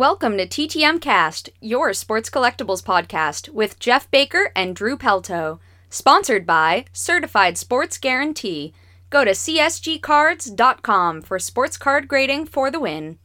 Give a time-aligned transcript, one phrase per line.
[0.00, 5.58] Welcome to TTM Cast, your sports collectibles podcast with Jeff Baker and Drew Pelto.
[5.90, 8.72] Sponsored by Certified Sports Guarantee.
[9.10, 13.18] Go to csgcards.com for sports card grading for the win.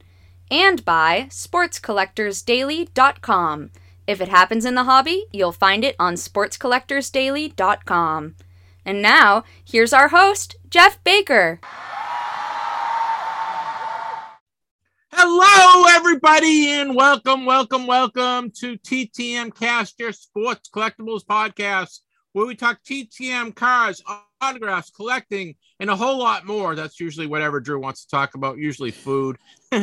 [0.52, 3.72] And by sportscollectorsdaily.com.
[4.06, 8.36] If it happens in the hobby, you'll find it on sportscollectorsdaily.com.
[8.84, 11.62] And now, here's our host, Jeff Baker.
[15.18, 22.02] Hello, everybody, and welcome, welcome, welcome to TTM Cast, your sports collectibles podcast,
[22.34, 24.04] where we talk TTM cars,
[24.42, 26.76] autographs, collecting, and a whole lot more.
[26.76, 29.38] That's usually whatever Drew wants to talk about, usually food.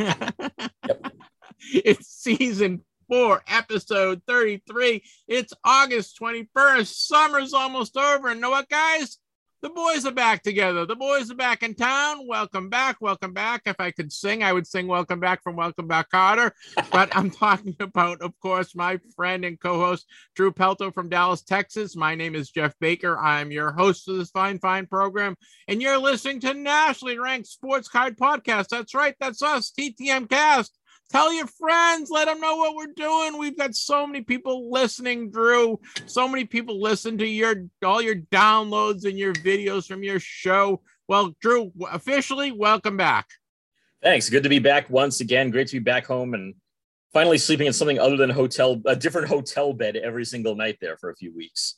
[1.73, 5.03] It's season four, episode 33.
[5.29, 6.87] It's August 21st.
[6.87, 8.29] Summer's almost over.
[8.29, 9.19] And know what, guys?
[9.63, 10.85] The boys are back together.
[10.87, 12.27] The boys are back in town.
[12.27, 12.97] Welcome back.
[13.01, 13.63] Welcome back.
[13.65, 16.51] If I could sing, I would sing Welcome Back from Welcome Back Kotter.
[16.91, 21.43] But I'm talking about, of course, my friend and co host, Drew Pelto from Dallas,
[21.43, 21.95] Texas.
[21.95, 23.17] My name is Jeff Baker.
[23.17, 25.37] I'm your host of this fine, fine program.
[25.69, 28.67] And you're listening to nationally ranked sports card podcast.
[28.69, 29.15] That's right.
[29.21, 30.77] That's us, TTM Cast.
[31.13, 33.37] Tell your friends, let them know what we're doing.
[33.37, 35.79] We've got so many people listening, Drew.
[36.07, 40.81] So many people listen to your all your downloads and your videos from your show.
[41.09, 43.27] Well, Drew, officially welcome back.
[44.03, 44.31] Thanks.
[44.31, 45.51] Good to be back once again.
[45.51, 46.55] Great to be back home and
[47.13, 50.97] finally sleeping in something other than hotel, a different hotel bed every single night there
[50.97, 51.77] for a few weeks.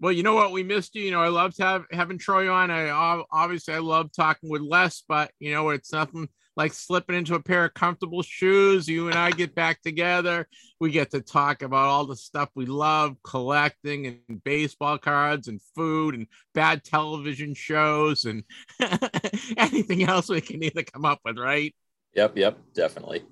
[0.00, 0.50] Well, you know what?
[0.50, 1.04] We missed you.
[1.04, 2.72] You know, I loved have, having Troy on.
[2.72, 7.34] I obviously I love talking with Les, but you know, it's nothing like slipping into
[7.34, 8.88] a pair of comfortable shoes.
[8.88, 10.46] You and I get back together.
[10.80, 15.60] We get to talk about all the stuff we love collecting and baseball cards and
[15.74, 18.44] food and bad television shows and
[19.56, 21.74] anything else we can either come up with, right?
[22.14, 23.22] Yep, yep, definitely.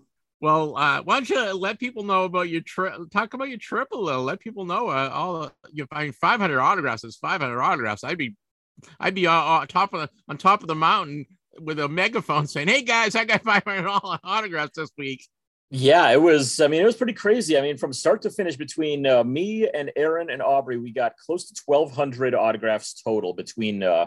[0.40, 2.94] Well, uh, why don't you let people know about your trip?
[3.10, 4.22] Talk about your trip a little.
[4.22, 5.52] Let people know uh, all.
[5.70, 8.04] You find 500 autographs is 500 autographs.
[8.04, 8.36] I'd be,
[8.98, 11.26] I'd be on, on top of the on top of the mountain
[11.60, 13.86] with a megaphone saying, "Hey guys, I got 500
[14.24, 15.26] autographs this week."
[15.72, 16.60] Yeah, it was.
[16.60, 17.56] I mean, it was pretty crazy.
[17.56, 21.16] I mean, from start to finish, between uh, me and Aaron and Aubrey, we got
[21.16, 24.06] close to 1,200 autographs total between uh,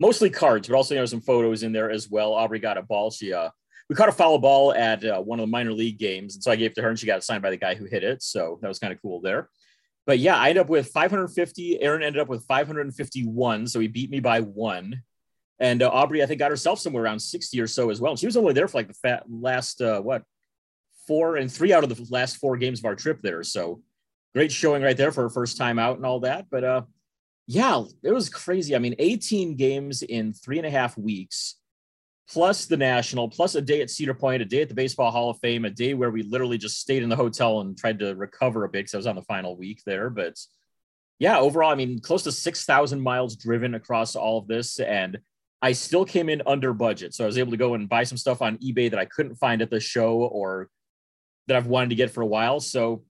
[0.00, 2.32] mostly cards, but also you know some photos in there as well.
[2.32, 3.12] Aubrey got a ball.
[3.12, 3.50] She uh,
[3.88, 6.50] we caught a foul ball at uh, one of the minor league games, and so
[6.50, 8.22] I gave it to her, and she got signed by the guy who hit it.
[8.22, 9.48] So that was kind of cool there.
[10.06, 11.80] But yeah, I ended up with 550.
[11.80, 15.02] Aaron ended up with 551, so he beat me by one.
[15.60, 18.16] And uh, Aubrey, I think, got herself somewhere around 60 or so as well.
[18.16, 20.22] She was only there for like the fat last, uh, what,
[21.06, 23.42] four and three out of the last four games of our trip there.
[23.42, 23.82] So
[24.34, 26.46] great showing right there for her first time out and all that.
[26.50, 26.82] But uh,
[27.46, 28.74] yeah, it was crazy.
[28.74, 31.56] I mean, 18 games in three and a half weeks,
[32.28, 35.30] plus the national, plus a day at Cedar Point, a day at the Baseball Hall
[35.30, 38.14] of Fame, a day where we literally just stayed in the hotel and tried to
[38.14, 40.10] recover a bit because I was on the final week there.
[40.10, 40.38] But
[41.18, 44.80] yeah, overall, I mean, close to 6,000 miles driven across all of this.
[44.80, 45.18] And
[45.62, 47.14] I still came in under budget.
[47.14, 49.36] So I was able to go and buy some stuff on eBay that I couldn't
[49.36, 50.68] find at the show or
[51.46, 52.60] that I've wanted to get for a while.
[52.60, 53.04] So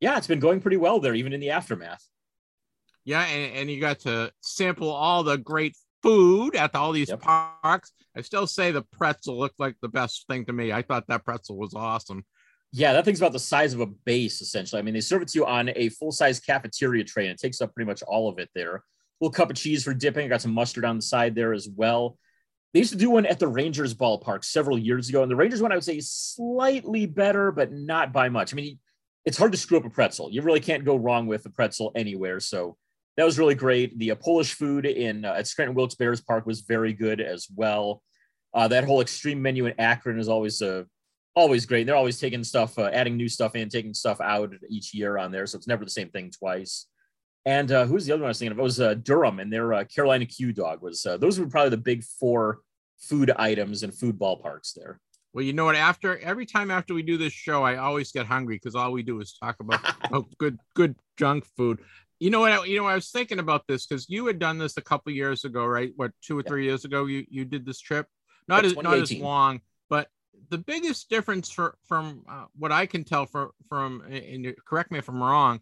[0.00, 2.02] yeah, it's been going pretty well there, even in the aftermath.
[3.04, 7.20] Yeah, and, and you got to sample all the great food at all these yep.
[7.20, 7.92] parks.
[8.16, 10.72] I still say the pretzel looked like the best thing to me.
[10.72, 12.24] I thought that pretzel was awesome.
[12.72, 14.78] Yeah, that thing's about the size of a base, essentially.
[14.78, 17.40] I mean, they serve it to you on a full size cafeteria tray, and it
[17.40, 18.82] takes up pretty much all of it there
[19.20, 20.26] little cup of cheese for dipping.
[20.26, 22.18] I got some mustard on the side there as well.
[22.72, 25.62] They used to do one at the Rangers ballpark several years ago, and the Rangers
[25.62, 28.52] one I would say is slightly better, but not by much.
[28.52, 28.78] I mean,
[29.24, 30.30] it's hard to screw up a pretzel.
[30.30, 32.40] You really can't go wrong with a pretzel anywhere.
[32.40, 32.76] So
[33.16, 33.98] that was really great.
[33.98, 37.48] The uh, Polish food in uh, at Scranton Wilkes Barre Park was very good as
[37.54, 38.02] well.
[38.54, 40.84] Uh, that whole extreme menu in Akron is always uh,
[41.34, 41.86] always great.
[41.86, 45.32] They're always taking stuff, uh, adding new stuff in, taking stuff out each year on
[45.32, 46.86] there, so it's never the same thing twice.
[47.48, 48.58] And uh, who's the other one I was thinking of?
[48.58, 51.06] It was uh, Durham and their uh, Carolina Q Dog was.
[51.06, 52.60] Uh, those were probably the big four
[52.98, 55.00] food items and food ballparks there.
[55.32, 55.74] Well, you know what?
[55.74, 59.02] After every time after we do this show, I always get hungry because all we
[59.02, 59.80] do is talk about
[60.12, 61.78] oh, good, good junk food.
[62.20, 62.68] You know what?
[62.68, 65.46] You know, I was thinking about this because you had done this a couple years
[65.46, 65.90] ago, right?
[65.96, 67.06] What two or three years ago?
[67.06, 68.08] You you did this trip,
[68.46, 70.08] not as not as long, but
[70.50, 74.98] the biggest difference for from uh, what I can tell from from and correct me
[74.98, 75.60] if I'm wrong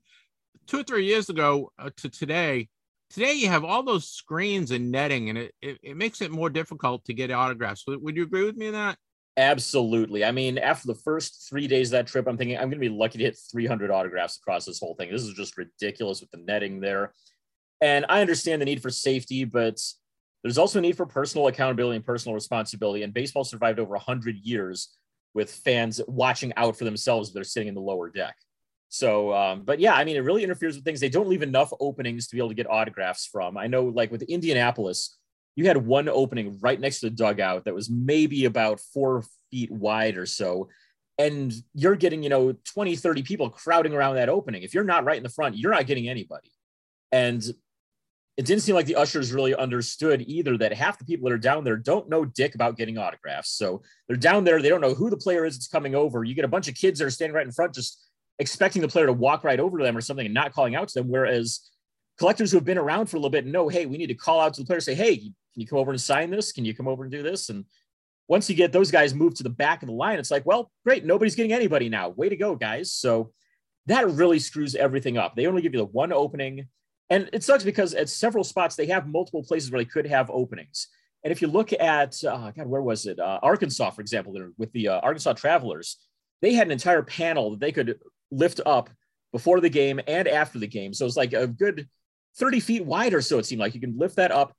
[0.67, 2.69] two or three years ago uh, to today,
[3.11, 6.51] today you have all those screens and netting, and it, it, it makes it more
[6.51, 7.85] difficult to get autographs.
[7.87, 8.99] Would, would you agree with me on that?
[9.39, 10.25] Absolutely.
[10.25, 12.89] I mean, after the first three days of that trip, I'm thinking I'm going to
[12.89, 15.11] be lucky to hit 300 autographs across this whole thing.
[15.11, 17.13] This is just ridiculous with the netting there.
[17.83, 19.79] And I understand the need for safety, but
[20.43, 23.03] there's also a need for personal accountability and personal responsibility.
[23.03, 24.97] And baseball survived over 100 years
[25.35, 28.37] with fans watching out for themselves if they're sitting in the lower deck.
[28.89, 31.01] So, um, but yeah, I mean, it really interferes with things.
[31.01, 33.57] They don't leave enough openings to be able to get autographs from.
[33.57, 35.17] I know, like with Indianapolis,
[35.57, 39.71] you had one opening right next to the dugout that was maybe about four feet
[39.71, 40.69] wide or so.
[41.19, 44.63] And you're getting, you know, 20, 30 people crowding around that opening.
[44.63, 46.53] If you're not right in the front, you're not getting anybody.
[47.11, 47.43] And
[48.37, 51.39] it didn't seem like the ushers really understood either that half the people that are
[51.39, 53.51] down there don't know dick about getting autographs.
[53.51, 56.23] So they're down there, they don't know who the player is that's coming over.
[56.23, 58.06] You get a bunch of kids that are standing right in front, just
[58.39, 60.89] expecting the player to walk right over to them or something and not calling out
[60.89, 61.09] to them.
[61.09, 61.71] Whereas
[62.19, 64.41] collectors who have been around for a little bit know, hey, we need to call
[64.41, 66.53] out to the player, say, hey, can you come over and sign this?
[66.53, 67.49] Can you come over and do this?
[67.49, 67.65] And
[68.29, 70.71] once you get those guys moved to the back of the line, it's like, well,
[70.85, 72.11] great, nobody's getting anybody now.
[72.11, 72.93] Way to go, guys.
[72.93, 73.33] So
[73.87, 75.37] that really screws everything up.
[75.37, 76.69] They only give you the one opening.
[77.09, 80.29] And it sucks because at several spots, they have multiple places where they could have
[80.29, 80.89] openings.
[81.23, 83.19] And if you look at, uh, God, where was it?
[83.19, 85.99] Uh, Arkansas, for example, with the uh, Arkansas Travelers,
[86.43, 87.99] they had an entire panel that they could
[88.37, 88.91] lift up
[89.33, 90.95] before the game and after the game.
[90.95, 91.89] So it's like a good
[92.39, 93.75] 30 feet wide or so, it seemed like.
[93.75, 94.55] You can lift that up.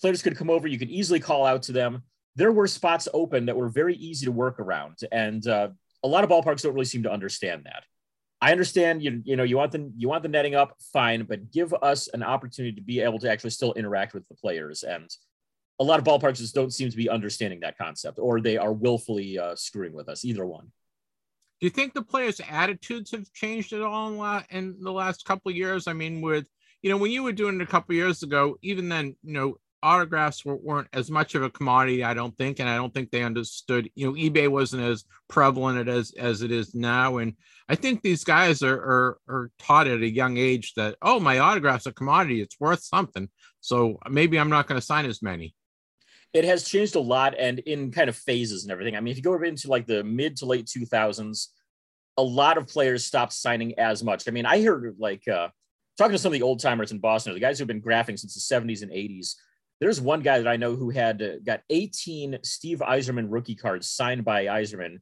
[0.00, 0.68] Players could come over.
[0.68, 2.02] You could easily call out to them.
[2.36, 4.98] There were spots open that were very easy to work around.
[5.10, 5.68] And uh,
[6.02, 7.84] a lot of ballparks don't really seem to understand that.
[8.40, 11.52] I understand you, you know you want the you want the netting up, fine, but
[11.52, 14.82] give us an opportunity to be able to actually still interact with the players.
[14.82, 15.08] And
[15.78, 18.72] a lot of ballparks just don't seem to be understanding that concept, or they are
[18.72, 20.24] willfully uh, screwing with us.
[20.24, 20.72] Either one.
[21.62, 25.48] Do you think the players' attitudes have changed at all in, in the last couple
[25.48, 25.86] of years?
[25.86, 26.44] I mean, with
[26.82, 29.58] you know, when you were doing it a couple years ago, even then, you know,
[29.80, 33.12] autographs were, not as much of a commodity, I don't think, and I don't think
[33.12, 33.88] they understood.
[33.94, 37.34] You know, eBay wasn't as prevalent as as it is now, and
[37.68, 41.38] I think these guys are are, are taught at a young age that oh, my
[41.38, 43.28] autograph's a commodity; it's worth something.
[43.60, 45.54] So maybe I'm not going to sign as many
[46.32, 48.96] it has changed a lot and in kind of phases and everything.
[48.96, 51.48] I mean, if you go into like the mid to late 2000s,
[52.16, 54.28] a lot of players stopped signing as much.
[54.28, 55.48] I mean, I heard like uh,
[55.98, 58.34] talking to some of the old timers in Boston, the guys who've been graphing since
[58.34, 59.34] the 70s and 80s.
[59.80, 63.88] There's one guy that I know who had uh, got 18 Steve Yzerman rookie cards
[63.88, 65.00] signed by Yzerman,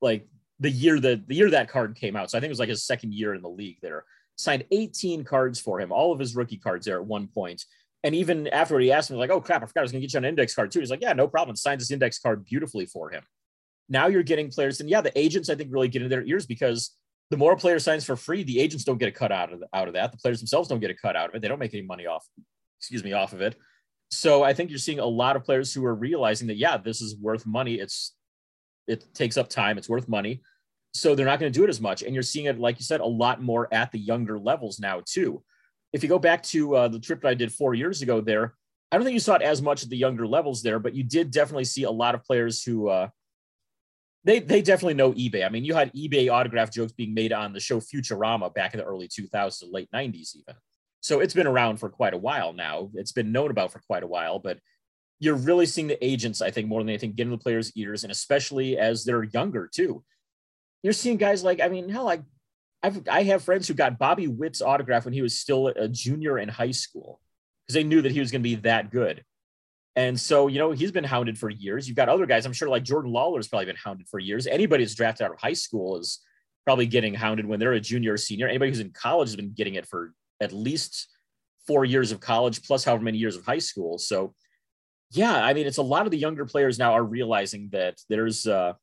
[0.00, 0.28] like
[0.60, 2.30] the year that the year that card came out.
[2.30, 4.04] So I think it was like his second year in the league there.
[4.36, 7.64] Signed 18 cards for him, all of his rookie cards there at one point.
[8.02, 10.12] And even afterward, he asked me, like, oh crap, I forgot I was gonna get
[10.12, 10.80] you an index card too.
[10.80, 11.56] He's like, Yeah, no problem.
[11.56, 13.22] Signs this index card beautifully for him.
[13.88, 16.46] Now you're getting players, and yeah, the agents I think really get in their ears
[16.46, 16.96] because
[17.30, 19.88] the more player signs for free, the agents don't get a cut out of out
[19.88, 20.12] of that.
[20.12, 21.42] The players themselves don't get a cut out of it.
[21.42, 22.26] They don't make any money off,
[22.78, 23.56] excuse me, off of it.
[24.10, 27.00] So I think you're seeing a lot of players who are realizing that yeah, this
[27.00, 27.74] is worth money.
[27.74, 28.14] It's
[28.88, 29.78] it takes up time.
[29.78, 30.42] It's worth money.
[30.92, 32.02] So they're not going to do it as much.
[32.02, 35.02] And you're seeing it, like you said, a lot more at the younger levels now
[35.06, 35.44] too
[35.92, 38.54] if you go back to uh, the trip that I did four years ago there,
[38.90, 41.04] I don't think you saw it as much at the younger levels there, but you
[41.04, 43.08] did definitely see a lot of players who uh,
[44.24, 45.46] they they definitely know eBay.
[45.46, 48.78] I mean, you had eBay autograph jokes being made on the show Futurama back in
[48.78, 50.54] the early 2000s, late 90s even.
[51.00, 52.90] So it's been around for quite a while now.
[52.94, 54.58] It's been known about for quite a while, but
[55.18, 58.04] you're really seeing the agents, I think, more than anything, get in the players' ears,
[58.04, 60.02] and especially as they're younger too.
[60.82, 62.22] You're seeing guys like, I mean, hell, like
[62.82, 66.38] I've, I have friends who got Bobby Witt's autograph when he was still a junior
[66.38, 67.20] in high school
[67.66, 69.24] because they knew that he was going to be that good.
[69.96, 71.86] And so, you know, he's been hounded for years.
[71.88, 74.46] You've got other guys, I'm sure, like Jordan Lawlar's probably been hounded for years.
[74.46, 76.20] Anybody who's drafted out of high school is
[76.64, 78.46] probably getting hounded when they're a junior or senior.
[78.46, 81.08] Anybody who's in college has been getting it for at least
[81.66, 83.98] four years of college plus however many years of high school.
[83.98, 84.34] So,
[85.10, 88.46] yeah, I mean, it's a lot of the younger players now are realizing that there's
[88.46, 88.74] uh,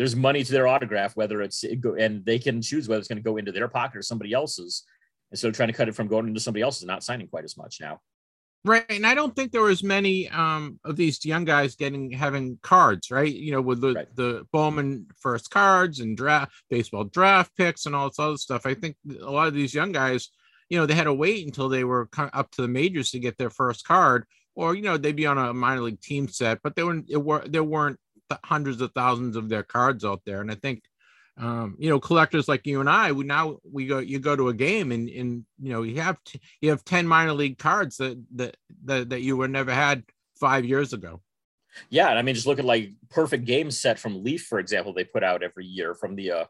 [0.00, 3.22] there's money to their autograph, whether it's and they can choose whether it's going to
[3.22, 4.84] go into their pocket or somebody else's.
[5.30, 7.58] Instead of trying to cut it from going into somebody else's, not signing quite as
[7.58, 8.00] much now.
[8.64, 12.58] Right, and I don't think there was many um, of these young guys getting having
[12.62, 13.30] cards, right?
[13.30, 14.16] You know, with the right.
[14.16, 18.64] the Bowman first cards and draft baseball draft picks and all this other stuff.
[18.64, 20.30] I think a lot of these young guys,
[20.70, 23.36] you know, they had to wait until they were up to the majors to get
[23.36, 26.74] their first card, or you know, they'd be on a minor league team set, but
[26.74, 27.10] they weren't.
[27.10, 28.00] It were there weren't
[28.44, 30.40] hundreds of thousands of their cards out there.
[30.40, 30.82] And I think,
[31.36, 34.48] um, you know, collectors like you and I, we now we go, you go to
[34.48, 37.96] a game and, and you know, you have, t- you have 10 minor league cards
[37.96, 38.56] that, that,
[39.08, 40.04] that, you were never had
[40.38, 41.20] five years ago.
[41.88, 42.08] Yeah.
[42.08, 45.24] I mean, just look at like perfect game set from Leaf, for example, they put
[45.24, 46.44] out every year from the uh,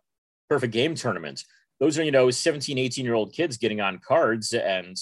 [0.48, 1.44] perfect game tournament.
[1.78, 4.52] Those are, you know, 17, 18 year old kids getting on cards.
[4.52, 4.96] And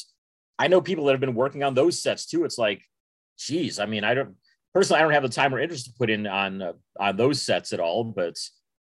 [0.59, 2.45] I know people that have been working on those sets too.
[2.45, 2.83] It's like,
[3.39, 4.35] geez, I mean, I don't,
[4.75, 7.43] personally, I don't have the time or interest to put in on uh, on those
[7.43, 8.05] sets at all.
[8.05, 8.37] But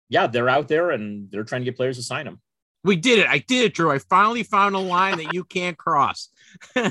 [0.08, 2.40] yeah, they're out there and they're trying to get players to sign them.
[2.84, 3.26] We did it.
[3.26, 3.90] I did it, Drew.
[3.90, 6.28] I finally found a line that you can't cross.
[6.76, 6.90] yeah,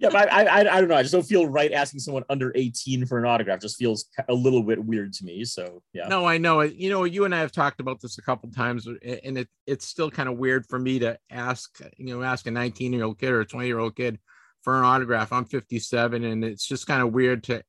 [0.00, 0.96] but I, I, I don't know.
[0.96, 3.60] I just don't feel right asking someone under 18 for an autograph.
[3.60, 5.44] Just feels a little bit weird to me.
[5.44, 6.08] So yeah.
[6.08, 6.76] No, I know it.
[6.76, 9.86] You know, you and I have talked about this a couple times, and it it's
[9.86, 13.18] still kind of weird for me to ask, you know, ask a 19 year old
[13.18, 14.18] kid or a 20 year old kid
[14.62, 15.30] for an autograph.
[15.30, 17.62] I'm 57, and it's just kind of weird to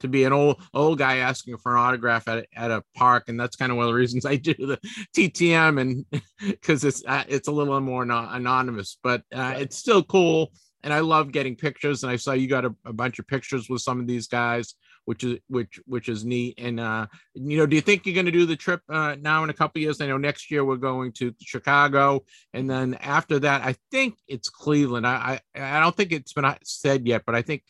[0.00, 3.38] to be an old old guy asking for an autograph at, at a park and
[3.38, 4.78] that's kind of one of the reasons i do the
[5.16, 6.04] ttm and
[6.40, 9.62] because it's uh, it's a little more anonymous but uh, right.
[9.62, 10.50] it's still cool
[10.82, 12.02] and I love getting pictures.
[12.02, 14.74] And I saw you got a, a, bunch of pictures with some of these guys,
[15.04, 16.58] which is which which is neat.
[16.58, 19.44] And uh, you know, do you think you're going to do the trip uh, now
[19.44, 20.00] in a couple years?
[20.00, 24.48] I know next year we're going to Chicago, and then after that, I think it's
[24.48, 25.06] Cleveland.
[25.06, 27.62] I I, I don't think it's been said yet, but I think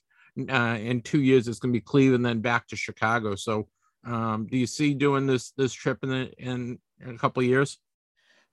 [0.48, 3.34] uh, in two years it's going to be Cleveland, then back to Chicago.
[3.34, 3.68] So,
[4.04, 7.78] um, do you see doing this this trip in the in, a couple of years?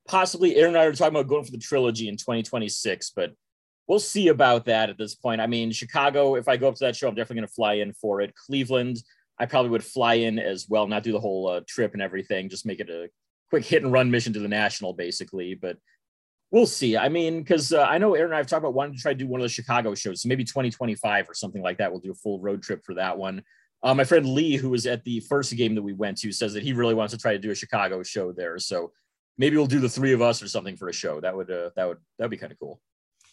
[0.07, 3.33] Possibly, Aaron and I are talking about going for the trilogy in 2026, but
[3.87, 5.41] we'll see about that at this point.
[5.41, 7.73] I mean, Chicago, if I go up to that show, I'm definitely going to fly
[7.75, 8.33] in for it.
[8.35, 8.97] Cleveland,
[9.39, 12.49] I probably would fly in as well, not do the whole uh, trip and everything,
[12.49, 13.09] just make it a
[13.49, 15.55] quick hit and run mission to the national, basically.
[15.55, 15.77] But
[16.51, 16.97] we'll see.
[16.97, 19.13] I mean, because uh, I know Aaron and I have talked about wanting to try
[19.13, 21.91] to do one of the Chicago shows, so maybe 2025 or something like that.
[21.91, 23.43] We'll do a full road trip for that one.
[23.83, 26.53] Uh, my friend Lee, who was at the first game that we went to, says
[26.53, 28.57] that he really wants to try to do a Chicago show there.
[28.57, 28.91] So
[29.37, 31.21] maybe we'll do the three of us or something for a show.
[31.21, 32.81] That would uh, that would that would be kind of cool.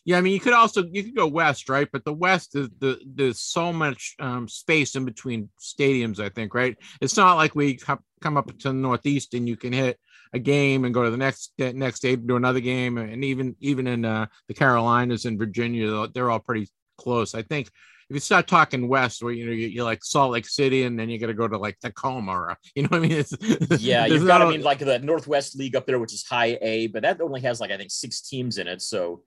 [0.06, 1.88] Yeah, I mean, you could also you could go west, right?
[1.90, 6.20] But the west is the there's so much um, space in between stadiums.
[6.20, 6.76] I think, right?
[7.00, 7.78] It's not like we
[8.20, 9.98] come up to the northeast and you can hit
[10.34, 13.54] a game and go to the next next day to do another game, and even
[13.60, 17.34] even in uh, the Carolinas and Virginia, they're all pretty close.
[17.34, 17.68] I think
[18.10, 21.08] if you start talking west, where you know you're like Salt Lake City, and then
[21.08, 23.12] you got to go to like Tacoma, or you know what I mean?
[23.12, 26.58] It's, yeah, you've got I mean like the Northwest League up there, which is high
[26.60, 29.22] A, but that only has like I think six teams in it, so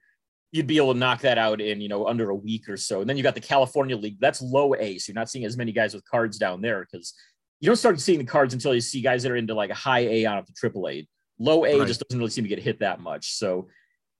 [0.51, 2.99] you'd be able to knock that out in you know under a week or so.
[2.99, 5.57] And then you've got the California League, that's low A, so you're not seeing as
[5.57, 7.13] many guys with cards down there because
[7.59, 9.75] you don't start seeing the cards until you see guys that are into like a
[9.75, 11.07] high A on up to triple A.
[11.39, 11.87] Low A right.
[11.87, 13.33] just doesn't really seem to get hit that much.
[13.33, 13.67] So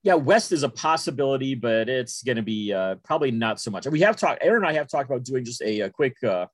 [0.02, 3.86] yeah, West is a possibility, but it's going to be uh, probably not so much.
[3.86, 6.46] We have talked, Aaron and I have talked about doing just a, a quick uh,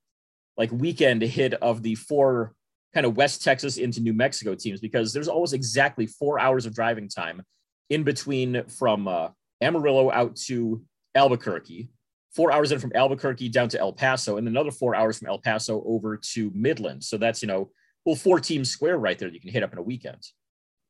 [0.57, 2.55] like weekend hit of the four
[2.95, 6.75] kind of West Texas into New Mexico teams because there's almost exactly four hours of
[6.75, 7.43] driving time
[7.91, 9.29] in between from uh,
[9.61, 10.83] Amarillo out to
[11.14, 11.91] Albuquerque,
[12.35, 15.38] four hours in from Albuquerque down to El Paso, and another four hours from El
[15.38, 17.03] Paso over to Midland.
[17.05, 17.71] So that's, you know,
[18.05, 20.26] well, four teams square right there you can hit up in a weekend.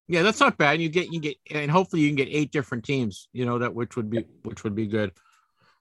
[0.09, 0.81] Yeah, that's not bad.
[0.81, 3.75] You get you get and hopefully you can get eight different teams, you know, that
[3.75, 5.13] which would be which would be good.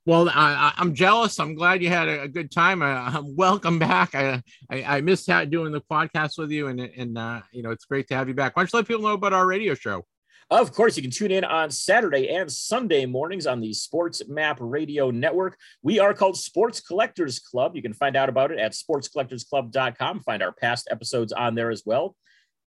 [0.06, 1.40] Well, I, am jealous.
[1.40, 2.82] I'm glad you had a, good time.
[2.82, 4.14] Uh, welcome back.
[4.14, 7.86] I, I, I missed doing the podcast with you, and and uh, you know it's
[7.86, 8.56] great to have you back.
[8.56, 10.06] Why don't you let people know about our radio show?
[10.54, 14.60] Of course, you can tune in on Saturday and Sunday mornings on the Sports Map
[14.60, 15.58] Radio Network.
[15.82, 17.76] We are called Sports Collectors Club.
[17.76, 20.20] You can find out about it at sportscollectorsclub.com.
[20.20, 22.16] Find our past episodes on there as well.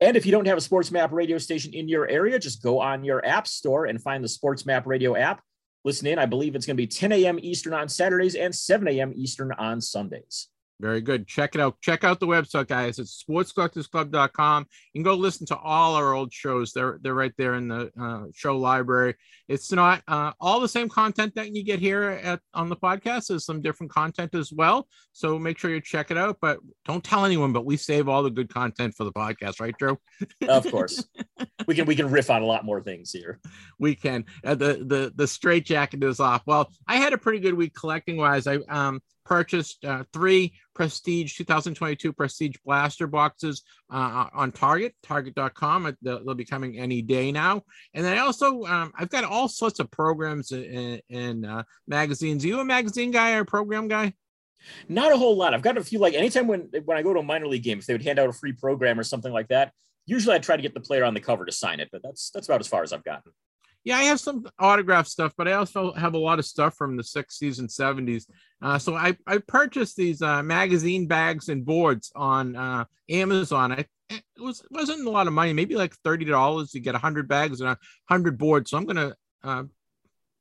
[0.01, 2.81] And if you don't have a Sports Map radio station in your area, just go
[2.81, 5.41] on your app store and find the Sports Map Radio app.
[5.85, 6.19] Listen in.
[6.19, 7.39] I believe it's going to be 10 a.m.
[7.41, 9.13] Eastern on Saturdays and 7 a.m.
[9.15, 10.49] Eastern on Sundays.
[10.81, 11.27] Very good.
[11.27, 11.81] Check it out.
[11.81, 13.01] Check out the website, guys.
[13.01, 14.67] It's sportscollectorsclub.com.
[14.93, 16.73] You can go listen to all our old shows.
[16.73, 19.17] They're they're right there in the uh, show library.
[19.49, 23.27] It's not uh, all the same content that you get here at on the podcast.
[23.27, 24.87] There's some different content as well.
[25.13, 26.37] So make sure you check it out.
[26.41, 27.53] But don't tell anyone.
[27.53, 29.99] But we save all the good content for the podcast, right, Joe?
[30.49, 31.05] Of course.
[31.67, 33.41] we can we can riff on a lot more things here.
[33.81, 34.27] We can.
[34.45, 36.43] Uh, the the the straight jacket is off.
[36.47, 38.47] Well, I had a pretty good week collecting wise.
[38.47, 45.95] I um purchased uh, three Prestige 2022 Prestige Blaster boxes uh, on Target, Target.com.
[46.01, 47.63] They'll, they'll, be coming any day now.
[47.93, 52.43] And I also, um, I've got all sorts of programs and, and uh, magazines.
[52.45, 54.15] Are you a magazine guy or a program guy?
[54.89, 55.53] Not a whole lot.
[55.53, 55.99] I've got a few.
[55.99, 58.19] Like anytime when when I go to a minor league game, if they would hand
[58.19, 59.73] out a free program or something like that,
[60.07, 61.89] usually I try to get the player on the cover to sign it.
[61.93, 63.33] But that's that's about as far as I've gotten
[63.85, 66.97] yeah, I have some autograph stuff, but I also have a lot of stuff from
[66.97, 68.25] the 60s and 70s.
[68.61, 73.73] Uh, so I, I purchased these uh, magazine bags and boards on uh, Amazon.
[73.73, 77.29] I, it was wasn't a lot of money, maybe like thirty dollars to get hundred
[77.29, 77.77] bags and
[78.09, 78.71] hundred boards.
[78.71, 79.65] So I'm gonna uh,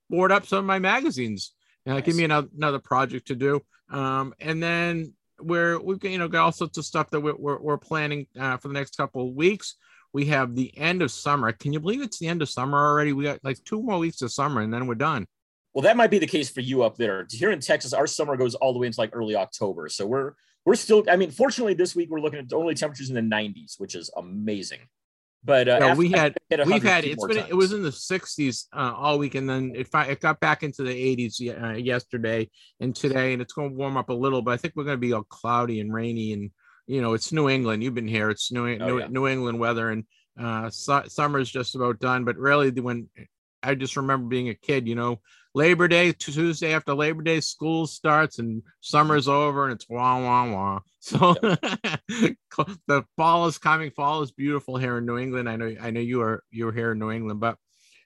[0.10, 1.54] board up some of my magazines.
[1.86, 2.04] Uh, nice.
[2.04, 3.62] Give me another, another project to do.
[3.90, 7.36] Um, and then we're we've got you know got all sorts of stuff that we're,
[7.36, 9.76] we're, we're planning uh, for the next couple of weeks
[10.14, 11.52] we have the end of summer.
[11.52, 13.14] Can you believe it's the end of summer already?
[13.14, 15.28] We got like two more weeks of summer and then we're done.
[15.74, 17.28] Well, that might be the case for you up there.
[17.30, 19.90] Here in Texas, our summer goes all the way into like early October.
[19.90, 20.34] So we're
[20.66, 23.80] we're still, I mean, fortunately, this week we're looking at only temperatures in the 90s,
[23.80, 24.80] which is amazing.
[25.44, 26.36] But uh, after we had
[26.66, 29.88] we've had it's been it was in the 60s uh, all week and then it,
[29.94, 32.50] it got back into the 80s uh, yesterday
[32.82, 34.98] and today and it's going to warm up a little but i think we're going
[34.98, 36.52] to be all cloudy and rainy and
[36.88, 37.84] you know it's new england.
[37.84, 38.30] You've been here.
[38.30, 39.08] It's new, Oh, new, yeah.
[39.08, 40.04] new england weather and
[40.40, 43.10] uh su- summer's just about done but really the- when
[43.64, 45.20] i just remember being a kid you know
[45.56, 50.52] labor day tuesday after labor day school starts and summer's over and it's wah wah
[50.52, 50.80] wah.
[51.00, 51.34] So
[52.88, 53.92] the fall is coming.
[53.92, 55.50] Fall is beautiful here in new england.
[55.50, 57.58] I know i know you are you're here in new england but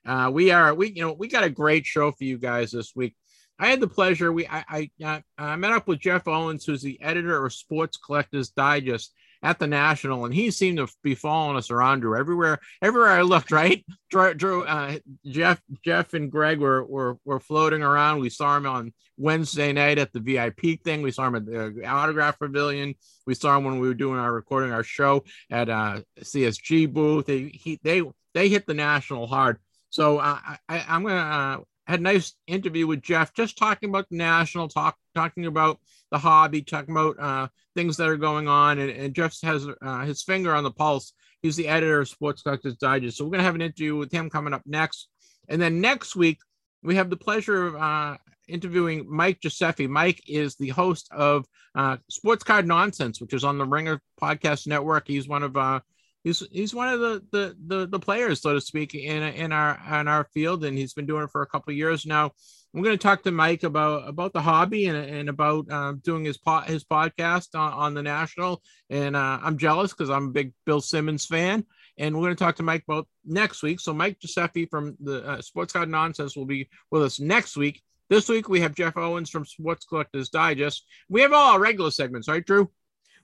[0.06, 2.92] uh we are we you know we got a great show for you guys this
[2.96, 3.14] week
[3.62, 6.82] i had the pleasure we i i, uh, I met up with jeff owens who's
[6.82, 11.56] the editor of sports collectors digest at the national and he seemed to be following
[11.56, 13.84] us around drew everywhere everywhere i looked right?
[14.10, 18.20] Drew, uh, jeff jeff and greg were, were were floating around.
[18.20, 21.02] We saw him on wednesday night at the vip thing.
[21.02, 22.94] We saw him at the autograph pavilion.
[23.26, 27.26] We saw him when we were doing our recording our show at uh csg booth.
[27.26, 28.02] They he, they
[28.34, 29.58] they hit the national hard.
[29.90, 30.38] So uh,
[30.68, 34.68] I, i'm gonna uh, had a nice interview with jeff just talking about the national
[34.68, 35.78] talk talking about
[36.10, 40.04] the hobby talking about uh things that are going on and, and jeff has uh,
[40.04, 41.12] his finger on the pulse
[41.42, 44.30] he's the editor of sports collectors digest so we're gonna have an interview with him
[44.30, 45.08] coming up next
[45.48, 46.38] and then next week
[46.82, 48.16] we have the pleasure of uh
[48.48, 49.86] interviewing Mike Giuseppe.
[49.86, 54.66] Mike is the host of uh, Sports Card Nonsense, which is on the Ringer Podcast
[54.66, 55.08] Network.
[55.08, 55.80] He's one of uh,
[56.24, 59.80] he's he's one of the the the, the players, so to speak, in in our
[60.00, 62.32] in our field, and he's been doing it for a couple years now.
[62.74, 66.24] I'm going to talk to Mike about about the hobby and, and about uh, doing
[66.24, 68.62] his pod, his podcast on, on the national.
[68.88, 71.66] And uh, I'm jealous because I'm a big Bill Simmons fan.
[71.98, 73.78] And we're going to talk to Mike about next week.
[73.78, 77.82] So Mike Giuseppe from the uh, Sports Card Nonsense will be with us next week.
[78.08, 80.86] This week we have Jeff Owens from Sports Collectors Digest.
[81.10, 82.70] We have all our regular segments, right, Drew?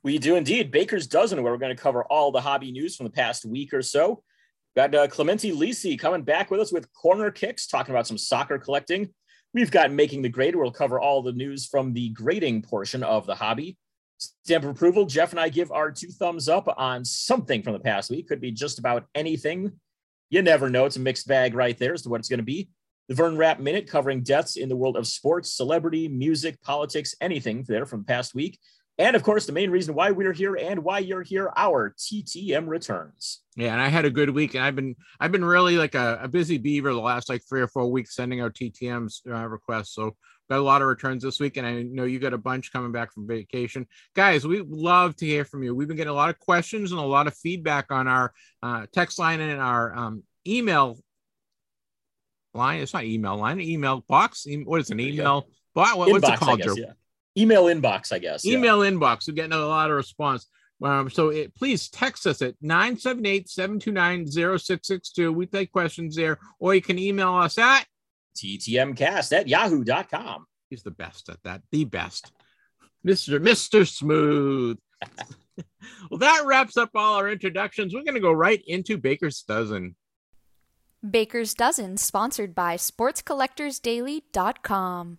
[0.02, 0.70] We do indeed.
[0.70, 3.74] Baker's Dozen, where we're going to cover all the hobby news from the past week
[3.74, 4.22] or so.
[4.76, 8.58] Got uh, Clemente Lisi coming back with us with Corner Kicks, talking about some soccer
[8.58, 9.12] collecting.
[9.54, 13.02] We've got Making the Grade, where we'll cover all the news from the grading portion
[13.02, 13.76] of the hobby.
[14.18, 17.80] Stamp of approval, Jeff and I give our two thumbs up on something from the
[17.80, 18.28] past week.
[18.28, 19.72] Could be just about anything.
[20.30, 20.84] You never know.
[20.84, 22.68] It's a mixed bag right there as to what it's going to be.
[23.08, 27.64] The Vern Rapp Minute covering deaths in the world of sports, celebrity, music, politics, anything
[27.66, 28.58] there from the past week.
[28.98, 32.66] And of course, the main reason why we're here and why you're here, our TTM
[32.66, 33.40] returns.
[33.54, 36.18] Yeah, and I had a good week, and I've been I've been really like a,
[36.22, 39.94] a busy beaver the last like three or four weeks sending out TTM's uh, requests.
[39.94, 40.16] So
[40.50, 42.90] got a lot of returns this week, and I know you got a bunch coming
[42.90, 44.46] back from vacation, guys.
[44.46, 45.76] We love to hear from you.
[45.76, 48.32] We've been getting a lot of questions and a lot of feedback on our
[48.64, 50.98] uh, text line and our um, email
[52.52, 52.80] line.
[52.80, 54.44] It's not email line, email box.
[54.64, 55.46] What is an email?
[55.74, 56.92] What, what's inbox, it called, guess, yeah.
[57.38, 58.44] Email inbox, I guess.
[58.44, 58.56] yeah.
[58.56, 59.28] email inbox.
[59.28, 60.46] We're getting a lot of response.
[60.82, 65.34] Um, so it, please text us at 978-729-0662.
[65.34, 67.84] We take questions there, or you can email us at
[68.36, 70.46] TTMcast at yahoo.com.
[70.70, 72.32] he's the best at that, the best.
[73.06, 73.38] Mr.
[73.40, 73.86] Mr.
[73.88, 74.78] Smooth.
[76.10, 77.94] well, that wraps up all our introductions.
[77.94, 79.96] We're gonna go right into Baker's Dozen.
[81.08, 85.18] Baker's Dozen, sponsored by SportsCollectorsDaily.com.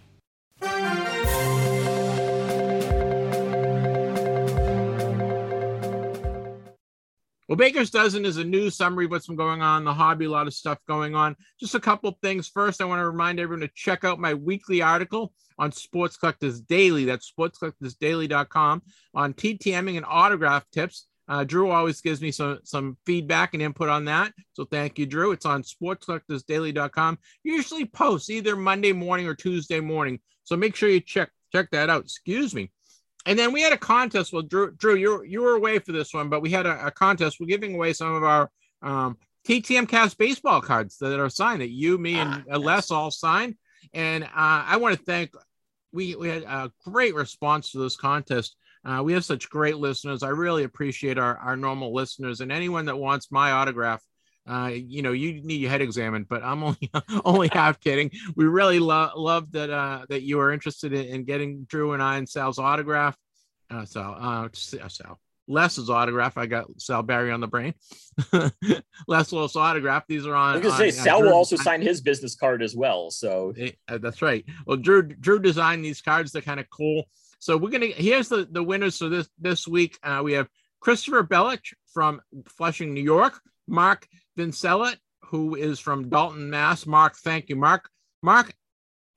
[7.51, 10.23] Well, Baker's Dozen is a news summary of what's been going on in the hobby,
[10.23, 11.35] a lot of stuff going on.
[11.59, 12.47] Just a couple things.
[12.47, 16.61] First, I want to remind everyone to check out my weekly article on Sports Collectors
[16.61, 17.03] Daily.
[17.03, 21.07] That's sportscollectorsdaily.com on TTMing and autograph tips.
[21.27, 24.31] Uh, Drew always gives me some, some feedback and input on that.
[24.53, 25.33] So thank you, Drew.
[25.33, 27.19] It's on sportscollectorsdaily.com.
[27.43, 30.21] Usually posts either Monday morning or Tuesday morning.
[30.51, 32.03] So make sure you check check that out.
[32.03, 32.69] Excuse me
[33.25, 34.33] and then we had a contest.
[34.33, 36.91] Well, Drew, Drew, you you were away for this one, but we had a, a
[36.91, 37.37] contest.
[37.39, 38.49] We're giving away some of our
[38.81, 43.11] um, TTM Cast baseball cards that are signed that you, me, and Ah, Les all
[43.11, 43.55] signed.
[43.93, 45.31] And uh, I want to thank.
[45.91, 48.55] We we had a great response to this contest.
[48.83, 50.23] Uh, we have such great listeners.
[50.23, 54.01] I really appreciate our our normal listeners and anyone that wants my autograph.
[54.51, 56.91] Uh, you know, you need your head examined, but I'm only
[57.25, 58.11] only half kidding.
[58.35, 62.03] We really love love that uh, that you are interested in, in getting Drew and
[62.03, 63.15] I and Sal's autograph.
[63.69, 66.37] Uh, Sal, uh, Sal, Les's autograph.
[66.37, 67.73] I got Sal Barry on the brain.
[69.07, 70.03] Les Lewis autograph.
[70.05, 70.55] These are on.
[70.55, 73.09] I was gonna on, say uh, Sal will also sign his business card as well.
[73.09, 74.43] So Eh, uh, that's right.
[74.65, 76.33] Well, Drew Drew designed these cards.
[76.33, 77.05] They're kind of cool.
[77.39, 79.97] So we're gonna here's the the winners for this this week.
[80.03, 80.49] Uh, we have
[80.81, 83.39] Christopher Bellich from Flushing, New York.
[83.67, 84.05] Mark
[84.37, 86.85] Vincellet, who is from Dalton, Mass.
[86.85, 87.89] Mark, thank you, Mark.
[88.21, 88.53] Mark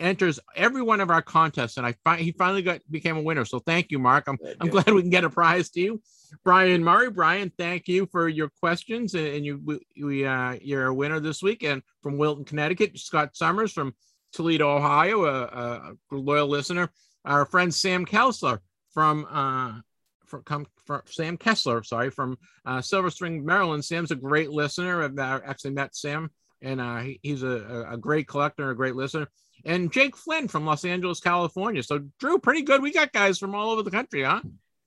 [0.01, 3.45] enters every one of our contests, and I fi- he finally got became a winner.
[3.45, 4.25] So thank you, Mark.
[4.27, 6.03] I'm I'm glad we can get a prize to you.
[6.43, 10.87] Brian Murray, Brian, thank you for your questions, and, and you we, we uh you're
[10.87, 11.63] a winner this week.
[11.63, 13.95] And from Wilton, Connecticut, Scott Summers from
[14.33, 16.91] Toledo, Ohio, a, a loyal listener.
[17.25, 18.61] Our friend Sam Kessler
[18.93, 19.81] from uh
[20.35, 23.85] from, come from Sam Kessler, sorry, from uh, Silver Spring, Maryland.
[23.85, 25.03] Sam's a great listener.
[25.03, 26.31] I've actually met Sam,
[26.63, 29.29] and uh, he, he's a, a- a great collector, a great listener.
[29.65, 31.83] And Jake Flynn from Los Angeles, California.
[31.83, 32.83] So Drew, pretty good.
[32.83, 34.41] We got guys from all over the country, huh?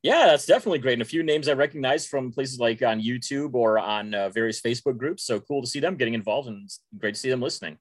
[0.04, 0.94] yeah, that's definitely great.
[0.94, 4.62] And a few names I recognize from places like on YouTube or on uh, various
[4.62, 5.24] Facebook groups.
[5.24, 7.78] So cool to see them getting involved and great to see them listening.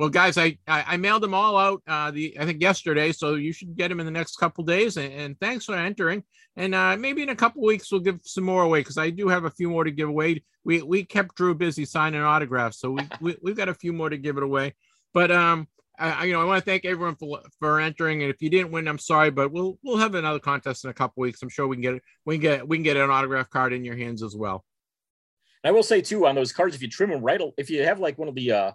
[0.00, 1.82] Well, guys, I, I I mailed them all out.
[1.86, 4.96] Uh, the I think yesterday, so you should get them in the next couple days.
[4.96, 6.24] And, and thanks for entering.
[6.56, 9.28] And uh, maybe in a couple weeks we'll give some more away because I do
[9.28, 10.42] have a few more to give away.
[10.64, 14.08] We we kept Drew busy signing autographs, so we, we we've got a few more
[14.08, 14.74] to give it away.
[15.12, 18.22] But um, I, you know I want to thank everyone for for entering.
[18.22, 20.94] And if you didn't win, I'm sorry, but we'll we'll have another contest in a
[20.94, 21.42] couple weeks.
[21.42, 22.02] I'm sure we can get.
[22.24, 24.64] We can get we can get an autograph card in your hands as well.
[25.62, 28.00] I will say too on those cards, if you trim them right, if you have
[28.00, 28.72] like one of the uh,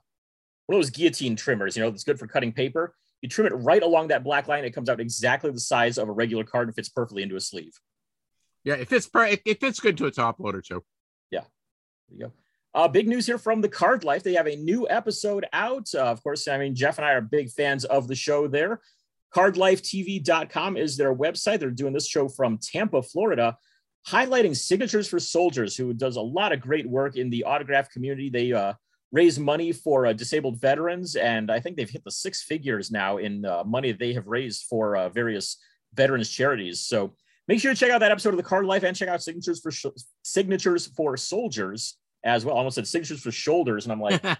[0.67, 2.95] one of those guillotine trimmers, you know, that's good for cutting paper.
[3.21, 6.09] You trim it right along that black line, it comes out exactly the size of
[6.09, 7.73] a regular card and fits perfectly into a sleeve.
[8.63, 9.07] Yeah, it fits.
[9.07, 10.83] per- It, it fits good to a top loader too.
[11.31, 11.41] Yeah,
[12.09, 12.31] there you go.
[12.73, 14.23] Uh, big news here from the Card Life.
[14.23, 15.87] They have a new episode out.
[15.95, 18.81] Uh, of course, I mean, Jeff and I are big fans of the show there.
[19.33, 21.59] CardLifeTV.com is their website.
[21.59, 23.57] They're doing this show from Tampa, Florida,
[24.07, 28.29] highlighting Signatures for Soldiers, who does a lot of great work in the autograph community.
[28.29, 28.73] They uh,
[29.15, 33.17] raise money for uh, disabled veterans, and I think they've hit the six figures now
[33.17, 35.57] in uh, money they have raised for uh, various
[35.93, 36.81] veterans charities.
[36.81, 37.13] So
[37.47, 39.61] make sure to check out that episode of the Card Life and check out Signatures
[39.61, 39.85] for Sh-
[40.23, 42.55] Signatures for Soldiers as well.
[42.55, 44.33] I almost said Signatures for Shoulders, and I'm like, no,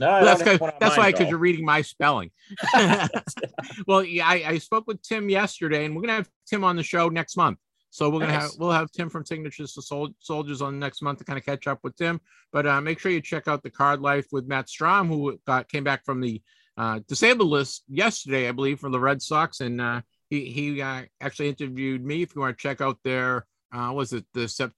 [0.00, 2.30] Well, that's have 'cause- one on that's mine, why because you're reading my spelling.
[3.86, 6.82] well, yeah, I, I spoke with Tim yesterday, and we're gonna have Tim on the
[6.82, 7.58] show next month.
[7.94, 11.20] So we're gonna have we'll have Tim from Signatures to Sol- Soldiers on next month
[11.20, 12.20] to kind of catch up with Tim.
[12.52, 15.68] But uh, make sure you check out the Card Life with Matt Strahm, who got
[15.68, 16.42] came back from the
[16.76, 21.02] uh, disabled list yesterday, I believe, for the Red Sox, and uh, he he uh,
[21.20, 22.22] actually interviewed me.
[22.22, 24.72] If you want to check out their uh, was it the sep-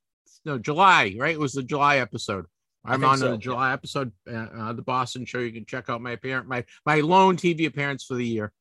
[0.44, 1.36] no July right?
[1.36, 2.44] It was the July episode.
[2.84, 3.38] I'm on so, the.
[3.38, 5.38] July episode, uh, uh, the Boston show.
[5.38, 8.52] You can check out my appearance, my my lone TV appearance for the year.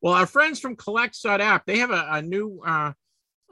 [0.00, 2.60] well, our friends from Collects.app, they have a, a new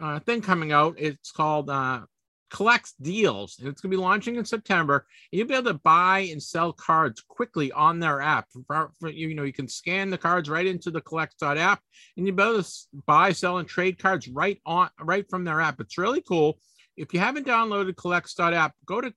[0.00, 0.96] uh, thing coming out.
[0.98, 2.02] It's called uh,
[2.50, 5.07] Collects Deals, and it's going to be launching in September.
[5.33, 8.46] And you'll be able to buy and sell cards quickly on their app.
[8.66, 11.80] For, for, you know, you can scan the cards right into the Collects.app,
[12.16, 12.70] and you'll be able to
[13.07, 15.80] buy, sell, and trade cards right on right from their app.
[15.80, 16.59] It's really cool.
[16.96, 19.12] If you haven't downloaded Collects.app, go to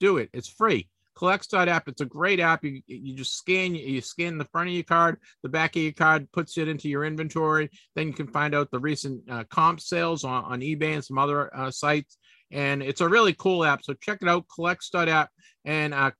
[0.00, 0.28] do it.
[0.32, 0.88] It's free.
[1.16, 1.88] Collects.app.
[1.88, 2.62] It's a great app.
[2.64, 5.92] You, you just scan you scan the front of your card, the back of your
[5.92, 7.70] card, puts it into your inventory.
[7.94, 11.18] Then you can find out the recent uh, comp sales on, on eBay and some
[11.18, 12.18] other uh, sites.
[12.50, 13.82] And it's a really cool app.
[13.82, 15.30] So check it out, Collects.app,
[15.64, 16.10] and uh,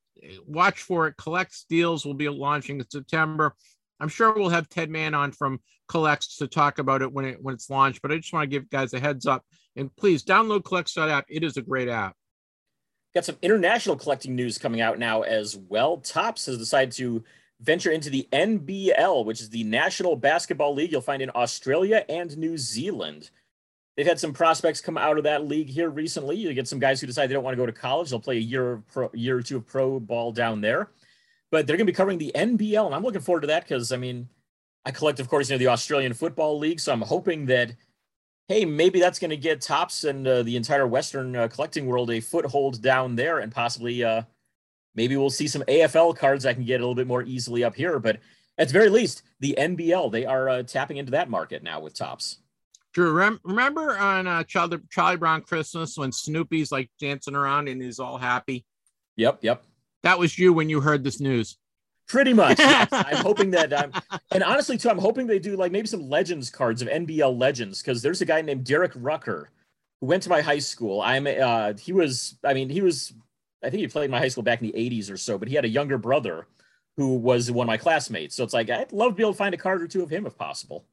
[0.46, 1.16] watch for it.
[1.16, 3.54] Collects deals will be launching in September.
[4.00, 7.38] I'm sure we'll have Ted Mann on from Collects to talk about it when it
[7.40, 8.02] when it's launched.
[8.02, 9.44] But I just want to give you guys a heads up.
[9.76, 11.26] And please download Collects.app.
[11.28, 12.16] It is a great app.
[13.16, 15.96] Got some international collecting news coming out now as well.
[15.96, 17.24] Topps has decided to
[17.62, 22.36] venture into the NBL, which is the National Basketball League you'll find in Australia and
[22.36, 23.30] New Zealand.
[23.96, 26.36] They've had some prospects come out of that league here recently.
[26.36, 28.10] You get some guys who decide they don't want to go to college.
[28.10, 30.90] They'll play a year, pro, year or two of pro ball down there.
[31.50, 33.92] But they're going to be covering the NBL, and I'm looking forward to that because,
[33.92, 34.28] I mean,
[34.84, 36.80] I collect, of course, you know, the Australian Football League.
[36.80, 37.76] So I'm hoping that
[38.48, 42.10] hey, maybe that's going to get Topps and uh, the entire Western uh, collecting world
[42.10, 44.22] a foothold down there, and possibly uh,
[44.94, 47.74] maybe we'll see some AFL cards I can get a little bit more easily up
[47.74, 47.98] here.
[47.98, 48.20] But
[48.58, 51.94] at the very least, the NBL they are uh, tapping into that market now with
[51.94, 52.38] Topps.
[52.92, 57.82] Drew, rem- remember on uh, Charlie, Charlie Brown Christmas when Snoopy's like dancing around and
[57.82, 58.64] he's all happy?
[59.16, 59.64] Yep, yep.
[60.02, 61.58] That was you when you heard this news.
[62.08, 62.58] Pretty much.
[62.58, 62.88] yes.
[62.92, 63.92] I'm hoping that I'm,
[64.30, 67.82] and honestly too, I'm hoping they do like maybe some legends cards of NBL legends
[67.82, 69.50] because there's a guy named Derek Rucker
[70.00, 71.00] who went to my high school.
[71.00, 73.12] I'm uh he was I mean he was
[73.64, 75.54] I think he played my high school back in the 80s or so, but he
[75.54, 76.46] had a younger brother
[76.96, 78.36] who was one of my classmates.
[78.36, 80.10] So it's like I'd love to be able to find a card or two of
[80.10, 80.84] him if possible.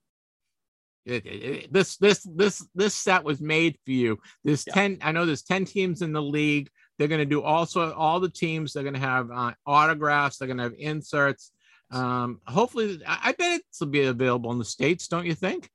[1.05, 4.19] It, it, it, this this this this set was made for you.
[4.43, 4.73] There's Yeah.
[4.73, 4.97] ten.
[5.01, 6.69] I know there's ten teams in the league.
[6.97, 8.73] They're going to do also all the teams.
[8.73, 10.37] They're going to have uh, autographs.
[10.37, 11.51] They're going to have inserts.
[11.91, 15.07] Um, hopefully, I, I bet it'll be available in the states.
[15.07, 15.69] Don't you think?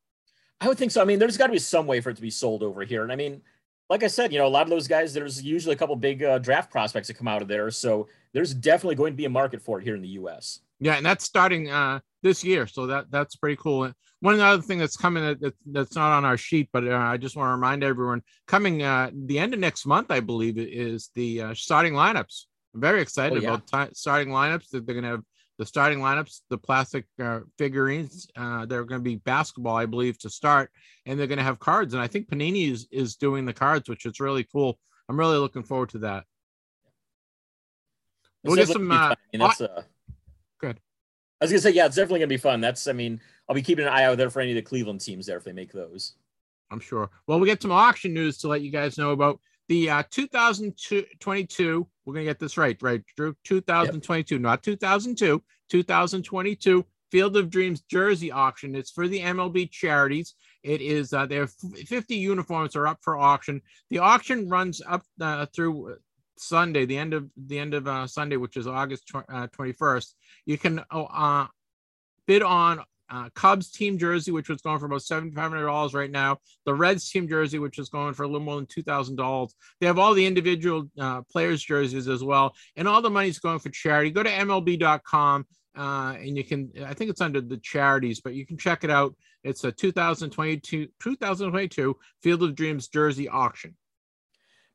[0.61, 1.01] I would think so.
[1.01, 3.03] I mean, there's got to be some way for it to be sold over here.
[3.03, 3.43] And I mean,
[3.89, 6.23] like I said, you know, a lot of those guys, there's usually a couple big
[6.23, 7.71] uh, draft prospects that come out of there.
[7.71, 10.61] So there's definitely going to be a market for it here in the U.S.
[10.81, 13.93] Yeah, and that's starting uh, this year, so that that's pretty cool.
[14.21, 17.17] One other thing that's coming that, that- that's not on our sheet, but uh, I
[17.19, 21.11] just want to remind everyone coming uh, the end of next month, I believe, is
[21.15, 22.45] the uh, starting lineups.
[22.75, 23.55] I'm very excited Oh, yeah.
[23.55, 24.71] about ti- starting lineups.
[24.71, 25.23] That they're going to have
[25.59, 28.29] the starting lineups, the plastic uh, figurines.
[28.37, 30.71] Uh, they're going to be basketball, I believe, to start,
[31.07, 31.95] and they're going to have cards.
[31.95, 34.79] And I think Panini is is doing the cards, which is really cool.
[35.09, 36.25] I'm really looking forward to that.
[38.45, 38.95] We'll It's get some, uh.
[38.95, 39.83] I mean, that's, uh,
[40.61, 40.81] Good.
[41.41, 42.61] I was gonna say, yeah, it's definitely gonna be fun.
[42.61, 45.01] That's, I mean, I'll be keeping an eye out there for any of the Cleveland
[45.01, 46.15] teams there if they make those.
[46.71, 47.11] I'm sure.
[47.27, 51.87] Well, we get some auction news to let you guys know about the uh, 2022.
[52.05, 53.35] We're gonna get this right, right, Drew?
[53.45, 58.75] 2022, not 2002, 2022 Field of Dreams jersey auction.
[58.75, 60.35] It's for the MLB charities.
[60.63, 61.47] It is uh, there.
[61.47, 63.63] 50 uniforms are up for auction.
[63.91, 65.97] The auction runs up uh, through
[66.37, 70.15] Sunday, the end of the end of uh, Sunday, which is August tw- uh, 21st.
[70.47, 71.47] You can oh, uh,
[72.27, 75.95] bid on uh, Cubs team jersey, which was going for about seven five hundred dollars
[75.95, 76.39] right now.
[76.67, 79.55] The Reds team jersey, which is going for a little more than two thousand dollars.
[79.81, 83.59] They have all the individual uh, players' jerseys as well, and all the money's going
[83.59, 84.11] for charity.
[84.11, 85.47] Go to MLB.com.
[85.77, 88.91] Uh, and you can, I think it's under the charities, but you can check it
[88.91, 89.15] out.
[89.45, 93.77] It's a 2022 2022 Field of Dreams jersey auction.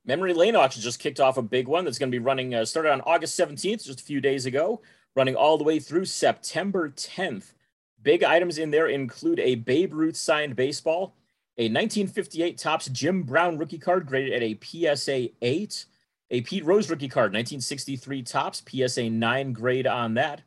[0.06, 2.66] Memory Lane auction just kicked off a big one that's going to be running, uh,
[2.66, 4.82] started on August 17th, just a few days ago,
[5.16, 7.54] running all the way through September 10th.
[8.04, 11.16] Big items in there include a Babe Ruth signed baseball,
[11.58, 15.86] a 1958 Topps Jim Brown rookie card graded at a PSA 8,
[16.32, 20.42] a Pete Rose rookie card, 1963 Topps PSA 9 grade on that.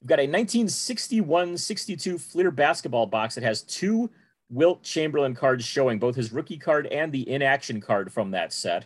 [0.00, 4.10] We've got a 1961 62 Fleer basketball box that has two
[4.50, 8.84] Wilt Chamberlain cards showing both his rookie card and the inaction card from that set.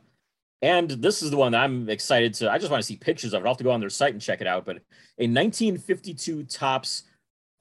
[0.62, 2.50] And this is the one I'm excited to.
[2.50, 3.46] I just want to see pictures of it.
[3.46, 4.64] I'll have to go on their site and check it out.
[4.64, 4.76] But
[5.18, 7.04] a 1952 Topps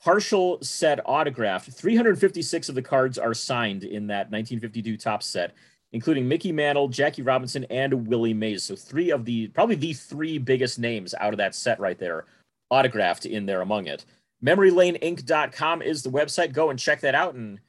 [0.03, 1.71] partial set autographed.
[1.71, 5.53] 356 of the cards are signed in that 1952 Topps set,
[5.91, 8.63] including Mickey Mantle, Jackie Robinson, and Willie Mays.
[8.63, 12.25] So three of the probably the three biggest names out of that set right there,
[12.69, 14.05] autographed in there among it.
[14.43, 16.53] MemoryLaneInc.com is the website.
[16.53, 17.36] Go and check that out.
[17.36, 17.60] And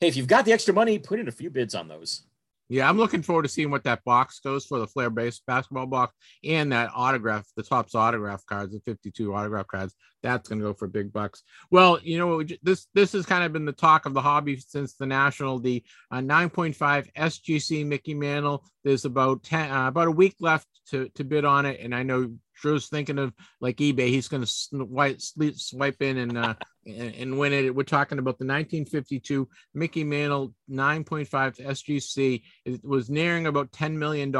[0.00, 2.22] hey, if you've got the extra money, put in a few bids on those.
[2.68, 5.86] Yeah, I'm looking forward to seeing what that box goes for the Fleer base basketball
[5.86, 9.94] box and that autograph, the Topps autograph cards, the 52 autograph cards.
[10.22, 11.44] That's going to go for big bucks.
[11.70, 14.94] Well, you know, this this has kind of been the talk of the hobby since
[14.94, 15.60] the national.
[15.60, 18.64] The uh, 9.5 SGC Mickey Mantle.
[18.82, 22.02] There's about 10, uh, about a week left to to bid on it, and I
[22.02, 24.08] know Drew's thinking of like eBay.
[24.08, 26.54] He's going to swipe swipe in and uh,
[26.86, 27.74] and, win it.
[27.74, 31.28] We're talking about the 1952 Mickey Mantle 9.5
[31.60, 32.42] SGC.
[32.64, 34.34] It was nearing about $10 million.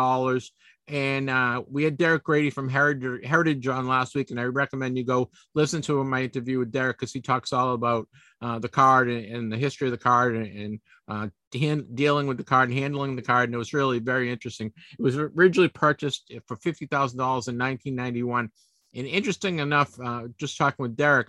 [0.89, 4.97] And uh, we had Derek Grady from Heritage, Heritage on last week, and I recommend
[4.97, 8.09] you go listen to my interview with Derek because he talks all about
[8.41, 11.29] uh, the card and, and the history of the card and, and uh,
[11.59, 13.49] hand, dealing with the card and handling the card.
[13.49, 14.73] And it was really very interesting.
[14.97, 18.51] It was originally purchased for $50,000 in 1991.
[18.95, 21.29] And interesting enough, uh, just talking with Derek,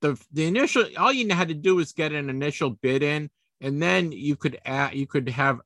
[0.00, 3.82] the the initial all you had to do was get an initial bid in, and
[3.82, 5.60] then you could add you could have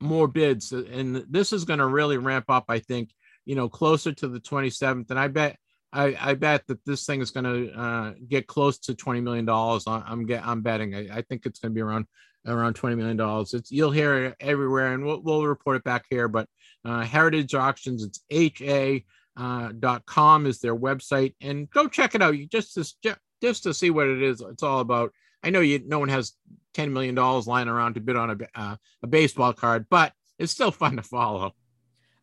[0.00, 2.64] more bids, and this is going to really ramp up.
[2.68, 3.10] I think
[3.44, 5.56] you know closer to the 27th, and I bet.
[5.92, 9.44] I, I bet that this thing is going to uh, get close to twenty million
[9.44, 9.82] dollars.
[9.88, 10.94] I'm get I'm betting.
[10.94, 12.06] I, I think it's going to be around
[12.46, 13.54] around twenty million dollars.
[13.54, 16.28] It's you'll hear it everywhere, and we'll, we'll report it back here.
[16.28, 16.48] But
[16.84, 19.04] uh, Heritage Auctions, it's H A
[19.36, 22.38] uh, dot com is their website, and go check it out.
[22.38, 24.40] You just to, just to see what it is.
[24.40, 25.12] It's all about.
[25.42, 26.32] I know you no one has
[26.74, 30.52] ten million dollars lying around to bid on a uh, a baseball card, but it's
[30.52, 31.54] still fun to follow.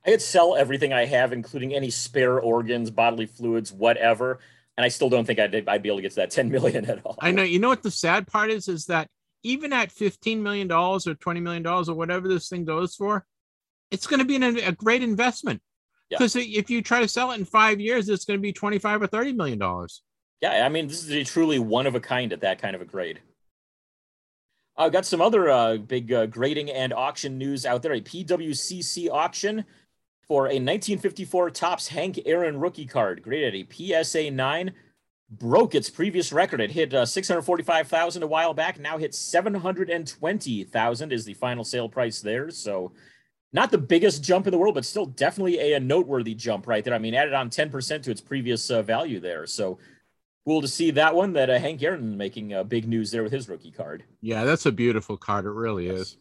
[0.06, 4.40] I could sell everything I have, including any spare organs, bodily fluids, whatever,
[4.78, 6.86] and I still don't think I'd, I'd be able to get to that 10 million
[6.90, 7.18] at all.
[7.20, 7.44] I know.
[7.44, 8.68] You know what the sad part is?
[8.68, 9.10] Is that
[9.44, 13.26] even at fifteen million dollars or twenty million dollars or whatever this thing goes for,
[13.92, 15.62] it's going to be an, a great investment.
[16.10, 16.18] Yeah.
[16.18, 19.02] Because if you try to sell it in five years, it's going to be twenty-five
[19.02, 20.04] or thirty million dollars.
[20.42, 22.82] Yeah, I mean, this is a truly one of a kind at that kind of
[22.82, 23.22] a grade.
[24.78, 27.94] I've got some other uh, big uh, grading and auction news out there.
[27.94, 29.66] A PWCC auction
[30.28, 34.72] for a 1954 Topps Hank Aaron rookie card, graded a PSA 9.
[35.32, 36.62] broke its previous record.
[36.62, 38.80] It hit uh, 645,000 a while back.
[38.80, 42.52] Now hit 720,000 is the final sale price there.
[42.52, 42.92] So
[43.54, 46.84] not the biggest jump in the world, but still definitely a, a noteworthy jump right
[46.84, 46.94] there.
[46.94, 49.48] I mean, added on 10% to its previous uh, value there.
[49.48, 49.80] So
[50.48, 53.34] cool to see that one that uh, Hank Aaron making uh, big news there with
[53.34, 54.06] his rookie card.
[54.22, 55.44] Yeah, that's a beautiful card.
[55.44, 56.00] It really yes.
[56.00, 56.18] is.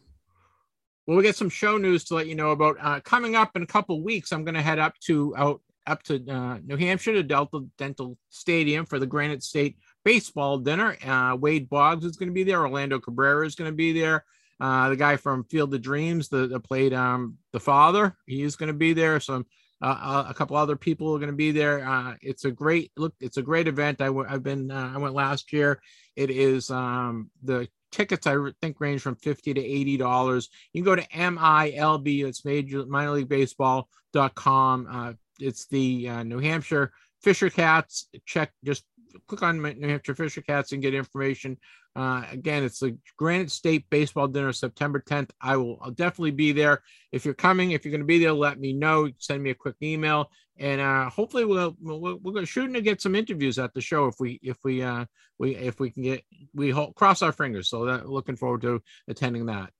[1.05, 3.63] Well, we get some show news to let you know about uh, coming up in
[3.63, 4.33] a couple weeks.
[4.33, 8.17] I'm going to head up to out up to uh, New Hampshire to Delta Dental
[8.29, 10.97] Stadium for the Granite State baseball dinner.
[11.05, 12.59] Uh, Wade Boggs is going to be there.
[12.59, 14.25] Orlando Cabrera is going to be there.
[14.59, 18.57] Uh, the guy from Field of Dreams that, that played um, the father, he is
[18.57, 19.21] going to be there.
[19.29, 19.43] Uh,
[19.81, 21.87] uh, a couple other people are going to be there.
[21.87, 23.13] Uh, it's a great look.
[23.19, 24.01] It's a great event.
[24.01, 24.71] I w- I've been.
[24.71, 25.81] Uh, I went last year.
[26.15, 28.25] It is um, the tickets.
[28.25, 30.49] I think range from fifty to eighty dollars.
[30.73, 32.25] You can go to MILB.
[32.25, 34.87] It's Major Minor League Baseball.com.
[34.89, 38.09] Uh, it's the uh, New Hampshire Fisher Cats.
[38.25, 38.51] Check.
[38.65, 38.83] Just
[39.27, 41.57] click on New Hampshire Fisher Cats and get information.
[41.95, 45.31] Uh, again, it's the Granite State Baseball Dinner, September 10th.
[45.41, 46.83] I will I'll definitely be there.
[47.11, 49.09] If you're coming, if you're going to be there, let me know.
[49.17, 53.15] Send me a quick email, and uh, hopefully we'll, we'll we're shooting to get some
[53.15, 55.05] interviews at the show if we if we uh
[55.39, 57.69] we if we can get we hold, cross our fingers.
[57.69, 59.71] So that looking forward to attending that.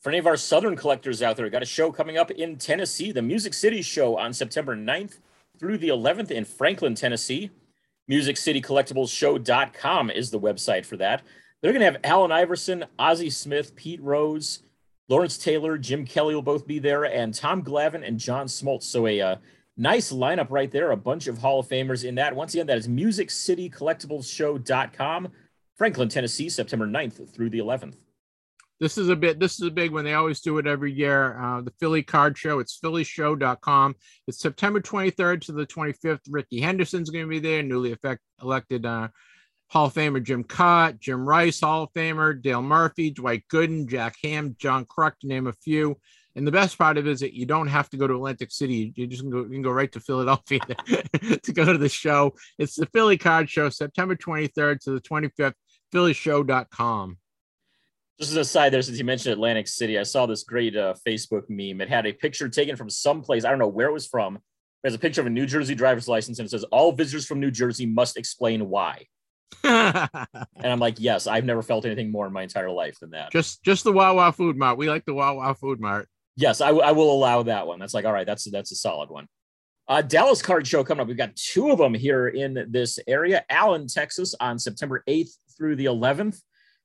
[0.00, 2.56] For any of our Southern collectors out there, we got a show coming up in
[2.56, 5.18] Tennessee, the Music City Show on September 9th
[5.58, 7.50] through the 11th in Franklin, Tennessee.
[8.10, 11.22] MusicCityCollectiblesShow.com is the website for that.
[11.60, 14.62] They're going to have Allen Iverson, Ozzie Smith, Pete Rose,
[15.08, 18.82] Lawrence Taylor, Jim Kelly will both be there, and Tom Glavine and John Smoltz.
[18.84, 19.36] So a uh,
[19.76, 20.90] nice lineup right there.
[20.90, 22.36] A bunch of Hall of Famers in that.
[22.36, 25.28] Once again, that is MusicCityCollectiblesShow.com,
[25.76, 27.96] Franklin, Tennessee, September 9th through the 11th.
[28.80, 30.04] This is a bit, this is a big one.
[30.04, 31.40] They always do it every year.
[31.40, 32.60] Uh, the Philly Card Show.
[32.60, 33.96] It's phillyshow.com.
[34.26, 36.20] It's September 23rd to the 25th.
[36.30, 39.08] Rickey Henderson's going to be there, newly effect, elected uh,
[39.68, 44.16] Hall of Famer Jim Kaat, Jim Rice, Hall of Famer, Dale Murphy, Dwight Gooden, Jack
[44.22, 45.98] Ham, John Kruk, to name a few.
[46.36, 48.52] And the best part of it is that you don't have to go to Atlantic
[48.52, 48.92] City.
[48.94, 50.60] You just can go, you can go right to Philadelphia
[51.42, 52.34] to go to the show.
[52.58, 55.54] It's the Philly Card Show, September 23rd to the 25th,
[55.92, 57.18] phillyshow.com.
[58.18, 60.94] Just as a side there, since you mentioned Atlantic City, I saw this great uh,
[61.06, 61.80] Facebook meme.
[61.80, 63.44] It had a picture taken from some place.
[63.44, 64.40] I don't know where it was from.
[64.82, 67.38] There's a picture of a New Jersey driver's license, and it says, All visitors from
[67.38, 69.06] New Jersey must explain why.
[69.64, 70.26] and
[70.64, 73.30] I'm like, Yes, I've never felt anything more in my entire life than that.
[73.30, 74.78] Just just the Wawa Food Mart.
[74.78, 76.08] We like the Wawa Food Mart.
[76.36, 77.78] Yes, I, I will allow that one.
[77.78, 79.28] That's like, all right, that's that's a solid one.
[79.86, 81.08] Uh, Dallas card show coming up.
[81.08, 83.44] We've got two of them here in this area.
[83.48, 86.40] Allen, Texas, on September 8th through the 11th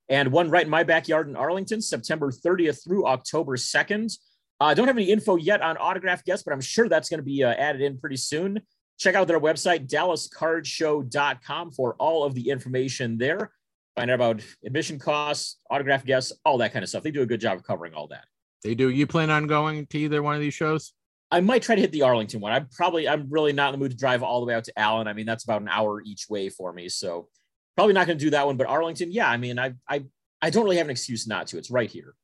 [0.10, 4.18] and one right in my backyard in Arlington, September 30th through October 2nd.
[4.60, 7.20] I uh, don't have any info yet on autograph guests, but I'm sure that's going
[7.20, 8.62] to be uh, added in pretty soon.
[9.00, 13.52] Check out their website, dallascardshow.com, for all of the information there.
[13.96, 17.04] Find out about admission costs, autograph guests, all that kind of stuff.
[17.04, 18.26] They do a good job of covering all that.
[18.64, 18.90] They do.
[18.90, 20.94] You plan on going to either one of these shows?
[21.32, 22.52] I might try to hit the Arlington one.
[22.52, 24.80] I'm probably, I'm really not in the mood to drive all the way out to
[24.80, 25.08] Allen.
[25.08, 26.90] I mean, that's about an hour each way for me.
[26.90, 27.28] So
[27.76, 29.30] probably not going to do that one, but Arlington, yeah.
[29.30, 30.06] I mean, I I
[30.42, 31.58] I don't really have an excuse not to.
[31.58, 32.16] It's right here.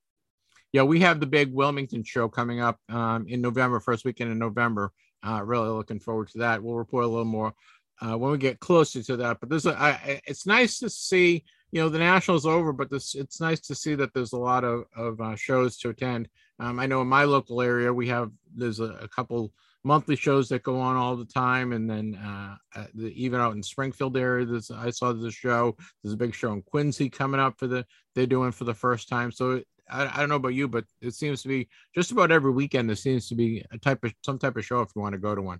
[0.71, 4.37] Yeah, we have the big Wilmington show coming up um, in November, first weekend in
[4.37, 4.91] November.
[5.25, 6.61] Uh, really looking forward to that.
[6.61, 7.53] We'll report a little more
[8.01, 9.39] uh, when we get closer to that.
[9.39, 11.43] But this, I, it's nice to see.
[11.71, 14.63] You know, the national's over, but this it's nice to see that there's a lot
[14.63, 16.27] of of uh, shows to attend.
[16.59, 20.49] Um, I know in my local area we have there's a, a couple monthly shows
[20.49, 21.71] that go on all the time.
[21.73, 25.75] And then uh, the, even out in Springfield area, there's, I saw the show.
[26.03, 29.07] There's a big show in Quincy coming up for the they're doing for the first
[29.07, 29.31] time.
[29.31, 32.51] So I, I don't know about you, but it seems to be just about every
[32.51, 32.89] weekend.
[32.89, 35.19] There seems to be a type of some type of show if you want to
[35.19, 35.59] go to one.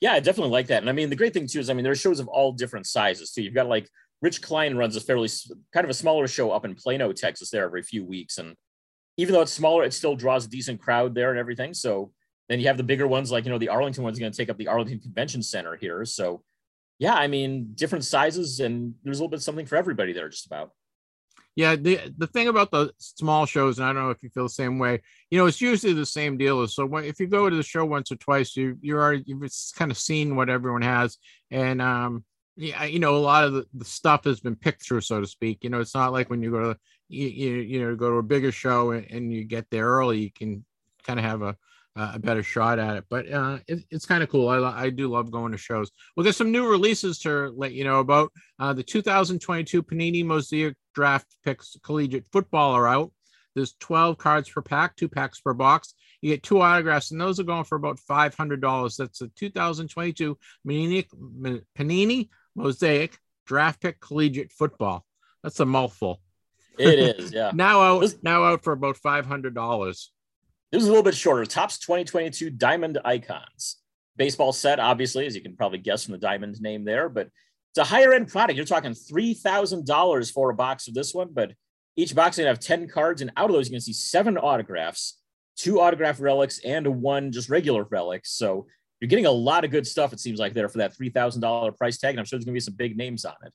[0.00, 0.82] Yeah, I definitely like that.
[0.82, 2.52] And I mean, the great thing too is, I mean, there are shows of all
[2.52, 3.42] different sizes too.
[3.42, 3.88] You've got like
[4.20, 5.28] Rich Klein runs a fairly
[5.72, 8.38] kind of a smaller show up in Plano, Texas, there every few weeks.
[8.38, 8.54] And
[9.16, 11.74] even though it's smaller, it still draws a decent crowd there and everything.
[11.74, 12.12] So
[12.48, 14.48] then you have the bigger ones, like you know, the Arlington one's going to take
[14.48, 16.04] up the Arlington Convention Center here.
[16.04, 16.42] So,
[16.98, 20.46] yeah, I mean, different sizes, and there's a little bit something for everybody there, just
[20.46, 20.72] about.
[21.56, 24.44] Yeah, the the thing about the small shows, and I don't know if you feel
[24.44, 25.02] the same way.
[25.30, 26.66] You know, it's usually the same deal.
[26.68, 29.52] So when, if you go to the show once or twice, you you're already you've
[29.74, 31.18] kind of seen what everyone has,
[31.50, 32.24] and um,
[32.56, 35.26] yeah, you know, a lot of the, the stuff has been picked through, so to
[35.26, 35.62] speak.
[35.62, 36.78] You know, it's not like when you go to
[37.08, 40.20] you you, you know go to a bigger show and, and you get there early,
[40.20, 40.64] you can
[41.04, 41.56] kind of have a
[41.98, 43.04] uh, a better shot at it.
[43.10, 44.48] But uh, it, it's kind of cool.
[44.48, 45.90] I, I do love going to shows.
[46.16, 48.32] We'll get some new releases to let you know about.
[48.58, 53.12] Uh, the 2022 Panini Mosaic Draft Picks Collegiate Football are out.
[53.54, 55.94] There's 12 cards per pack, two packs per box.
[56.22, 58.96] You get two autographs, and those are going for about $500.
[58.96, 65.04] That's the 2022 Panini, Panini Mosaic Draft Pick Collegiate Football.
[65.42, 66.20] That's a mouthful.
[66.78, 67.50] It is, yeah.
[67.54, 70.12] now out now out for about five hundred dollars.
[70.70, 71.46] This is a little bit shorter.
[71.46, 73.76] Topps 2022 Diamond Icons.
[74.16, 77.28] Baseball set, obviously, as you can probably guess from the diamond name there, but
[77.70, 78.56] it's a higher end product.
[78.56, 81.52] You're talking $3,000 for a box of this one, but
[81.96, 83.22] each box is going to have 10 cards.
[83.22, 85.20] And out of those, you're going to see seven autographs,
[85.56, 88.22] two autograph relics, and one just regular relic.
[88.24, 88.66] So
[89.00, 91.98] you're getting a lot of good stuff, it seems like, there for that $3,000 price
[91.98, 92.10] tag.
[92.10, 93.52] And I'm sure there's going to be some big names on it.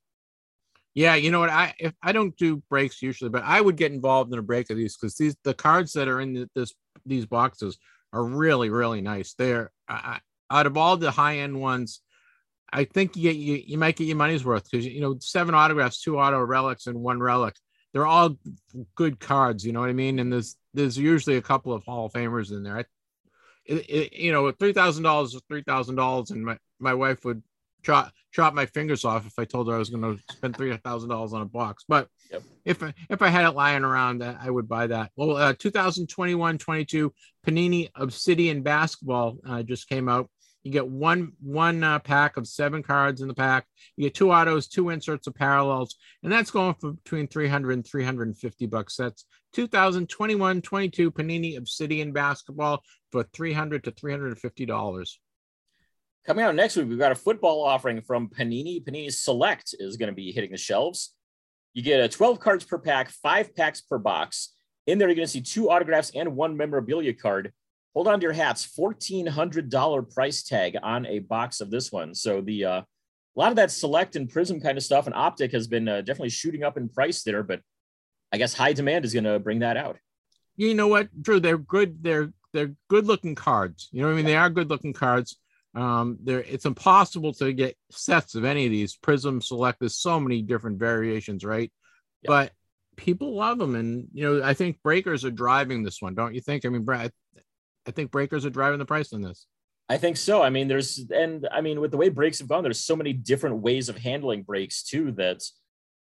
[0.95, 1.49] Yeah, you know what?
[1.49, 4.69] I if I don't do breaks usually, but I would get involved in a break
[4.69, 6.75] of these because these the cards that are in the, this
[7.05, 7.77] these boxes
[8.11, 9.33] are really really nice.
[9.33, 9.71] They're
[10.49, 12.01] out of all the high end ones,
[12.73, 16.01] I think you you, you might get your money's worth because you know seven autographs,
[16.01, 17.55] two auto relics, and one relic.
[17.93, 18.35] They're all
[18.95, 19.63] good cards.
[19.63, 20.17] You know what I mean?
[20.17, 22.77] And there's there's usually a couple of Hall of Famers in there.
[22.77, 22.85] I,
[23.65, 27.23] it, it, you know, three thousand dollars is three thousand dollars, and my my wife
[27.25, 27.43] would
[27.83, 30.75] chop chop my fingers off if I told her I was going to spend three
[30.77, 31.83] thousand dollars on a box.
[31.87, 32.43] But Yep.
[32.65, 35.11] if I, if I had it lying around, uh, I would buy that.
[35.15, 37.11] Well, uh, 2021-22
[37.45, 40.29] Panini Obsidian Basketball uh, just came out.
[40.63, 43.65] You get one one uh, pack of seven cards in the pack.
[43.97, 47.85] You get two autos, two inserts of parallels, and that's going for between 300 and
[47.85, 48.95] 350 bucks.
[48.95, 49.25] That's
[49.57, 52.81] 2021-22 Panini Obsidian Basketball
[53.11, 55.19] for 300 to 350 dollars.
[56.25, 58.81] Coming out next week, we've got a football offering from Panini.
[58.81, 61.13] Panini Select is going to be hitting the shelves.
[61.73, 64.53] You get a 12 cards per pack, five packs per box.
[64.87, 67.51] In there, you're going to see two autographs and one memorabilia card.
[67.93, 68.65] Hold on to your hats.
[68.77, 72.15] $1,400 price tag on a box of this one.
[72.15, 72.81] So the uh,
[73.35, 76.01] a lot of that Select and Prism kind of stuff and Optic has been uh,
[76.01, 77.59] definitely shooting up in price there, but
[78.31, 79.97] I guess high demand is going to bring that out.
[80.55, 81.41] you know what, Drew?
[81.41, 82.01] They're good.
[82.01, 83.89] They're they're good looking cards.
[83.91, 84.25] You know what I mean?
[84.25, 85.37] They are good looking cards.
[85.75, 88.95] Um, there it's impossible to get sets of any of these.
[88.95, 89.79] Prism Select.
[89.79, 91.71] There's so many different variations, right?
[92.21, 92.27] Yeah.
[92.27, 92.51] But
[92.95, 96.41] people love them, and you know I think breakers are driving this one, don't you
[96.41, 96.65] think?
[96.65, 97.11] I mean, Brad,
[97.87, 99.47] I think breakers are driving the price on this.
[99.89, 100.41] I think so.
[100.41, 103.11] I mean, there's, and I mean, with the way breaks have gone, there's so many
[103.13, 105.43] different ways of handling breaks too that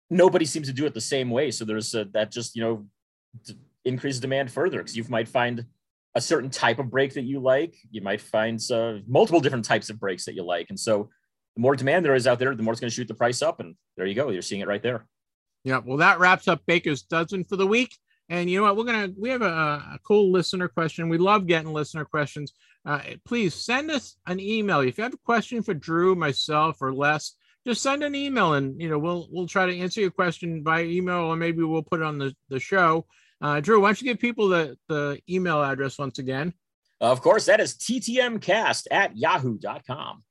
[0.10, 1.50] nobody seems to do it the same way.
[1.50, 2.86] So there's a, that just, you know,
[3.46, 5.66] d- increases demand further because you might find
[6.16, 7.76] a certain type of break that you like.
[7.92, 10.70] You might find uh, multiple different types of breaks that you like.
[10.70, 11.10] And so
[11.56, 13.42] the more demand there is out there, the more it's going to shoot the price
[13.42, 13.60] up.
[13.60, 14.30] And there you go.
[14.30, 15.06] You're seeing it right there.
[15.64, 17.98] Yeah, well, that wraps up Baker's dozen for the week.
[18.30, 18.78] And you know what?
[18.78, 21.10] We're gonna we have a, a cool listener question.
[21.10, 22.54] We love getting listener questions.
[22.86, 26.94] Uh, please send us an email if you have a question for Drew, myself, or
[26.94, 27.36] Les.
[27.66, 30.84] Just send an email, and you know we'll we'll try to answer your question by
[30.84, 33.06] email, or maybe we'll put it on the the show.
[33.44, 36.54] Uh, Drew, why don't you give people the the email address once again?
[37.02, 40.24] Of course, that is ttmcast at yahoo.com.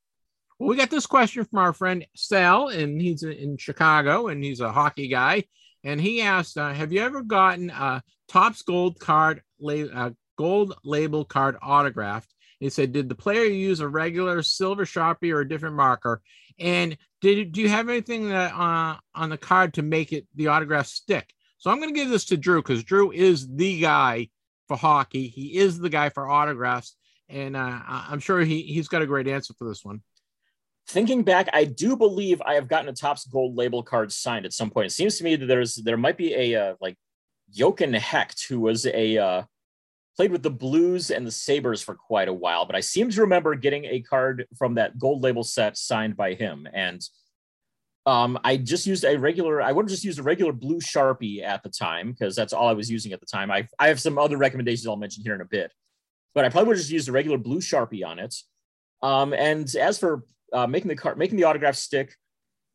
[0.58, 4.60] Well, we got this question from our friend Sal, and he's in Chicago, and he's
[4.60, 5.44] a hockey guy.
[5.84, 10.74] And he asked, uh, "Have you ever gotten a Topps Gold card, la- uh, gold
[10.82, 15.48] label card autographed?" He said, "Did the player use a regular silver sharpie or a
[15.48, 16.22] different marker?
[16.58, 20.46] And did do you have anything that, uh, on the card to make it the
[20.46, 24.30] autograph stick?" So I'm going to give this to Drew because Drew is the guy
[24.66, 25.28] for hockey.
[25.28, 26.96] He is the guy for autographs,
[27.28, 30.02] and uh, I'm sure he he's got a great answer for this one.
[30.88, 34.52] thinking back, I do believe I have gotten a Topps Gold label card signed at
[34.52, 34.86] some point.
[34.86, 36.96] It seems to me that there's there might be a uh, like
[37.52, 39.42] Jochen Hecht who was a uh,
[40.16, 43.20] played with the Blues and the Sabres for quite a while, but I seem to
[43.20, 46.66] remember getting a card from that Gold label set signed by him.
[46.72, 47.00] And
[48.04, 49.62] um, I just used a regular.
[49.62, 52.68] I would have just used a regular blue Sharpie at the time because that's all
[52.68, 53.50] I was using at the time.
[53.50, 55.72] I I have some other recommendations I'll mention here in a bit,
[56.34, 58.34] but I probably would just used a regular blue Sharpie on it.
[59.02, 62.14] Um, and as for uh, making the card, making the autograph stick,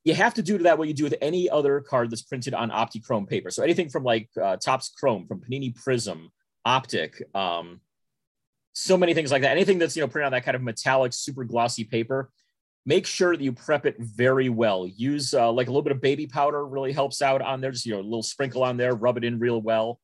[0.06, 2.54] you have to do to that what you do with any other card that's printed
[2.54, 3.52] on OptiChrome paper.
[3.52, 6.30] So anything from like uh, Topps Chrome, from Panini Prism,
[6.64, 7.82] Optic, um,
[8.74, 9.52] so many things like that.
[9.52, 12.30] Anything that's you know printed on that kind of metallic, super glossy paper.
[12.88, 14.88] Make sure that you prep it very well.
[14.88, 17.72] Use uh, like a little bit of baby powder really helps out on there.
[17.72, 20.00] Just you know a little sprinkle on there, rub it in real well.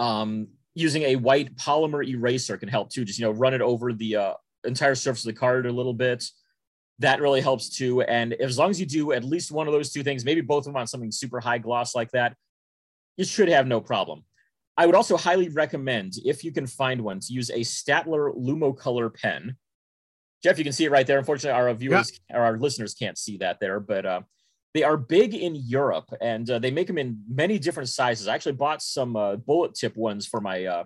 [0.00, 3.04] Um, using a white polymer eraser can help too.
[3.04, 5.94] Just you know run it over the uh, entire surface of the card a little
[5.94, 6.24] bit
[6.98, 8.02] that really helps too.
[8.02, 10.60] And as long as you do at least one of those two things, maybe both
[10.60, 12.34] of them on something super high gloss like that,
[13.16, 14.24] you should have no problem.
[14.78, 19.14] I would also highly recommend, if you can find one, to use a Staedtler Lumocolor
[19.14, 19.56] pen.
[20.42, 21.18] Jeff, you can see it right there.
[21.18, 24.20] Unfortunately, our viewers or our listeners can't see that there, but uh,
[24.74, 28.28] they are big in Europe and uh, they make them in many different sizes.
[28.28, 30.84] I actually bought some uh, bullet tip ones for my uh,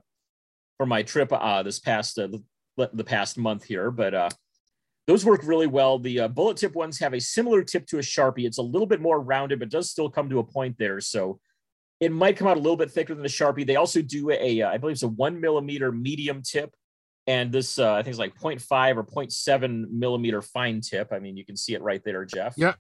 [0.77, 2.29] for my trip uh, this past uh,
[2.77, 4.29] the, the past month here, but uh,
[5.07, 5.99] those work really well.
[5.99, 8.47] The uh, bullet tip ones have a similar tip to a Sharpie.
[8.47, 11.01] It's a little bit more rounded, but does still come to a point there.
[11.01, 11.41] So
[11.99, 13.67] it might come out a little bit thicker than the Sharpie.
[13.67, 16.73] They also do a, uh, I believe it's a one millimeter medium tip.
[17.31, 21.12] And this, uh, I think it's like 0.5 or 0.7 millimeter fine tip.
[21.12, 22.55] I mean, you can see it right there, Jeff.
[22.57, 22.74] Yeah.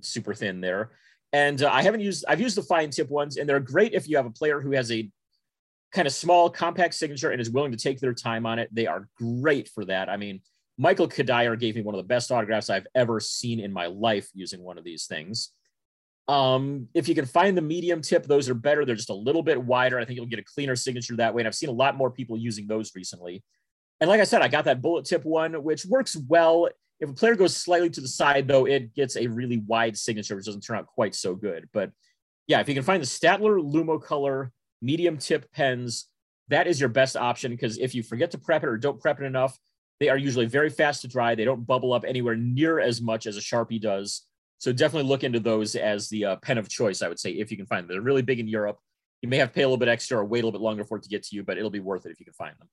[0.00, 0.90] Super thin there.
[1.32, 4.08] And uh, I haven't used, I've used the fine tip ones, and they're great if
[4.08, 5.08] you have a player who has a
[5.92, 8.68] kind of small, compact signature and is willing to take their time on it.
[8.72, 10.08] They are great for that.
[10.08, 10.40] I mean,
[10.76, 14.28] Michael Cuddyer gave me one of the best autographs I've ever seen in my life
[14.34, 15.52] using one of these things.
[16.26, 18.84] Um, if you can find the medium tip, those are better.
[18.84, 20.00] They're just a little bit wider.
[20.00, 21.42] I think you'll get a cleaner signature that way.
[21.42, 23.44] And I've seen a lot more people using those recently.
[24.00, 26.68] And like I said, I got that bullet tip one, which works well.
[27.00, 30.36] If a player goes slightly to the side, though, it gets a really wide signature,
[30.36, 31.68] which doesn't turn out quite so good.
[31.72, 31.92] But
[32.46, 36.06] yeah, if you can find the Staedtler Lumo Color medium tip pens,
[36.48, 39.20] that is your best option because if you forget to prep it or don't prep
[39.20, 39.58] it enough,
[39.98, 41.34] they are usually very fast to dry.
[41.34, 44.26] They don't bubble up anywhere near as much as a Sharpie does.
[44.58, 47.50] So definitely look into those as the uh, pen of choice, I would say, if
[47.50, 47.94] you can find them.
[47.94, 48.78] They're really big in Europe.
[49.22, 50.84] You may have to pay a little bit extra or wait a little bit longer
[50.84, 52.54] for it to get to you, but it'll be worth it if you can find
[52.58, 52.68] them.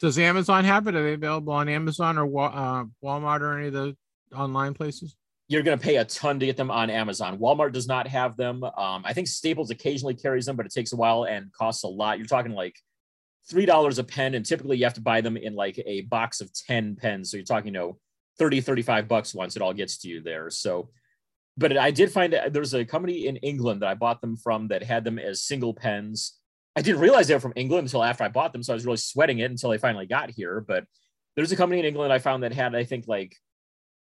[0.00, 0.94] Does Amazon have it?
[0.94, 3.96] Are they available on Amazon or uh, Walmart or any of the
[4.34, 5.16] online places?
[5.48, 7.38] You're going to pay a ton to get them on Amazon.
[7.38, 8.64] Walmart does not have them.
[8.64, 11.88] Um, I think Staples occasionally carries them, but it takes a while and costs a
[11.88, 12.18] lot.
[12.18, 12.74] You're talking like
[13.48, 16.40] three dollars a pen, and typically you have to buy them in like a box
[16.40, 17.30] of 10 pens.
[17.30, 17.98] So you're talking, you know,
[18.38, 20.50] 30, 35 bucks once it all gets to you there.
[20.50, 20.90] So
[21.56, 24.68] but I did find that there's a company in England that I bought them from
[24.68, 26.34] that had them as single pens.
[26.76, 28.84] I didn't realize they were from England until after I bought them, so I was
[28.84, 30.60] really sweating it until they finally got here.
[30.60, 30.84] But
[31.34, 33.34] there's a company in England I found that had, I think, like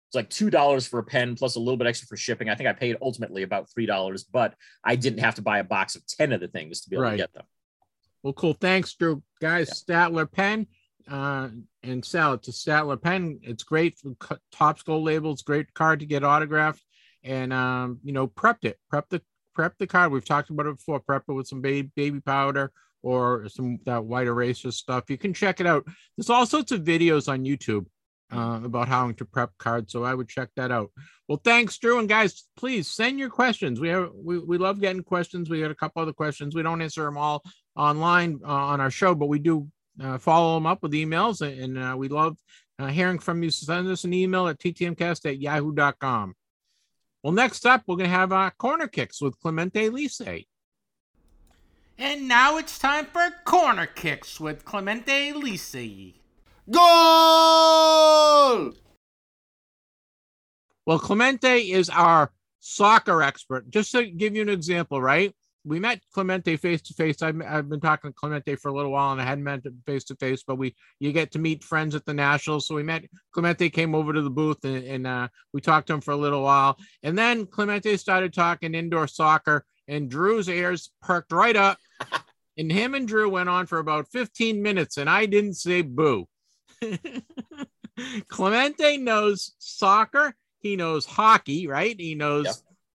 [0.08, 2.48] it's like two dollars for a pen plus a little bit extra for shipping.
[2.48, 4.54] I think I paid ultimately about three dollars, but
[4.84, 7.04] I didn't have to buy a box of ten of the things to be able
[7.04, 7.10] right.
[7.12, 7.44] to get them.
[8.22, 8.54] Well, cool.
[8.54, 9.22] Thanks, Drew.
[9.40, 10.06] Guys, yeah.
[10.08, 10.66] Staedtler pen
[11.08, 11.48] uh,
[11.82, 13.40] and sell it to Statler pen.
[13.42, 14.16] It's great for
[14.50, 15.42] Topps Gold labels.
[15.42, 16.82] Great card to get autographed
[17.22, 19.22] and um, you know, prepped it, prep the
[19.54, 20.12] prep the card.
[20.12, 21.00] We've talked about it before.
[21.00, 25.10] Prep it with some baby baby powder or some that white eraser stuff.
[25.10, 25.86] You can check it out.
[26.16, 27.86] There's all sorts of videos on YouTube
[28.32, 30.90] uh, about how to prep cards, so I would check that out.
[31.28, 33.80] Well, thanks, Drew, and guys, please send your questions.
[33.80, 35.50] We have we, we love getting questions.
[35.50, 36.54] We got a couple other questions.
[36.54, 37.42] We don't answer them all
[37.76, 39.68] online uh, on our show, but we do
[40.02, 42.36] uh, follow them up with emails, and uh, we love
[42.78, 43.50] uh, hearing from you.
[43.50, 46.34] Send us an email at ttmcast at yahoo.com.
[47.24, 50.46] Well, next up, we're going to have uh, corner kicks with Clemente Lisi.
[51.96, 56.16] And now it's time for corner kicks with Clemente Lisi.
[56.70, 56.82] Goal!
[60.84, 63.70] Well, Clemente is our soccer expert.
[63.70, 65.34] Just to give you an example, right?
[65.64, 67.22] We met Clemente face to face.
[67.22, 70.04] I've been talking to Clemente for a little while, and I hadn't met him face
[70.04, 70.42] to face.
[70.46, 73.70] But we you get to meet friends at the Nationals, so we met Clemente.
[73.70, 76.42] Came over to the booth, and, and uh, we talked to him for a little
[76.42, 81.78] while, and then Clemente started talking indoor soccer, and Drew's ears perked right up,
[82.58, 86.26] and him and Drew went on for about 15 minutes, and I didn't say boo.
[88.28, 90.34] Clemente knows soccer.
[90.60, 91.98] He knows hockey, right?
[91.98, 92.44] He knows.
[92.46, 92.54] Yep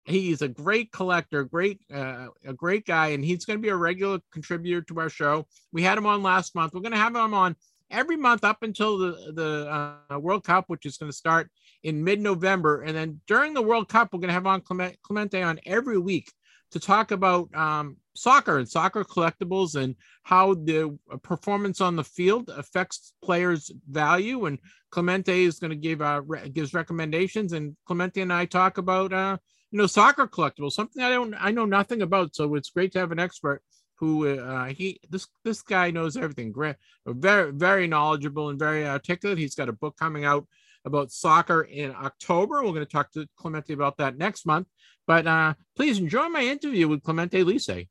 [0.07, 3.76] he's a great collector, great uh, a great guy, and he's going to be a
[3.76, 5.46] regular contributor to our show.
[5.72, 6.72] We had him on last month.
[6.72, 7.57] We're going to have him on
[7.90, 11.50] every month up until the the uh, World Cup, which is going to start
[11.82, 15.42] in mid November, and then during the World Cup, we're going to have on Clemente
[15.42, 16.30] on every week
[16.72, 19.94] to talk about um, soccer and soccer collectibles and
[20.24, 24.46] how the performance on the field affects players' value.
[24.46, 24.59] And
[24.90, 29.12] Clemente is going to give uh, re- gives recommendations, and Clemente and I talk about
[29.12, 29.38] uh,
[29.76, 32.34] you know, soccer collectibles, something I don't, I know nothing about.
[32.34, 33.60] So it's great to have an expert
[33.96, 36.50] who uh, he this this guy knows everything.
[36.50, 39.36] Great, very very knowledgeable and very articulate.
[39.36, 40.46] He's got a book coming out
[40.86, 42.62] about soccer in October.
[42.62, 44.66] We're going to talk to Clemente about that next month.
[45.06, 47.88] But uh, please enjoy my interview with Clemente Lisi.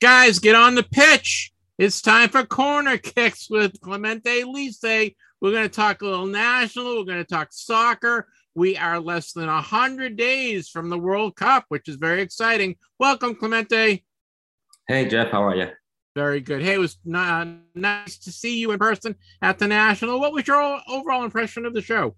[0.00, 1.52] Guys, get on the pitch.
[1.76, 5.14] It's time for corner kicks with Clemente Lisi.
[5.42, 6.96] We're going to talk a little national.
[6.96, 8.28] We're going to talk soccer.
[8.58, 12.74] We are less than 100 days from the World Cup, which is very exciting.
[12.98, 14.04] Welcome, Clemente.
[14.88, 15.30] Hey, Jeff.
[15.30, 15.68] How are you?
[16.16, 16.60] Very good.
[16.60, 17.44] Hey, it was uh,
[17.76, 20.18] nice to see you in person at the National.
[20.18, 22.16] What was your overall impression of the show?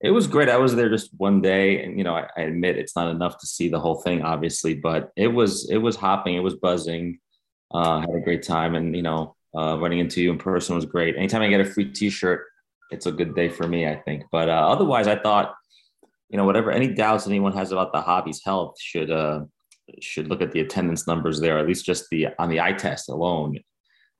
[0.00, 0.48] It was great.
[0.48, 3.36] I was there just one day, and you know, I, I admit it's not enough
[3.40, 7.18] to see the whole thing, obviously, but it was it was hopping, it was buzzing.
[7.70, 10.86] Uh, had a great time, and you know, uh, running into you in person was
[10.86, 11.14] great.
[11.14, 12.46] Anytime I get a free T-shirt,
[12.90, 14.24] it's a good day for me, I think.
[14.30, 15.54] But uh, otherwise, I thought,
[16.28, 19.40] you know, whatever any doubts anyone has about the hobby's health should uh,
[20.00, 23.08] should look at the attendance numbers there, at least just the on the eye test
[23.08, 23.58] alone.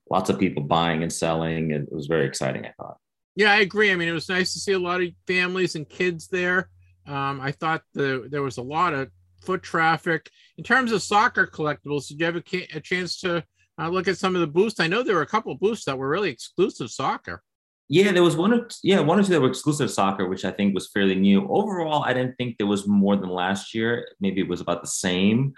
[0.08, 2.64] Lots of people buying and selling, it was very exciting.
[2.64, 2.96] I thought.
[3.34, 3.90] Yeah, I agree.
[3.90, 6.70] I mean, it was nice to see a lot of families and kids there.
[7.06, 9.10] Um, I thought the there was a lot of
[9.42, 10.30] foot traffic.
[10.58, 13.44] In terms of soccer collectibles, did you have a, a chance to
[13.78, 14.80] uh, look at some of the booths?
[14.80, 17.42] I know there were a couple of booths that were really exclusive soccer.
[17.88, 20.50] Yeah, there was one or yeah, one or two that were exclusive soccer, which I
[20.50, 21.46] think was fairly new.
[21.48, 24.08] Overall, I didn't think there was more than last year.
[24.20, 25.54] Maybe it was about the same.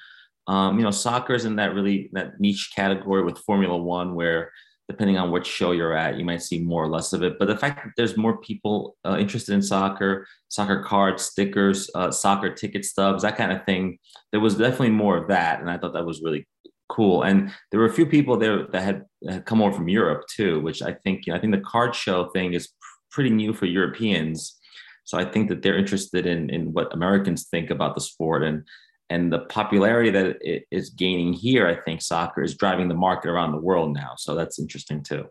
[0.47, 4.53] Um, you know, soccer is in that really that niche category with Formula One, where
[4.89, 7.39] depending on which show you're at, you might see more or less of it.
[7.39, 12.11] But the fact that there's more people uh, interested in soccer, soccer cards, stickers, uh,
[12.11, 13.99] soccer ticket stubs, that kind of thing,
[14.33, 16.47] there was definitely more of that, and I thought that was really
[16.89, 17.23] cool.
[17.23, 20.61] And there were a few people there that had, had come over from Europe too,
[20.61, 22.71] which I think you know, I think the card show thing is
[23.11, 24.59] pretty new for Europeans.
[25.05, 28.65] So I think that they're interested in in what Americans think about the sport and
[29.11, 31.67] and the popularity that it is gaining here.
[31.67, 34.15] I think soccer is driving the market around the world now.
[34.17, 35.27] So that's interesting too.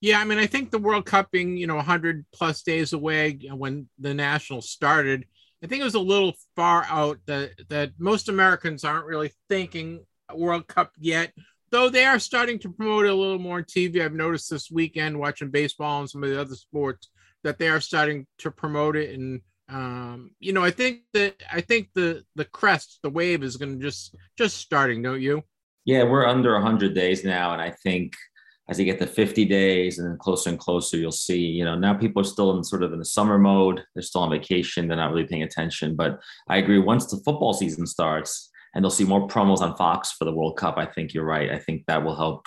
[0.00, 3.38] Yeah, I mean, I think the World Cup being you know 100 plus days away
[3.52, 5.24] when the national started,
[5.62, 10.04] I think it was a little far out that that most Americans aren't really thinking
[10.34, 11.32] World Cup yet,
[11.70, 14.04] though they are starting to promote it a little more on TV.
[14.04, 17.08] I've noticed this weekend watching baseball and some of the other sports
[17.44, 19.18] that they are starting to promote it.
[19.18, 23.56] And um, you know, I think that I think the the crest, the wave is
[23.56, 25.42] going to just just starting, don't you?
[25.84, 28.12] Yeah, we're under 100 days now, and I think
[28.68, 31.74] as you get to 50 days and then closer and closer, you'll see, you know,
[31.74, 33.82] now people are still in sort of in the summer mode.
[33.94, 34.86] They're still on vacation.
[34.86, 35.96] They're not really paying attention.
[35.96, 40.12] But I agree, once the football season starts, and they'll see more promos on Fox
[40.12, 40.78] for the World Cup.
[40.78, 41.50] I think you're right.
[41.50, 42.46] I think that will help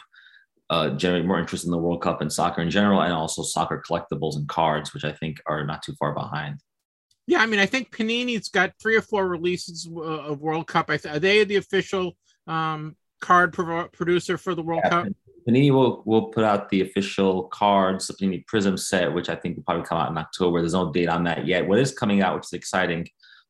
[0.69, 3.83] uh, generate more interest in the World Cup and soccer in general, and also soccer
[3.87, 6.59] collectibles and cards, which I think are not too far behind.
[7.27, 10.89] Yeah, I mean, I think Panini's got three or four releases uh, of World Cup.
[10.89, 12.15] I th- are they the official
[12.47, 15.07] um, card pro- producer for the World yeah, Cup?
[15.47, 19.55] Panini will will put out the official cards, the Panini Prism set, which I think
[19.55, 20.59] will probably come out in October.
[20.59, 21.67] There's no date on that yet.
[21.67, 23.07] What is coming out, which is exciting,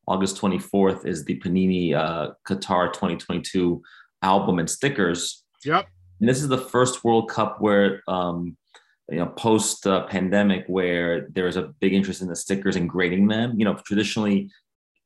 [0.08, 3.82] August 24th is the Panini uh, Qatar 2022
[4.22, 5.44] album and stickers.
[5.64, 5.86] Yep.
[6.20, 8.56] And this is the first World Cup where, um,
[9.10, 13.28] you know, post uh, pandemic, where there's a big interest in the stickers and grading
[13.28, 13.58] them.
[13.58, 14.50] You know, traditionally,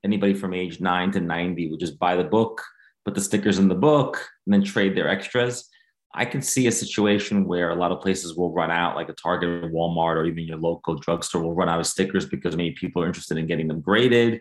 [0.05, 2.63] anybody from age nine to 90 would just buy the book,
[3.05, 5.69] put the stickers in the book, and then trade their extras.
[6.15, 9.13] I can see a situation where a lot of places will run out, like a
[9.13, 12.75] Target or Walmart or even your local drugstore will run out of stickers because maybe
[12.75, 14.41] people are interested in getting them graded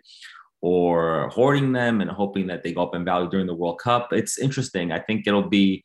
[0.62, 4.12] or hoarding them and hoping that they go up in value during the World Cup.
[4.12, 4.92] It's interesting.
[4.92, 5.82] I think it'll be,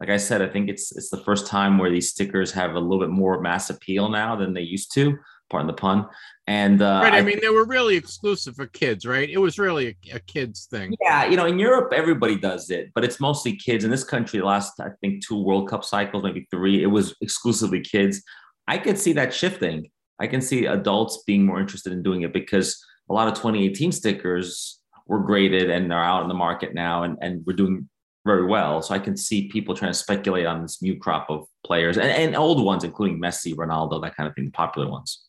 [0.00, 2.80] like I said, I think it's it's the first time where these stickers have a
[2.80, 5.16] little bit more mass appeal now than they used to.
[5.48, 6.06] Pardon the pun.
[6.48, 9.28] And uh, right, I, I mean, they were really exclusive for kids, right?
[9.28, 10.94] It was really a, a, kids thing.
[11.00, 13.84] Yeah, you know, in Europe, everybody does it, but it's mostly kids.
[13.84, 17.14] In this country, the last I think two World Cup cycles, maybe three, it was
[17.20, 18.22] exclusively kids.
[18.66, 19.88] I could see that shifting.
[20.18, 23.92] I can see adults being more interested in doing it because a lot of 2018
[23.92, 27.88] stickers were graded and they're out in the market now and, and we're doing
[28.26, 28.82] very well.
[28.82, 32.10] So I can see people trying to speculate on this new crop of players and,
[32.10, 35.22] and old ones, including Messi, Ronaldo, that kind of thing, the popular ones.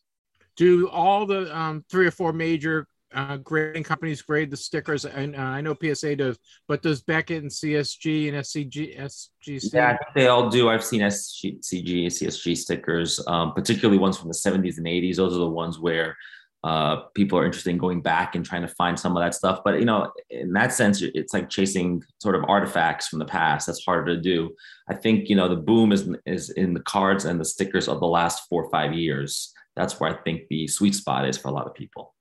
[0.56, 5.04] Do all the um, three or four major uh, grading companies grade the stickers?
[5.04, 9.72] And uh, I know PSA does, but does Beckett and CSG and SCG, SGC?
[9.72, 10.68] Yeah, they all do.
[10.68, 15.16] I've seen SCG, CSG stickers, um, particularly ones from the 70s and 80s.
[15.16, 16.16] Those are the ones where
[16.64, 19.60] uh, people are interested in going back and trying to find some of that stuff.
[19.64, 23.66] But you know, in that sense, it's like chasing sort of artifacts from the past.
[23.66, 24.50] That's harder to do.
[24.88, 28.00] I think you know the boom is is in the cards and the stickers of
[28.00, 29.52] the last four or five years.
[29.76, 32.14] That's where I think the sweet spot is for a lot of people.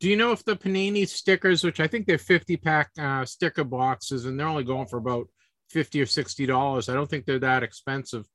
[0.00, 3.62] Do you know if the Panini stickers, which I think they're 50 pack uh, sticker
[3.62, 5.28] boxes, and they're only going for about
[5.68, 6.88] 50 or 60 dollars?
[6.88, 8.26] I don't think they're that expensive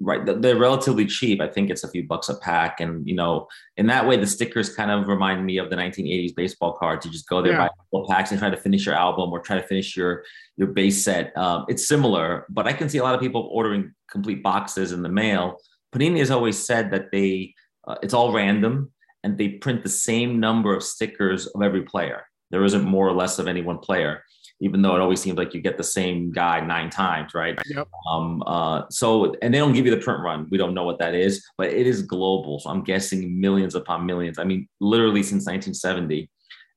[0.00, 1.40] right they're relatively cheap.
[1.40, 2.80] I think it's a few bucks a pack.
[2.80, 6.34] And you know in that way the stickers kind of remind me of the 1980s
[6.34, 7.58] baseball cards you just go there yeah.
[7.58, 10.24] buy a couple packs and try to finish your album or try to finish your
[10.56, 11.36] your base set.
[11.36, 15.02] Um, it's similar but i can see a lot of people ordering complete boxes in
[15.02, 15.58] the mail.
[15.94, 17.54] Panini has always said that they
[17.86, 18.92] uh, it's all random
[19.22, 22.26] and they print the same number of stickers of every player.
[22.50, 24.22] There isn't more or less of any one player
[24.60, 27.58] even though it always seems like you get the same guy nine times, right?
[27.66, 27.88] Yep.
[28.10, 30.46] Um, uh, so, and they don't give you the print run.
[30.50, 32.60] We don't know what that is, but it is global.
[32.60, 34.38] So I'm guessing millions upon millions.
[34.38, 36.30] I mean, literally since 1970,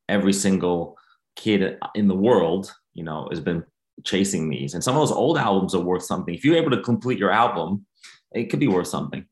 [0.10, 0.98] every single
[1.36, 3.64] kid in the world, you know, has been
[4.04, 4.74] chasing these.
[4.74, 6.34] And some of those old albums are worth something.
[6.34, 7.86] If you're able to complete your album,
[8.34, 9.26] it could be worth something.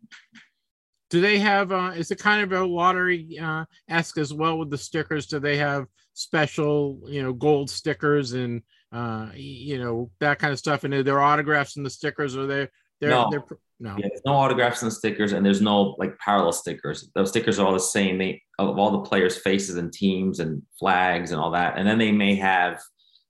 [1.09, 1.71] Do they have?
[1.71, 5.25] Uh, is it kind of a lottery uh, esque as well with the stickers?
[5.25, 5.87] Do they have
[6.17, 10.83] special, you know, gold stickers and uh, you know that kind of stuff?
[10.83, 12.35] And are there autographs in the stickers?
[12.35, 12.67] Or are they
[12.99, 13.27] They're, No.
[13.29, 13.43] they're
[13.79, 13.95] no.
[13.99, 17.11] Yeah, there's no autographs in the stickers, and there's no like parallel stickers.
[17.13, 18.17] Those stickers are all the same.
[18.17, 21.77] They of all the players' faces and teams and flags and all that.
[21.77, 22.81] And then they may have,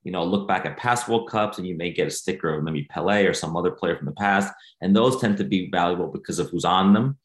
[0.05, 2.63] you know, look back at past World Cups, and you may get a sticker of
[2.63, 4.53] maybe Pele or some other player from the past.
[4.79, 7.17] And those tend to be valuable because of who's on them.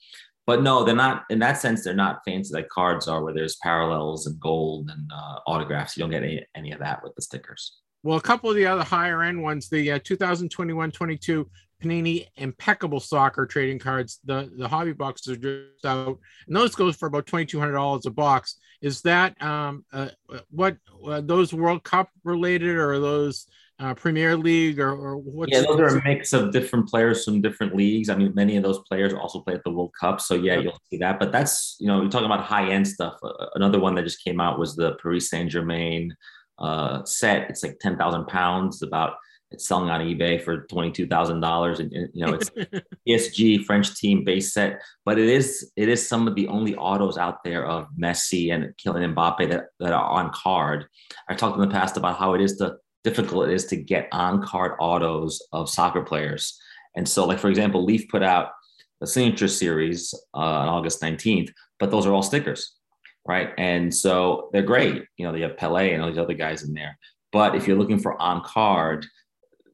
[0.52, 1.24] But no, they're not.
[1.30, 5.10] In that sense, they're not fancy like cards are, where there's parallels and gold and
[5.10, 5.96] uh, autographs.
[5.96, 7.78] You don't get any, any of that with the stickers.
[8.02, 11.46] Well, a couple of the other higher end ones, the uh, 2021-22
[11.82, 16.96] Panini Impeccable Soccer trading cards, the the hobby boxes are just out, and those goes
[16.96, 18.56] for about twenty two hundred dollars a box.
[18.82, 20.10] Is that um uh,
[20.50, 23.46] what uh, those World Cup related, or those
[23.78, 27.40] uh, Premier League, or, or what's Yeah, those are a mix of different players from
[27.40, 28.08] different leagues.
[28.08, 30.78] I mean, many of those players also play at the World Cup, so yeah, you'll
[30.90, 31.18] see that.
[31.18, 33.14] But that's you know, you're talking about high end stuff.
[33.22, 36.14] Uh, another one that just came out was the Paris Saint Germain
[36.58, 37.50] uh, set.
[37.50, 38.82] It's like ten thousand pounds.
[38.82, 39.14] About
[39.50, 42.50] it's selling on eBay for twenty two thousand dollars, and you know it's
[43.08, 44.80] PSG French team base set.
[45.04, 48.72] But it is it is some of the only autos out there of Messi and
[48.76, 50.86] Kylian Mbappe that that are on card.
[51.28, 54.08] I talked in the past about how it is the difficult it is to get
[54.12, 56.58] on card autos of soccer players.
[56.96, 58.50] And so, like for example, Leaf put out
[59.00, 61.50] the signature series uh, on August 19th,
[61.80, 62.76] but those are all stickers,
[63.26, 63.50] right?
[63.58, 65.04] And so they're great.
[65.16, 66.96] You know, they have Pele and all these other guys in there.
[67.32, 69.06] But if you're looking for on card,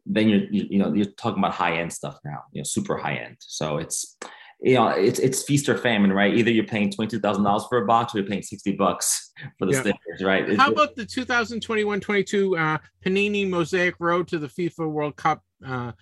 [0.06, 2.96] then you're you, you know you're talking about high end stuff now, you know, super
[2.96, 3.36] high end.
[3.40, 4.16] So it's
[4.60, 6.34] you know it's it's feast or famine, right?
[6.34, 9.32] Either you're paying twenty two thousand dollars for a box, or you're paying sixty bucks
[9.58, 9.80] for the Yeah.
[9.80, 10.42] stickers, right?
[10.42, 15.92] It's- How about the 2021-22 uh, Panini Mosaic Road to the FIFA World Cup uh,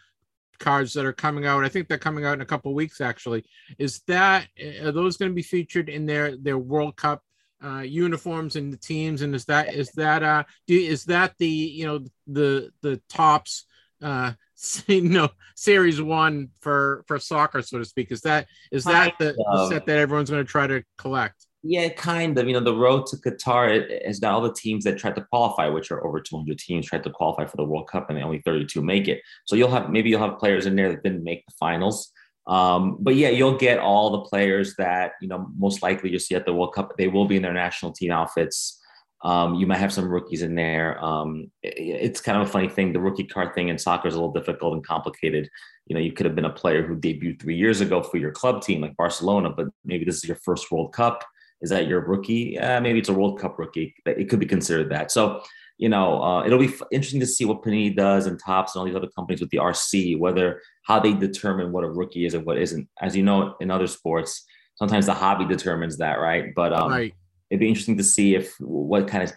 [0.58, 1.64] cards that are coming out?
[1.64, 3.00] I think they're coming out in a couple weeks.
[3.00, 3.44] Actually,
[3.78, 4.46] is that
[4.82, 7.22] are those going to be featured in their their World Cup
[7.62, 9.22] uh, uniforms and the teams?
[9.22, 13.66] And is that is that uh do, is that the you know the the Topps
[14.02, 14.32] uh
[14.86, 19.34] you know series one for for soccer so to speak is that is that the,
[19.36, 22.46] the set that everyone's going to try to collect Yeah, kind of.
[22.46, 25.26] You know, the road to Qatar it has got all the teams that tried to
[25.32, 28.40] qualify, which are over 200 teams, tried to qualify for the World Cup, and only
[28.44, 29.20] 32 make it.
[29.46, 32.12] So you'll have maybe you'll have players in there that didn't make the finals.
[32.46, 36.36] Um, but yeah, you'll get all the players that you know most likely you'll see
[36.36, 36.96] at the World Cup.
[36.96, 38.80] They will be in their national team outfits.
[39.22, 41.02] Um, you might have some rookies in there.
[41.02, 42.92] Um, it- it's kind of a funny thing.
[42.92, 45.48] The rookie card thing in soccer is a little difficult and complicated.
[45.86, 48.30] You know, you could have been a player who debuted three years ago for your
[48.32, 51.24] club team, like Barcelona, but maybe this is your first World Cup.
[51.62, 52.58] Is that your rookie?
[52.58, 53.94] Uh, maybe it's a World Cup rookie.
[54.04, 55.10] It could be considered that.
[55.10, 55.40] So,
[55.78, 58.80] you know, uh, it'll be f- interesting to see what Panini does and Topps and
[58.80, 62.34] all these other companies with the RC, whether how they determine what a rookie is
[62.34, 62.88] and what isn't.
[63.00, 64.44] As you know, in other sports,
[64.74, 66.54] sometimes the hobby determines that, right?
[66.54, 67.14] But um, right
[67.50, 69.32] it'd be interesting to see if what kind of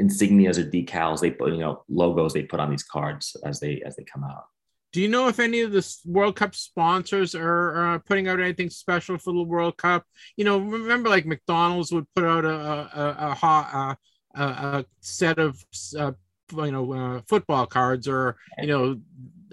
[0.00, 3.82] insignias or decals they put, you know, logos they put on these cards as they
[3.86, 4.44] as they come out.
[4.92, 8.70] Do you know if any of the World Cup sponsors are uh, putting out anything
[8.70, 10.04] special for the World Cup?
[10.36, 13.98] You know, remember like McDonald's would put out a a, a, a, a,
[14.36, 15.60] a, a set of
[15.98, 16.12] uh,
[16.56, 19.00] you know uh, football cards, or you know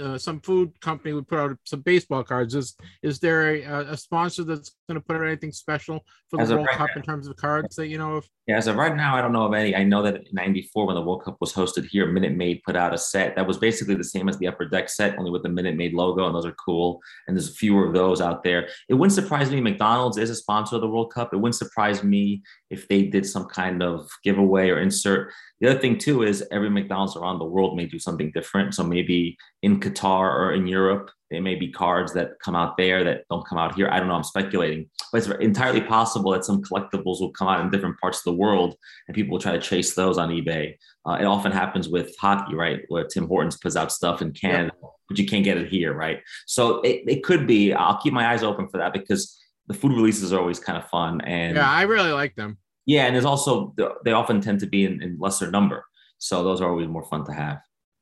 [0.02, 2.56] uh, some food company would put out some baseball cards.
[2.56, 6.43] Is is there a, a sponsor that's going to put out anything special for the
[6.43, 8.30] As of World right Cup in terms of cards that you know of?
[8.47, 9.76] Yeah, as of right now, I don't know of any.
[9.76, 12.76] I know that in '94, when the World Cup was hosted here, Minute Maid put
[12.76, 15.43] out a set that was basically the same as the Upper Deck set, only with
[15.43, 16.99] the Minute Maid logo, and those are cool.
[17.28, 18.68] And there's fewer of those out there.
[18.89, 19.62] It wouldn't surprise me.
[19.62, 21.34] McDonald's is a sponsor of the World Cup.
[21.34, 22.41] It wouldn't surprise me
[22.72, 25.32] if they did some kind of giveaway or insert.
[25.59, 28.74] The other thing too is every McDonald's around the world may do something different.
[28.74, 33.03] So maybe in Qatar or in Europe, there may be cards that come out there
[33.03, 33.89] that don't come out here.
[33.89, 34.15] I don't know.
[34.15, 38.19] I'm speculating, but it's entirely possible that some collectibles will come out in different parts
[38.19, 38.76] of the world,
[39.07, 40.76] and people will try to chase those on eBay.
[41.07, 44.74] Uh, it often happens with hockey, right, where Tim Hortons puts out stuff in Canada,
[45.07, 46.19] but you can't get it here, right?
[46.47, 47.74] So it, it could be.
[47.74, 49.40] I'll keep my eyes open for that because
[49.72, 52.57] the food releases are always kind of fun, and Yeah, I really like them.
[52.86, 53.74] yeah, and there's also
[54.05, 55.86] they often tend to be in, in lesser number,
[56.17, 57.59] so those are always more fun to have.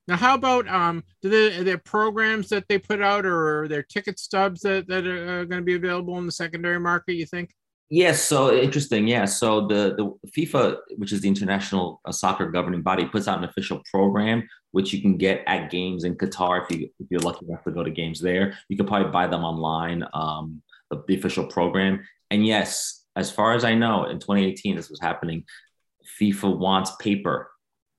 [0.08, 3.68] Now, how about um, do they, are there programs that they put out, or are
[3.68, 7.14] there ticket stubs that that are uh, going to be available in the secondary market?
[7.14, 7.52] You think?
[7.92, 9.08] Yes, so interesting.
[9.08, 10.06] Yeah, so the the
[10.36, 14.94] FIFA, which is the international uh, soccer governing body, puts out an official program which
[14.94, 17.84] you can get at games in Qatar if you if you're lucky enough to go
[17.84, 18.58] to games there.
[18.70, 22.06] You can probably buy them online, um, the, the official program.
[22.32, 25.44] And yes, as far as I know, in 2018 this was happening.
[26.20, 27.50] FIFA wants paper,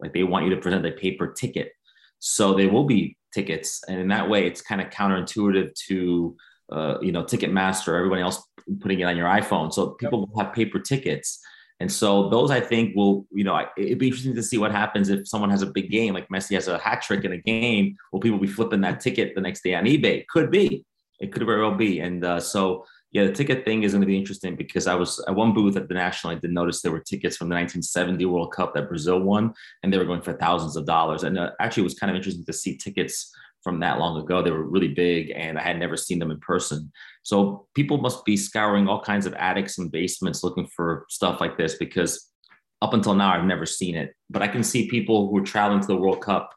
[0.00, 1.72] like they want you to present a paper ticket.
[2.18, 6.36] So there will be tickets, and in that way, it's kind of counterintuitive to
[6.70, 8.42] uh, you know Ticketmaster, everybody else
[8.80, 9.72] putting it on your iPhone.
[9.72, 11.40] So people will have paper tickets.
[11.80, 15.08] And so those, I think, will, you know, it'd be interesting to see what happens
[15.08, 17.96] if someone has a big game, like Messi has a hat trick in a game.
[18.12, 20.26] Will people be flipping that ticket the next day on eBay?
[20.26, 20.84] Could be.
[21.20, 22.00] It could very well be.
[22.00, 25.22] And uh, so, yeah, the ticket thing is going to be interesting because I was
[25.28, 26.34] at one booth at the National.
[26.34, 29.52] I did notice there were tickets from the 1970 World Cup that Brazil won,
[29.82, 31.24] and they were going for thousands of dollars.
[31.24, 34.42] And uh, actually, it was kind of interesting to see tickets from that long ago.
[34.42, 36.90] They were really big, and I had never seen them in person.
[37.22, 41.58] So people must be scouring all kinds of attics and basements looking for stuff like
[41.58, 42.30] this because
[42.82, 44.14] up until now, I've never seen it.
[44.30, 46.54] But I can see people who are traveling to the World Cup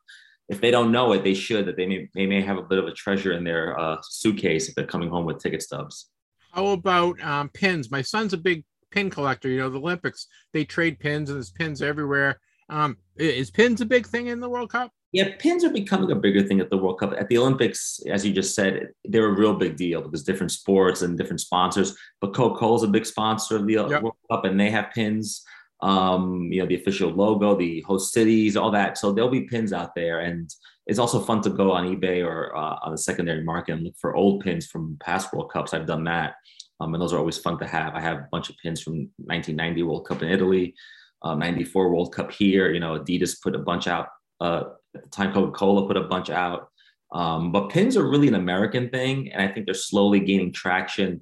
[0.53, 1.65] if they don't know it, they should.
[1.65, 4.69] That they may they may have a bit of a treasure in their uh, suitcase
[4.69, 6.11] if they're coming home with ticket stubs.
[6.51, 7.89] How about um, pins?
[7.89, 9.49] My son's a big pin collector.
[9.49, 12.39] You know, the Olympics they trade pins, and there's pins everywhere.
[12.69, 14.91] Um, is pins a big thing in the World Cup?
[15.11, 17.13] Yeah, pins are becoming a bigger thing at the World Cup.
[17.19, 21.01] At the Olympics, as you just said, they're a real big deal because different sports
[21.01, 21.95] and different sponsors.
[22.21, 24.01] But Coca Cola is a big sponsor of the uh, yep.
[24.03, 25.43] World Cup, and they have pins
[25.83, 28.97] um, you know, the official logo, the host cities, all that.
[28.97, 30.21] So there'll be pins out there.
[30.21, 30.49] And
[30.87, 33.95] it's also fun to go on eBay or uh, on the secondary market and look
[33.99, 35.73] for old pins from past World Cups.
[35.73, 36.35] I've done that.
[36.79, 37.95] Um, and those are always fun to have.
[37.95, 40.73] I have a bunch of pins from 1990 World Cup in Italy,
[41.21, 42.71] um, 94 World Cup here.
[42.71, 44.07] You know, Adidas put a bunch out.
[44.39, 44.63] Uh,
[44.95, 46.69] at the time, Coca Cola put a bunch out.
[47.11, 49.33] Um, but pins are really an American thing.
[49.33, 51.21] And I think they're slowly gaining traction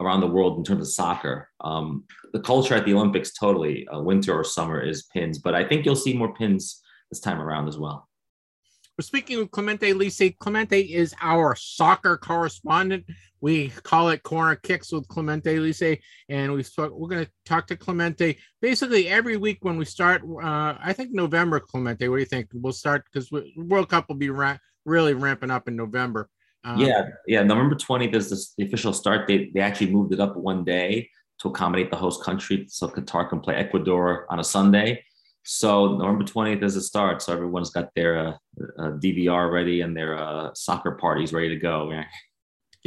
[0.00, 1.48] around the world in terms of soccer.
[1.60, 5.38] Um, the culture at the Olympics, totally, uh, winter or summer, is pins.
[5.38, 8.08] But I think you'll see more pins this time around as well.
[8.98, 10.38] We're speaking with Clemente Lisi.
[10.38, 13.04] Clemente is our soccer correspondent.
[13.42, 17.76] We call it Corner Kicks with Clemente Lisi, and we we're going to talk to
[17.76, 20.22] Clemente basically every week when we start.
[20.24, 22.08] Uh, I think November, Clemente.
[22.08, 22.48] What do you think?
[22.54, 26.30] We'll start because World Cup will be ra- really ramping up in November.
[26.66, 27.42] Um, yeah, yeah.
[27.44, 29.54] November 20th is the, the official start date.
[29.54, 31.08] They actually moved it up one day
[31.40, 35.04] to accommodate the host country, so Qatar can play Ecuador on a Sunday.
[35.44, 37.22] So November 20th is the start.
[37.22, 38.32] So everyone's got their uh,
[38.80, 41.92] uh, DVR ready and their uh, soccer parties ready to go.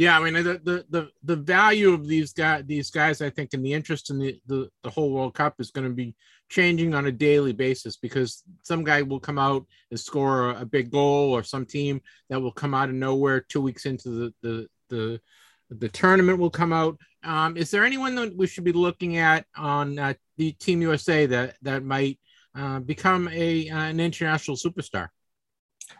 [0.00, 3.52] Yeah, I mean the, the the the value of these guys these guys I think
[3.52, 6.14] and the interest in the, the the whole World Cup is going to be
[6.48, 10.64] changing on a daily basis because some guy will come out and score a, a
[10.64, 14.34] big goal or some team that will come out of nowhere two weeks into the
[14.40, 15.20] the the,
[15.68, 16.96] the tournament will come out.
[17.22, 21.26] Um, is there anyone that we should be looking at on uh, the Team USA
[21.26, 22.18] that that might
[22.54, 25.08] uh, become a uh, an international superstar?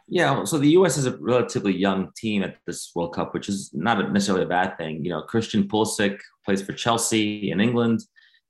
[0.09, 0.97] Yeah, so the U.S.
[0.97, 4.77] is a relatively young team at this World Cup, which is not necessarily a bad
[4.77, 5.05] thing.
[5.05, 8.01] You know, Christian Pulisic plays for Chelsea in England.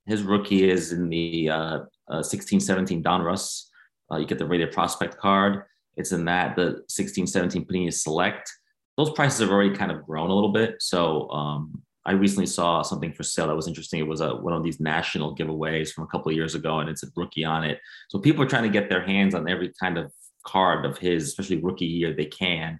[0.06, 1.78] His rookie is in the uh,
[2.08, 3.66] uh, 16 17 Donruss.
[4.10, 5.64] Uh, you get the rated prospect card.
[5.96, 8.50] It's in that the 16 17 Panini Select.
[8.96, 10.76] Those prices have already kind of grown a little bit.
[10.80, 14.00] So um, I recently saw something for sale that was interesting.
[14.00, 16.88] It was a, one of these national giveaways from a couple of years ago, and
[16.88, 17.78] it's a rookie on it.
[18.08, 20.10] So people are trying to get their hands on every kind of
[20.44, 22.78] card of his, especially rookie year, they can.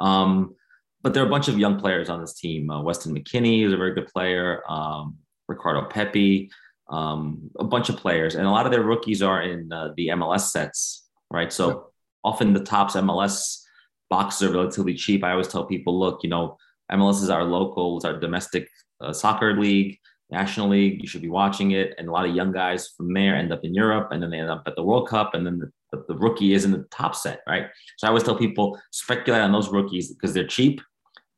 [0.00, 0.54] Um,
[1.02, 2.70] but there are a bunch of young players on this team.
[2.70, 4.62] Uh, Weston McKennie is a very good player.
[4.68, 6.50] Um, Ricardo Pepi,
[6.90, 10.08] um, a bunch of players, and a lot of their rookies are in uh, the
[10.08, 11.52] MLS sets, right?
[11.52, 11.88] So
[12.22, 13.62] often the Topps MLS
[14.08, 15.24] boxes are relatively cheap.
[15.24, 16.56] I always tell people, look, you know,
[16.90, 18.68] MLS is our local, it's our domestic
[19.00, 19.98] uh, soccer league.
[20.32, 21.00] National League.
[21.02, 21.94] You should be watching it.
[21.98, 24.40] And a lot of young guys from there end up in Europe and then they
[24.40, 26.86] end up at the World Cup and then the, the, the rookie is in the
[26.90, 27.66] Topps set, right?
[27.98, 30.80] So I always tell people speculate on those rookies because they're cheap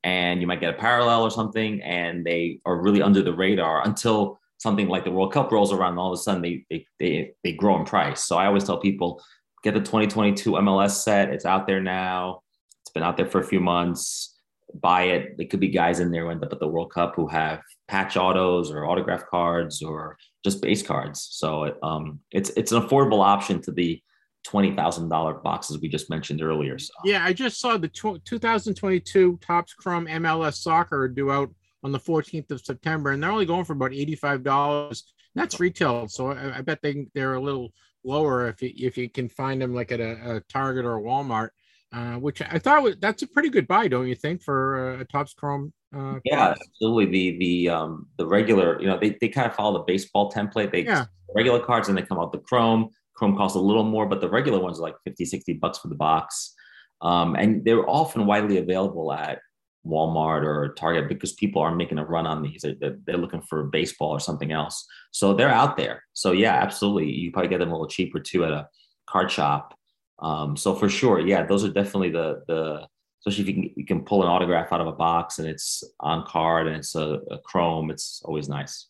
[0.02, 3.86] and you might get a parallel or something and they are really under the radar
[3.86, 6.86] until something like the World Cup rolls around and all of a sudden they, they,
[6.98, 8.24] they, they grow in price.
[8.24, 9.22] So I always tell people
[9.62, 11.30] get the 2022 MLS set.
[11.30, 12.42] It's out there now.
[12.82, 14.34] It's been out there for a few months
[14.80, 15.36] buy it.
[15.36, 17.60] There could be guys in there who end up at the World Cup who have
[17.88, 21.28] patch autos or autograph cards or just base cards.
[21.30, 24.00] So um, it's it's an affordable option to the
[24.44, 26.78] twenty thousand dollar boxes we just mentioned earlier.
[26.78, 26.92] So.
[27.04, 31.50] Yeah, I just saw the tw- 2022 Topps Chrome MLS Soccer due out
[31.82, 35.12] on the 14th of September, and they're only going for about eighty-five dollars.
[35.34, 37.72] That's retail, so I, I, bet they they're a little
[38.04, 41.02] lower if you if you can find them like at a, a Target or a
[41.02, 41.48] Walmart.
[41.92, 45.02] Uh, which I thought was that's a pretty good buy, don't you think, for uh,
[45.02, 45.72] a Topps Chrome?
[45.96, 47.06] Uh, yeah, absolutely.
[47.06, 50.72] The the um the regular, you know, they, they kind of follow the baseball template.
[50.72, 51.04] They yeah.
[51.36, 52.88] regular cards and they come out the Chrome.
[53.14, 55.88] Chrome costs a little more, but the regular ones are like 50, 60 bucks for
[55.88, 56.54] the box.
[57.00, 59.40] Um, and they're often widely available at
[59.86, 62.62] Walmart or Target because people are making a run on these.
[62.62, 64.86] They're, they're, looking for baseball or something else.
[65.10, 66.02] So they're out there.
[66.14, 67.10] So yeah, absolutely.
[67.10, 68.68] You probably get them a little cheaper too at a
[69.06, 69.78] card shop.
[70.20, 72.86] Um, so for sure, yeah, those are definitely the the
[73.20, 75.82] especially if you can you can pull an autograph out of a box and it's
[76.00, 77.90] on card and it's a, a chrome.
[77.90, 78.88] It's always nice.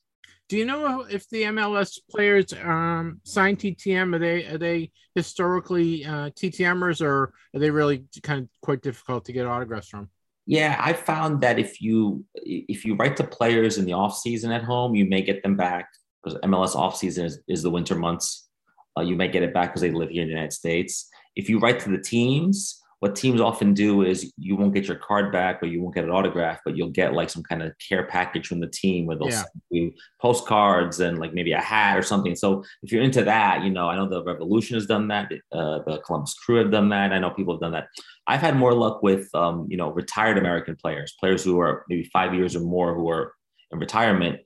[0.49, 4.15] Do you know if the MLS players um, sign TTM?
[4.15, 9.25] Are they are they historically uh, TTMers or are they really kind of quite difficult
[9.25, 10.11] to get autographs from?
[10.47, 14.53] Yeah, I found that if you if you write to players in the off season
[14.53, 15.89] at home, you may get them back
[16.23, 18.49] because MLS off season is, is the winter months.
[18.97, 21.09] Uh, you may get it back because they live here in the United States.
[21.35, 24.97] If you write to the teams, what teams often do is you won't get your
[24.97, 27.71] card back or you won't get an autograph, but you'll get like some kind of
[27.87, 29.43] care package from the team where they'll Yeah.
[29.43, 29.93] send you
[30.23, 32.35] postcards and like maybe a hat or something.
[32.35, 35.31] So if you're into that, you know, I know the Revolution has done that.
[35.53, 37.13] Uh, the Columbus Crew have done that.
[37.13, 37.89] I know people have done that.
[38.27, 42.05] I've had more luck with, um, you know, retired American players, players who are maybe
[42.11, 43.35] five years or more who are
[43.71, 44.41] in retirement.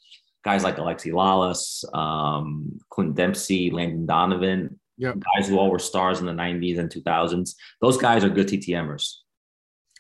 [0.45, 5.19] Guys like Alexi Lalas, um, Clint Dempsey, Landon Donovan, Yep.
[5.37, 7.55] guys who all were stars in the 90s and 2000s.
[7.81, 9.15] Those guys are good TTMers.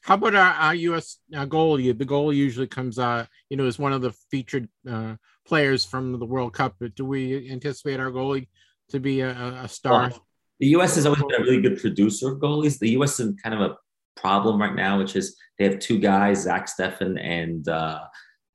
[0.02, 1.18] How about our, our U.S.
[1.34, 1.96] Uh, goalie?
[1.96, 6.18] The goalie usually comes, uh, you know, as one of the featured uh, players from
[6.18, 6.76] the World Cup.
[6.80, 8.48] But do we anticipate our goalie
[8.90, 9.30] to be a,
[9.64, 10.12] a- star?
[10.60, 10.96] The U.S.
[10.96, 12.78] has always been a really good producer of goalies.
[12.78, 13.20] The U.S.
[13.20, 13.76] is kind of a
[14.16, 18.00] problem right now, which is they have two guys, Zach Steffen and uh,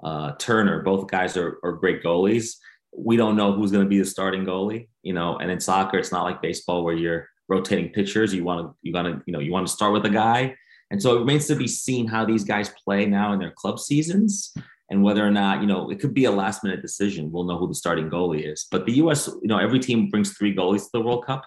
[0.03, 0.81] uh, Turner.
[0.81, 2.55] Both guys are, are great goalies.
[2.95, 5.37] We don't know who's going to be the starting goalie, you know.
[5.37, 8.33] And in soccer, it's not like baseball where you're rotating pitchers.
[8.33, 10.55] You want to, you want to, you know, you want to start with a guy.
[10.91, 13.79] And so it remains to be seen how these guys play now in their club
[13.79, 14.53] seasons
[14.89, 17.31] and whether or not, you know, it could be a last minute decision.
[17.31, 18.67] We'll know who the starting goalie is.
[18.69, 21.43] But the US, you know, every team brings three goalies to the World Cup.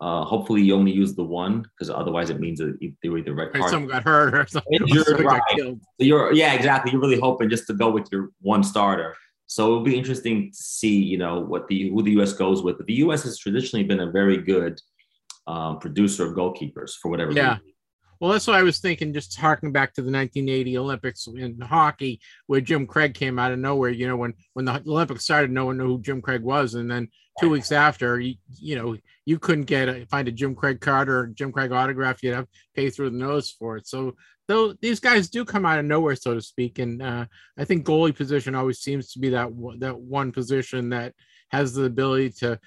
[0.00, 3.34] Uh, hopefully, you only use the one because otherwise it means that they were either
[3.34, 3.70] red Or card.
[3.70, 4.72] someone got hurt or something.
[4.80, 5.42] Injured, right.
[5.58, 6.90] So you're yeah, exactly.
[6.90, 9.14] You're really hoping just to go with your one starter.
[9.50, 12.76] So it'll be interesting to see, you know, what the who the US goes with.
[12.76, 14.80] But the US has traditionally been a very good
[15.48, 17.54] um, producer of goalkeepers for whatever Yeah.
[17.54, 17.72] reason.
[18.20, 22.20] Well, that's what I was thinking, just harking back to the 1980 Olympics in hockey,
[22.46, 23.90] where Jim Craig came out of nowhere.
[23.90, 26.88] You know, when when the Olympics started, no one knew who Jim Craig was, and
[26.88, 27.08] then
[27.40, 31.08] two weeks after, you, you know, you couldn't get a, find a Jim Craig card
[31.08, 32.22] or a Jim Craig autograph.
[32.22, 33.88] You'd have to pay through the nose for it.
[33.88, 34.14] So,
[34.50, 37.26] though these guys do come out of nowhere, so to speak, and uh,
[37.56, 41.14] I think goalie position always seems to be that one- that one position that
[41.50, 42.58] has the ability to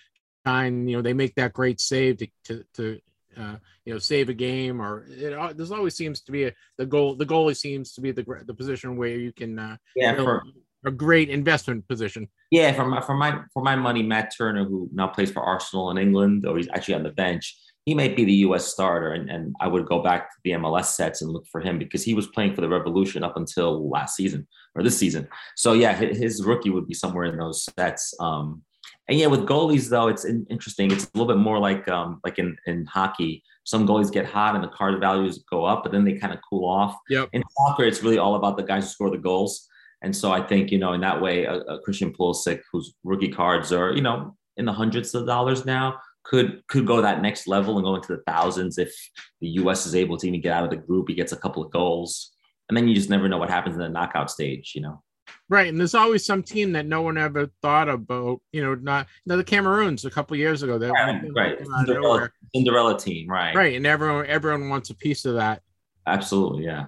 [0.47, 0.87] shine.
[0.87, 2.99] You know, they make that great save to to, to
[3.37, 6.85] uh, you know save a game or it, there's always seems to be a the
[6.85, 10.17] goal the goalie seems to be the the position where you can uh, Yeah, you
[10.17, 10.43] know, for
[10.85, 14.87] a great investment position yeah, for my for my for my money, Matt Turner, who
[14.93, 18.23] now plays for Arsenal in England, or he's actually on the bench, he might be
[18.23, 19.11] the US starter.
[19.11, 22.03] And, and I would go back to the MLS sets and look for him because
[22.03, 25.27] he was playing for the Revolution up until last season or this season.
[25.55, 28.13] So yeah, hi- his rookie would be somewhere in those sets.
[28.19, 28.63] Um,
[29.09, 30.91] and yeah, with goalies though, it's interesting.
[30.91, 33.43] It's a little bit more like um, like in, in hockey.
[33.65, 36.39] Some goalies get hot and the card values go up, but then they kind of
[36.49, 36.97] cool off.
[37.09, 37.29] Yep.
[37.33, 39.67] In soccer, it's really all about the guys who score the goals.
[40.01, 43.29] And so I think, you know, in that way, a, a Christian Pulisic, whose rookie
[43.29, 47.47] cards are, you know, in the hundreds of dollars now, could could go that next
[47.47, 48.93] level and go into the thousands if
[49.41, 49.85] the U.S.
[49.85, 51.09] is able to even get out of the group.
[51.09, 52.31] He gets a couple of goals,
[52.69, 54.73] and then you just never know what happens in the knockout stage.
[54.75, 55.03] You know.
[55.49, 59.07] right and there's always some team that no one ever thought about you know not
[59.25, 61.57] you know, the cameroons a couple years ago that Right, right.
[61.57, 62.29] came out of Cinderella.
[62.55, 63.55] Cinderella team, right?
[63.55, 65.61] right and everyone everyone wants a piece of that
[66.05, 66.87] Absolutely, yeah.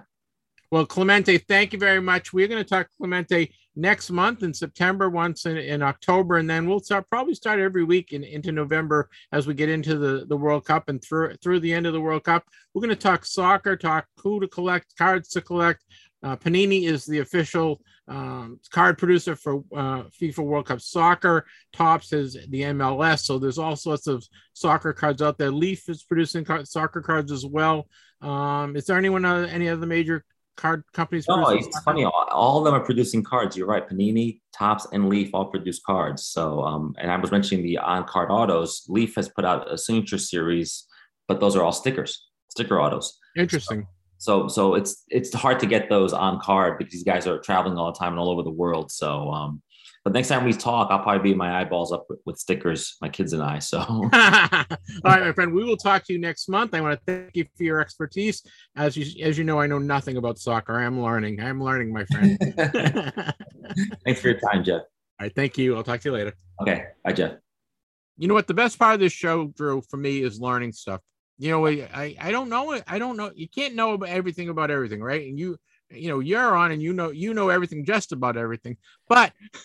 [0.70, 2.32] Well, Clemente, thank you very much.
[2.34, 6.66] We're going to talk Clemente next month in September, once in, in October, and then
[6.66, 10.36] we'll start probably start every week in, into November as we get into the, the
[10.36, 12.44] World Cup and through through the end of the World Cup.
[12.74, 15.84] We're going to talk soccer, talk who to collect, cards to collect.
[16.22, 21.44] Uh, Panini is the official um, card producer for uh, FIFA World Cup Soccer.
[21.72, 25.50] Topps is the MLS, so there's all sorts of soccer cards out there.
[25.50, 27.86] Leaf is producing car- soccer cards as well.
[28.22, 30.24] Um, is there anyone uh, any other major
[30.56, 31.26] card companies?
[31.28, 31.84] No, it's soccer?
[31.84, 32.04] funny.
[32.04, 33.56] All, all of them are producing cards.
[33.56, 33.88] You're right.
[33.88, 36.24] Panini, Topps, and Leaf all produce cards.
[36.24, 38.84] So, um, and I was mentioning the on-card autos.
[38.88, 40.86] Leaf has put out a signature series,
[41.28, 43.18] but those are all stickers, sticker autos.
[43.36, 43.86] Interesting.
[44.18, 47.76] So, so it's it's hard to get those on card because these guys are traveling
[47.76, 48.90] all the time and all over the world.
[48.90, 49.62] So, um,
[50.06, 53.08] but next time we talk, I'll probably be my eyeballs up with, with stickers, my
[53.08, 53.58] kids and I.
[53.58, 54.70] So, All right,
[55.02, 55.52] my friend.
[55.52, 56.74] We will talk to you next month.
[56.74, 58.40] I want to thank you for your expertise.
[58.76, 60.78] As you as you know, I know nothing about soccer.
[60.78, 61.40] I am learning.
[61.40, 62.38] I am learning, my friend.
[64.04, 64.82] Thanks for your time, Jeff.
[64.82, 65.74] All right, thank you.
[65.74, 66.34] I'll talk to you later.
[66.62, 67.32] Okay, bye, Jeff.
[68.16, 68.46] You know what?
[68.46, 71.00] The best part of this show, Drew, for me is learning stuff.
[71.36, 72.80] You know, I I, I don't know.
[72.86, 73.32] I don't know.
[73.34, 75.26] You can't know about everything about everything, right?
[75.26, 75.56] And you
[75.90, 78.76] you know you're on and you know you know everything just about everything.
[79.08, 79.32] But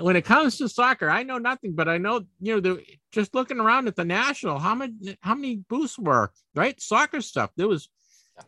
[0.00, 2.82] when it comes to soccer i know nothing but i know you know the
[3.12, 6.80] just looking around at the national how many how many booths were right?
[6.80, 7.50] Soccer stuff.
[7.56, 7.88] There was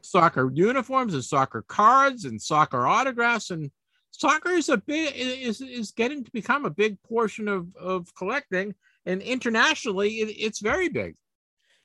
[0.01, 3.71] soccer uniforms and soccer cards and soccer autographs and
[4.11, 8.75] soccer is a big is is getting to become a big portion of of collecting
[9.05, 11.15] and internationally it, it's very big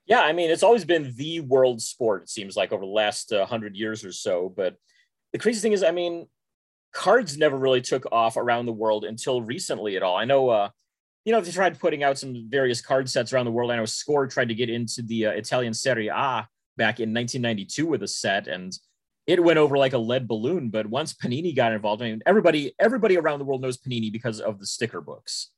[0.05, 3.31] Yeah, I mean, it's always been the world sport, it seems like, over the last
[3.31, 4.51] uh, 100 years or so.
[4.55, 4.75] But
[5.31, 6.27] the crazy thing is, I mean,
[6.93, 10.17] cards never really took off around the world until recently at all.
[10.17, 10.69] I know, uh,
[11.23, 13.71] you know, they tried putting out some various card sets around the world.
[13.71, 16.47] I know Score tried to get into the uh, Italian Serie A
[16.77, 18.73] back in 1992 with a set, and
[19.27, 20.69] it went over like a lead balloon.
[20.69, 24.39] But once Panini got involved, I mean, everybody everybody around the world knows Panini because
[24.39, 25.51] of the sticker books.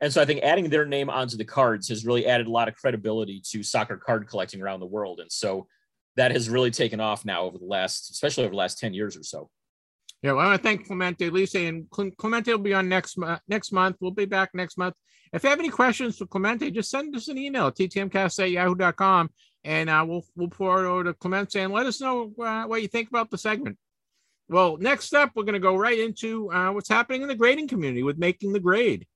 [0.00, 2.68] And so I think adding their name onto the cards has really added a lot
[2.68, 5.20] of credibility to soccer card collecting around the world.
[5.20, 5.66] And so
[6.16, 9.16] that has really taken off now over the last, especially over the last 10 years
[9.16, 9.50] or so.
[10.22, 11.88] Yeah, well, I want to thank Clemente Lisi, and
[12.18, 13.16] Clemente will be on next.
[13.48, 14.94] Next month, we'll be back next month.
[15.32, 18.50] If you have any questions for Clemente, just send us an email at ttmcast at
[18.50, 19.30] yahoo.com,
[19.64, 22.82] and uh, we'll we'll pour it over to Clemente and let us know uh, what
[22.82, 23.78] you think about the segment.
[24.50, 27.68] Well, next up, we're going to go right into uh, what's happening in the grading
[27.68, 29.06] community with making the grade.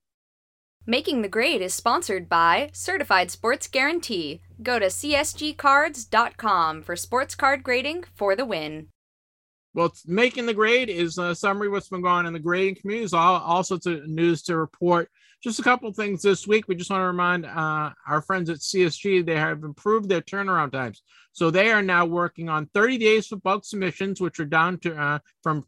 [0.87, 4.41] Making the Grade is sponsored by Certified Sports Guarantee.
[4.61, 8.89] Go to csgcards.com for sports card grading for the win.
[9.73, 12.75] Well, making the grade is a summary of what's been going on in the grading
[12.75, 13.01] community.
[13.01, 15.09] There's all, all sorts of news to report.
[15.43, 16.67] Just a couple things this week.
[16.67, 20.71] We just want to remind uh, our friends at CSG they have improved their turnaround
[20.71, 21.01] times.
[21.33, 24.95] So they are now working on 30 days for bulk submissions, which are down to
[24.95, 25.65] uh, from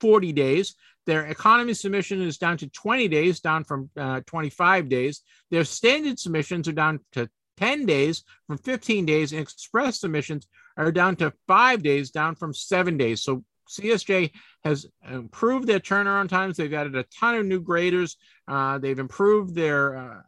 [0.00, 0.74] 40 days.
[1.06, 5.22] Their economy submission is down to 20 days, down from uh, 25 days.
[5.50, 7.28] Their standard submissions are down to
[7.58, 10.46] 10 days from 15 days, and express submissions
[10.76, 13.22] are down to five days, down from seven days.
[13.22, 14.30] So CSG
[14.64, 16.56] has improved their turnaround times.
[16.56, 18.16] They've added a ton of new graders.
[18.46, 20.20] Uh, they've improved their uh,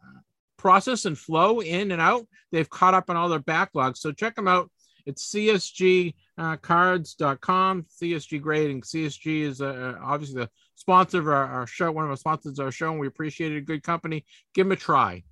[0.57, 2.27] process and flow in and out.
[2.51, 3.97] They've caught up on all their backlogs.
[3.97, 4.69] So check them out.
[5.05, 8.81] It's csgcards.com, CSG grading.
[8.81, 10.49] CSG is uh, obviously the
[10.79, 13.51] sponsor of our, our, show, one of our sponsors of our show, and we appreciate
[13.51, 13.65] it.
[13.65, 14.23] Good company.
[14.53, 15.23] Give them a try.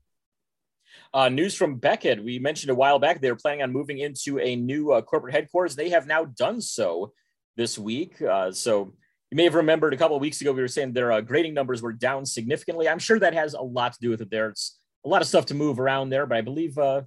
[1.14, 2.22] Uh, news from Beckett.
[2.22, 5.34] We mentioned a while back they were planning on moving into a new uh, corporate
[5.34, 5.76] headquarters.
[5.76, 7.14] They have now done so
[7.56, 8.22] this week.
[8.22, 8.94] Uh, so
[9.32, 11.54] you may have remembered a couple of weeks ago we were saying their uh, grading
[11.54, 12.90] numbers were down significantly.
[12.90, 14.30] I'm sure that has a lot to do with it.
[14.30, 17.04] There's a lot of stuff to move around there, but I believe uh,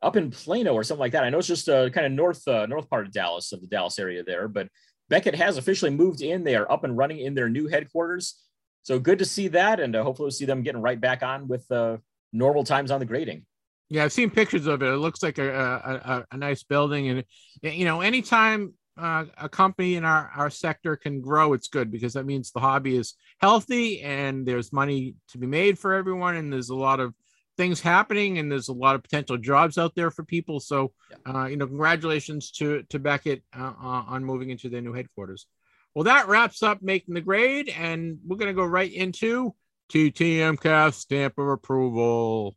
[0.00, 1.24] up in Plano or something like that.
[1.24, 3.98] I know it's just uh, kind of north north part of Dallas, of the Dallas
[3.98, 4.68] area there, but
[5.08, 6.44] Beckett has officially moved in.
[6.44, 8.40] They are up and running in their new headquarters.
[8.82, 11.48] So good to see that, and uh, hopefully we'll see them getting right back on
[11.48, 11.98] with uh,
[12.32, 13.46] normal times on the grading.
[13.88, 14.88] Yeah, I've seen pictures of it.
[14.88, 17.24] It looks like a a, a nice building, and
[17.62, 22.12] you know, anytime uh, a company in our, our sector can grow, it's good because
[22.12, 26.52] that means the hobby is healthy and there's money to be made for everyone, and
[26.52, 27.14] there's a lot of
[27.56, 30.60] things happening and there's a lot of potential jobs out there for people.
[30.60, 30.92] So,
[31.26, 35.46] uh, you know, congratulations to to Beckett uh, uh, on moving into their new headquarters.
[35.94, 39.54] Well, that wraps up making the grade, and we're going to go right into
[39.92, 42.56] TTMcast stamp of approval.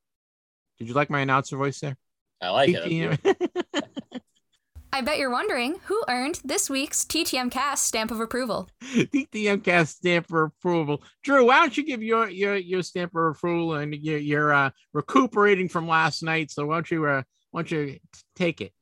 [0.80, 1.98] Did you like my announcer voice there?
[2.42, 3.20] I like TTM.
[3.24, 3.86] it.
[4.94, 8.70] I bet you're wondering who earned this week's TTM Cast stamp of approval.
[8.84, 11.04] TTM Cast stamp of approval.
[11.24, 14.70] Drew, why don't you give your your your stamp of approval and you're, you're uh,
[14.94, 17.22] recuperating from last night, so why don't you uh,
[17.52, 18.00] why don't you
[18.36, 18.74] take it?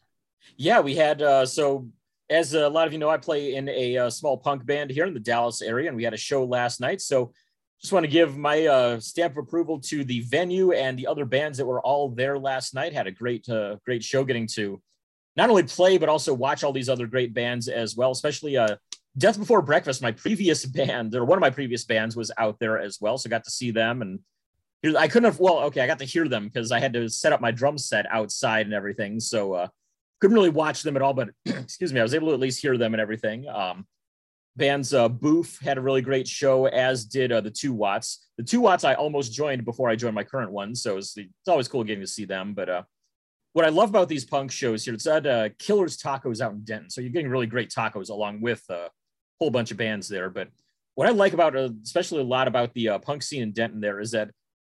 [0.57, 1.89] Yeah, we had uh, so
[2.29, 4.89] as a lot of you know, I play in a, a, uh, small punk band
[4.89, 7.01] here in the Dallas area, and we had a show last night.
[7.01, 7.33] So
[7.81, 11.25] just want to give my uh, stamp of approval to the venue and the other
[11.25, 12.93] bands that were all there last night.
[12.93, 14.81] Had a great uh, great show getting to
[15.35, 18.75] not only play but also watch all these other great bands as well, especially uh,
[19.17, 20.01] Death Before Breakfast.
[20.01, 23.29] My previous band, or one of my previous bands, was out there as well, so
[23.29, 24.19] got to see them and.
[24.99, 25.39] I couldn't have.
[25.39, 27.75] Well, okay, I got to hear them because I had to set up my drum
[27.75, 29.19] set outside and everything.
[29.19, 29.67] So uh,
[30.21, 32.61] couldn't really watch them at all, but excuse me, I was able to at least
[32.61, 33.47] hear them and everything.
[33.47, 33.87] Um,
[34.55, 38.27] bands uh, Boof had a really great show, as did uh, the Two Watts.
[38.37, 41.47] The Two Watts I almost joined before I joined my current one, so it's, it's
[41.47, 42.53] always cool getting to see them.
[42.53, 42.83] But uh,
[43.55, 46.65] what I love about these punk shows here, it's at uh, Killers Tacos out in
[46.65, 46.89] Denton.
[46.89, 48.89] So you're getting really great tacos along with a
[49.39, 50.29] whole bunch of bands there.
[50.29, 50.49] But
[50.95, 53.79] what I like about, uh, especially a lot about the uh, punk scene in Denton
[53.79, 54.31] there is that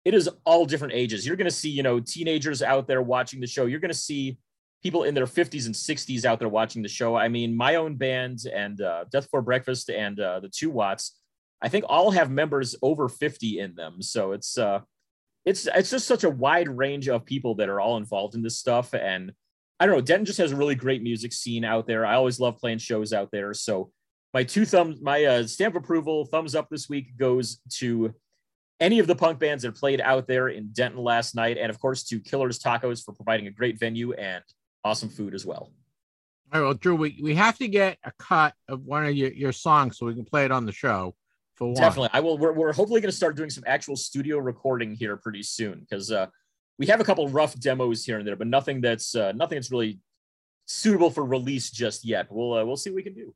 [0.06, 1.26] it is all different ages.
[1.26, 3.66] You're going to see, you know, teenagers out there watching the show.
[3.66, 4.38] You're going to see
[4.82, 7.16] people in their 50s and 60s out there watching the show.
[7.16, 11.20] I mean, my own band and uh, Death for Breakfast and uh, the Two Watts,
[11.60, 14.00] I think all have members over 50 in them.
[14.00, 14.80] So it's uh,
[15.44, 18.58] it's it's just such a wide range of people that are all involved in this
[18.58, 18.94] stuff.
[18.94, 19.32] And
[19.78, 22.04] i don't know denton just has a really great music scene out there.
[22.04, 23.54] I always love playing shows out there.
[23.54, 23.90] So
[24.34, 28.14] my two thumbs my uh, stamp approval thumbs up this week goes to
[28.78, 31.58] any of the punk bands that played out there in denton last night.
[31.58, 34.42] And of course to killers tacos for providing a great venue and
[34.84, 35.72] awesome food as well.
[36.52, 39.32] All right well drew we, we have to get a cut of one of your,
[39.32, 41.14] your songs so we can play it on the show
[41.60, 42.08] Definitely.
[42.12, 42.38] I will.
[42.38, 46.10] We're, we're hopefully going to start doing some actual studio recording here pretty soon because
[46.10, 46.26] uh,
[46.78, 49.70] we have a couple rough demos here and there, but nothing that's uh, nothing that's
[49.70, 50.00] really
[50.64, 52.28] suitable for release just yet.
[52.30, 53.34] We'll uh, we'll see what we can do.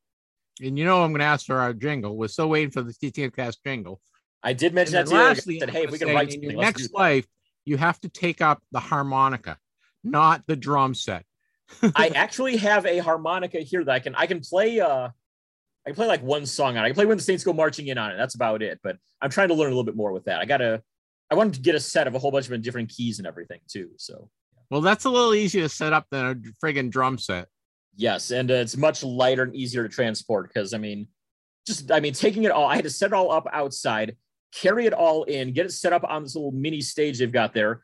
[0.63, 2.17] And you know, I'm going to ask for our jingle.
[2.17, 4.01] We're still waiting for the TTM cast jingle.
[4.43, 5.27] I did mention And that then to you.
[5.27, 7.27] I lastly, said, hey, if we can write in your something, let's do next life,
[7.65, 9.59] you have to take up the harmonica,
[10.03, 11.25] not the drum set.
[11.97, 15.09] I actually have a harmonica here that I can I can play uh
[15.86, 16.86] I can play like one song on it.
[16.86, 18.16] I can play when the Saints go marching in on it.
[18.16, 18.81] That's about it.
[18.82, 20.40] But I'm trying to learn a little bit more with that.
[20.40, 20.82] I gotta
[21.31, 23.61] I wanted to get a set of a whole bunch of different keys and everything
[23.69, 23.90] too.
[23.97, 24.31] So
[24.70, 26.35] Well, that's a little easier to set up than a
[26.65, 27.48] friggin' drum set.
[27.97, 31.09] yes, and uh, it's much lighter and easier to transport because I mean,
[31.66, 34.16] just I mean, taking it all, I had to set it all up outside,
[34.55, 37.55] carry it all in, get it set up on this little mini stage they've got
[37.55, 37.82] there,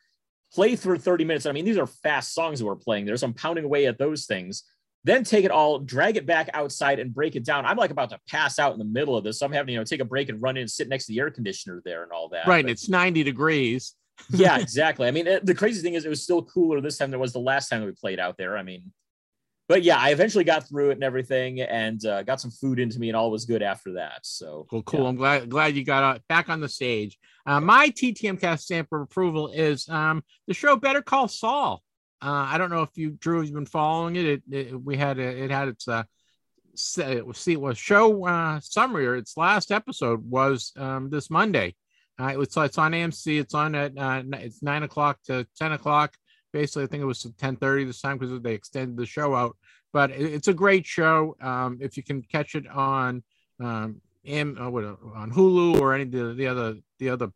[0.53, 1.47] play through 30 minutes.
[1.47, 3.99] I mean, these are fast songs that we're playing there, so I'm pounding away at
[3.99, 4.65] those things.
[5.05, 7.65] Then take it all, drag it back outside, and break it down.
[7.65, 9.39] I'm like about to pass out in the middle of this.
[9.39, 11.07] So I'm having to, you know, take a break and run in and sit next
[11.07, 12.47] to the air conditioner there and all that.
[12.47, 12.65] Right.
[12.65, 13.95] But- It's 90 degrees.
[14.31, 15.09] yeah, exactly.
[15.09, 17.23] I mean, it, the crazy thing is, it was still cooler this time than it
[17.23, 18.59] was the last time we played out there.
[18.59, 18.93] I mean,
[19.67, 22.99] but yeah, I eventually got through it and everything, and uh, got some food into
[22.99, 24.19] me, and all was good after that.
[24.25, 25.03] So Cool, cool.
[25.05, 25.09] yeah.
[25.09, 27.17] I'm glad glad you got uh, back on the stage.
[27.47, 31.83] Uh, my TTM cast stamp of approval is um, the show Better Call Saul.
[32.23, 34.27] Uh, I don't know if you Drew You've been following it.
[34.27, 36.05] It, it we had a, it had its uh,
[36.99, 41.31] it was see it was show uh, summary or its last episode was um, this
[41.31, 41.75] Monday.
[42.21, 43.41] Uh, it was it's on AMC.
[43.41, 46.15] It's on at uh, it's nine o'clock to ten o'clock.
[46.53, 49.57] Basically, I think it was ten thirty this time because they extended the show out.
[49.93, 51.37] But it- it's a great show.
[51.41, 53.23] Um, if you can catch it on
[53.59, 57.31] um, uh, what, on Hulu or any of the, the other the other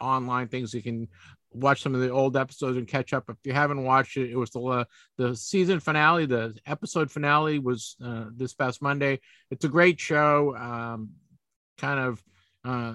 [0.00, 1.08] online things, you can
[1.54, 3.24] watch some of the old episodes and catch up.
[3.28, 4.84] If you haven't watched it, it was the uh,
[5.16, 9.20] the season finale, the episode finale was uh, this past Monday.
[9.50, 10.56] It's a great show.
[10.56, 11.10] Um,
[11.78, 12.22] kind of.
[12.64, 12.94] Uh,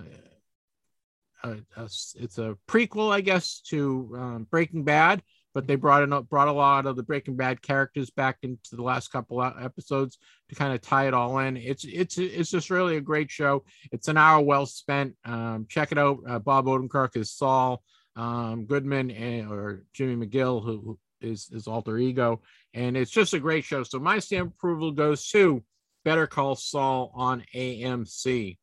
[1.44, 5.22] uh, uh, it's a prequel, I guess, to um, Breaking Bad,
[5.53, 8.81] but they brought in brought a lot of the Breaking Bad characters back into the
[8.81, 10.18] last couple episodes
[10.49, 11.56] to kind of tie it all in.
[11.56, 13.64] It's it's it's just really a great show.
[13.91, 15.15] It's an hour well spent.
[15.23, 16.19] Um, check it out.
[16.27, 17.81] Uh, Bob Odenkirk is Saul
[18.15, 22.41] um, Goodman and or Jimmy McGill, who is his alter ego,
[22.73, 23.84] and it's just a great show.
[23.84, 25.64] So my stamp approval goes to
[26.06, 28.57] Better Call Saul on AMC.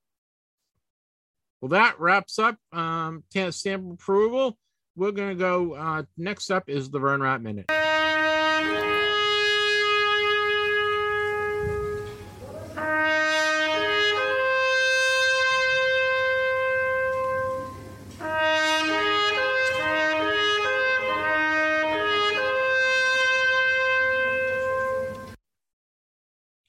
[1.61, 4.59] Well, that wraps up um, ta- stamp approval.
[4.95, 5.75] We're going to go.
[5.75, 7.67] Uh, next up is the Vern Rapp Minute.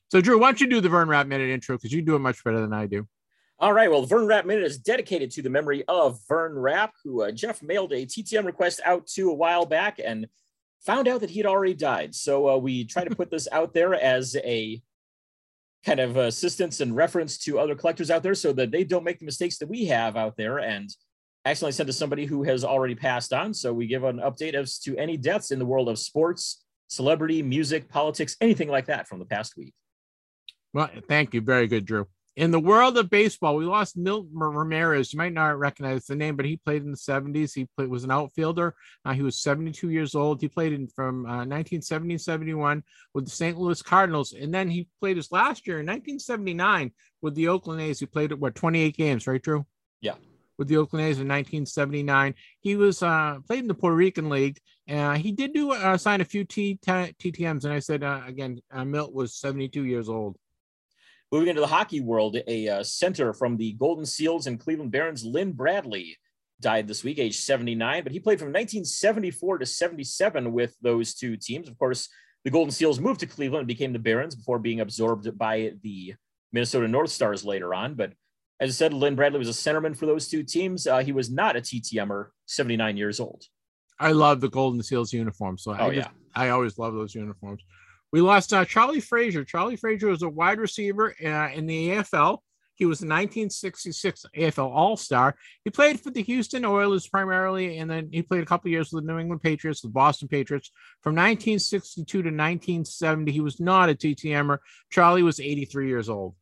[0.10, 2.20] So, Drew, why don't you do the Vern Rapp Minute intro because you do it
[2.20, 3.08] much better than I do.
[3.60, 3.90] All right.
[3.90, 7.32] Well, the Vern Rapp Minute is dedicated to the memory of Vern Rapp, who uh,
[7.32, 10.28] Jeff mailed a TTM request out to a while back and
[10.86, 12.14] found out that he had already died.
[12.14, 14.82] So uh, we try to put this out there as a
[15.86, 19.20] kind of assistance and reference to other collectors out there so that they don't make
[19.20, 20.90] the mistakes that we have out there and
[21.46, 23.54] accidentally send to somebody who has already passed on.
[23.54, 27.42] So we give an update as to any deaths in the world of sports, celebrity,
[27.42, 29.74] music, politics, anything like that from the past week.
[30.74, 31.42] Well, thank you.
[31.42, 32.08] Very good, Drew.
[32.38, 35.12] In the world of baseball, we lost Milt Ramirez.
[35.12, 37.56] You might not recognize the name, but he played in the 70s.
[37.56, 38.76] He played, was an outfielder.
[39.04, 40.40] Uh, he was 72 years old.
[40.40, 42.84] He played in from uh, 1970 71
[43.16, 43.58] with the St.
[43.58, 44.34] Louis Cardinals.
[44.34, 46.92] And then he played his last year in 1979
[47.24, 48.00] with the Oakland A's.
[48.00, 49.66] He played, what, 28 games, right, Drew?
[50.02, 50.14] Yeah.
[50.60, 52.36] With the Oakland A's in 1979.
[52.60, 54.60] He was uh, played in the Puerto Rican League.
[54.88, 57.64] Uh, he did do uh, sign a few T- TTMs.
[57.64, 60.38] And I said, uh, again, uh, Milt was 72 years old.
[61.32, 65.26] Moving into the hockey world, a uh, center from the Golden Seals and Cleveland Barons,
[65.26, 66.16] Lynn Bradley,
[66.62, 71.38] died this week, age 79, but he played from 1974 to 77 with those two
[71.38, 71.68] teams.
[71.68, 72.10] Of course,
[72.44, 76.16] the Golden Seals moved to Cleveland and became the Barons before being absorbed by the
[76.52, 77.96] Minnesota North Stars later on.
[77.96, 78.14] But
[78.60, 80.88] as I said, Lynn Bradley was a centerman for those two teams.
[80.88, 83.44] Uh, he was not a TTMer, 79 years old.
[84.00, 85.58] I love the Golden Seals uniform.
[85.58, 86.14] So Oh, just, yeah.
[86.36, 87.64] I always love those uniforms.
[88.12, 89.44] We lost uh, Charlie Frazier.
[89.44, 92.40] Charlie Frazier was a wide receiver uh, in the AFL.
[92.76, 95.36] He was a 1966 AFL All Star.
[95.64, 99.04] He played for the Houston Oilers primarily, and then he played a couple years with
[99.04, 100.70] the New England Patriots, the Boston Patriots.
[101.02, 104.60] From 1962 to 1970, he was not a TTMer.
[104.92, 106.36] Charlie was 83 years old.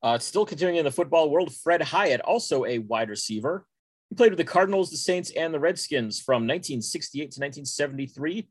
[0.00, 3.66] Uh, still continuing in the football world, Fred Hyatt, also a wide receiver.
[4.10, 8.48] He played with the Cardinals, the Saints, and the Redskins from 1968 to 1973.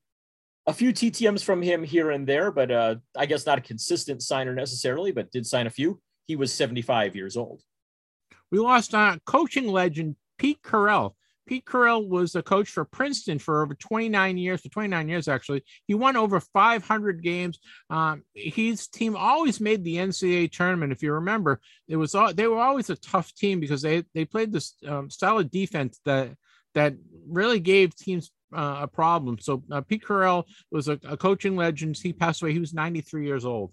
[0.67, 4.21] A few TTMs from him here and there, but uh, I guess not a consistent
[4.21, 5.99] signer necessarily, but did sign a few.
[6.27, 7.61] He was 75 years old.
[8.51, 11.15] We lost uh, coaching legend Pete Carril.
[11.47, 15.63] Pete Carril was a coach for Princeton for over 29 years, for 29 years actually.
[15.88, 17.59] He won over 500 games.
[17.89, 20.91] Um, his team always made the NCAA tournament.
[20.91, 24.25] If you remember, it was all, they were always a tough team because they they
[24.25, 26.31] played this um, solid defense that
[26.73, 26.93] that
[27.27, 29.38] really gave teams a problem.
[29.40, 31.98] So uh, Pete Carril was a, a, coaching legend.
[31.98, 32.53] He passed away.
[32.53, 33.72] He was 93 years old.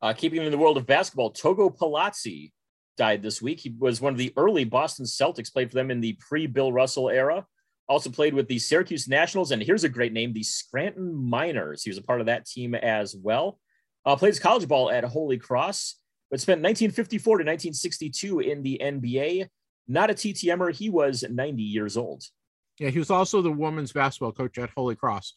[0.00, 2.52] Uh, keeping in the world of basketball, Togo Palazzi
[2.96, 3.60] died this week.
[3.60, 6.72] He was one of the early Boston Celtics, played for them in the pre Bill
[6.72, 7.46] Russell era.
[7.88, 11.82] Also played with the Syracuse Nationals, and here's a great name, the Scranton Miners.
[11.82, 13.58] He was a part of that team as well.
[14.04, 15.96] Uh, plays college ball at Holy Cross,
[16.30, 19.48] but spent 1954 to 1962 in the NBA.
[19.86, 22.22] Not a TTMer, he was 90 years old.
[22.78, 25.34] Yeah, he was also the women's basketball coach at Holy Cross.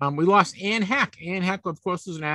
[0.00, 1.26] Um, we lost Anne Heche.
[1.28, 2.26] Anne Heche, of course, is an, a-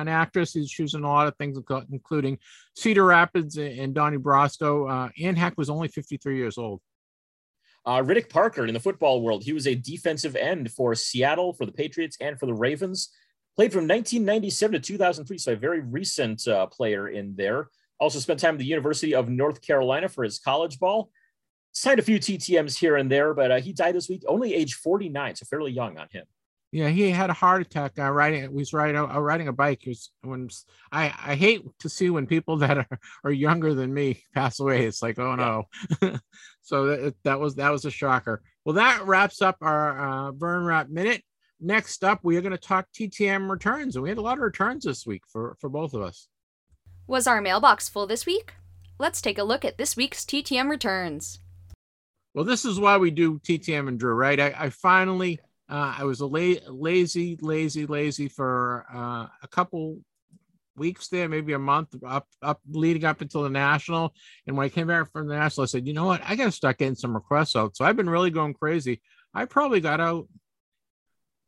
[0.00, 0.56] an actress.
[0.68, 1.58] She was in a lot of things,
[1.90, 2.38] including
[2.76, 4.90] Cedar Rapids and Donnie Brasco.
[4.90, 6.80] Uh, Anne Heche was only 53 years old.
[7.84, 11.64] Uh, Riddick Parker in the football world, he was a defensive end for Seattle, for
[11.66, 13.10] the Patriots, and for the Ravens.
[13.56, 17.68] Played from 1997 to 2003, so a very recent uh, player in there.
[17.98, 21.10] Also spent time at the University of North Carolina for his college ball.
[21.72, 24.74] Signed a few TTMs here and there, but uh, he died this week, only age
[24.74, 26.24] 49, so fairly young on him.
[26.70, 28.42] Yeah, he had a heart attack uh, riding.
[28.42, 29.80] He was riding uh, riding a bike.
[29.82, 30.50] He was, when
[30.92, 34.84] I I hate to see when people that are, are younger than me pass away.
[34.84, 36.18] It's like oh no.
[36.68, 38.42] So that that was that was a shocker.
[38.66, 41.22] Well, that wraps up our uh, Vern Rapp minute.
[41.58, 44.42] Next up, we are going to talk TTM returns, and we had a lot of
[44.42, 46.28] returns this week for for both of us.
[47.06, 48.52] Was our mailbox full this week?
[48.98, 51.40] Let's take a look at this week's TTM returns.
[52.34, 54.38] Well, this is why we do TTM and Drew, right?
[54.38, 59.98] I, I finally uh, I was a la- lazy, lazy, lazy for uh, a couple
[60.76, 64.14] weeks there, maybe a month up, up leading up until the national.
[64.46, 66.46] And when I came back from the national, I said, you know what, I got
[66.46, 67.76] to start getting some requests out.
[67.76, 69.02] So I've been really going crazy.
[69.34, 70.26] I probably got out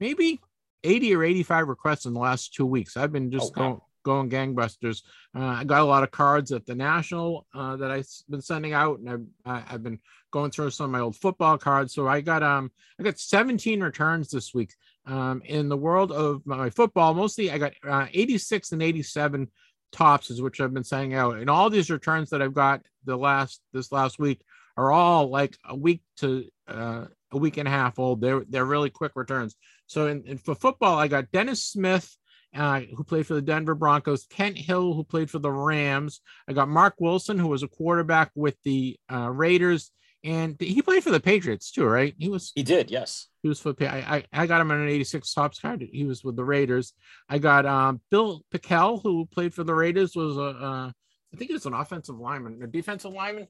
[0.01, 0.41] maybe
[0.85, 2.97] 80 or 85 requests in the last two weeks.
[2.97, 3.69] I've been just oh, wow.
[3.69, 5.03] going, going gangbusters.
[5.35, 8.73] Uh, I got a lot of cards at the national uh, that I've been sending
[8.73, 9.99] out, and I've, I've been
[10.31, 11.95] going through some of my old football cards.
[11.95, 14.75] So I got um I got 17 returns this week.
[15.07, 19.49] Um, in the world of my football, mostly I got uh, 86 and 87
[19.93, 23.17] Topps, is which I've been sending out, and all these returns that I've got the
[23.17, 24.41] last this last week
[24.77, 28.21] are all like a week to uh, a week and a half old.
[28.21, 29.57] They're they're really quick returns.
[29.87, 32.17] So in, in for football, I got Dennis Smith.
[32.55, 36.21] Uh, who played for the Denver Broncos, Kent Hill, who played for the Rams.
[36.49, 39.93] I got Marc Wilson, who was a quarterback with the uh, Raiders,
[40.25, 42.15] and he played for the Patriots too, right?
[42.19, 42.53] He was.
[42.55, 43.29] He did, yes.
[43.43, 43.75] He was for.
[43.81, 45.87] I I, I got him on an '86 Topps card.
[45.93, 46.93] He was with the Raiders.
[47.29, 50.43] I got um, Bill Pickel, who played for the Raiders, was a.
[50.43, 50.93] Uh,
[51.33, 53.47] I think he was an offensive lineman, a defensive lineman.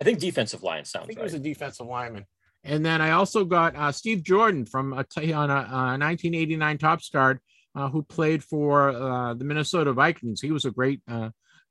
[0.00, 1.04] I think defensive line sounds.
[1.04, 1.24] I think right.
[1.24, 2.24] he was a defensive lineman.
[2.64, 6.78] And then I also got uh, Steve Jordan from a t- on a, a 1989
[6.78, 7.40] Topps card,
[7.78, 10.40] uh, who played for uh, the Minnesota Vikings.
[10.40, 11.30] He was a great, uh,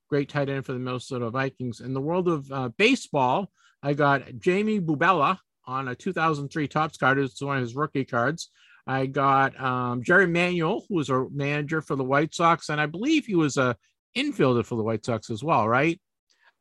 [0.10, 1.82] great tight end for the Minnesota Vikings.
[1.82, 3.52] In the world of uh, baseball,
[3.84, 7.20] I got Jaime Bubela on a 2003 Topps card.
[7.20, 8.52] It's one of his rookie cards.
[8.88, 12.86] I got um, Jerry Manuel, who was a manager for the White Sox, and I
[12.86, 13.76] believe he was a
[14.16, 16.00] infielder for the White Sox as well, right?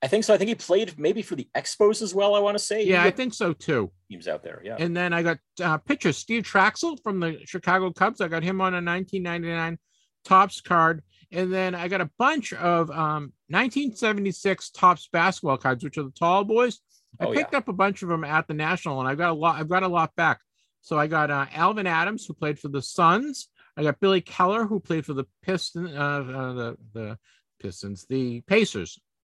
[0.02, 0.34] I think so.
[0.34, 2.34] I think he played maybe for the Expos as well.
[2.34, 2.84] I want to say.
[2.84, 3.90] Yeah, I think so too.
[4.10, 4.76] Teams out there, yeah.
[4.78, 8.20] And then I got uh, pitcher Steve Trachsel from the Chicago Cubs.
[8.20, 9.78] I got him on a 1999
[10.24, 11.02] Topps card,
[11.32, 16.10] and then I got a bunch of um, 1976 Topps basketball cards, which are the
[16.10, 16.80] tall boys.
[17.18, 17.58] I oh, picked yeah.
[17.58, 19.58] up a bunch of them at the national, and I've got a lot.
[19.58, 20.40] I've got a lot back.
[20.82, 23.48] So I got uh, Alvan Adams, who played for the Suns.
[23.76, 27.18] I got Billy Keller, who played for the Pistons, uh, uh, the the
[27.60, 28.98] Pistons, the Pacers,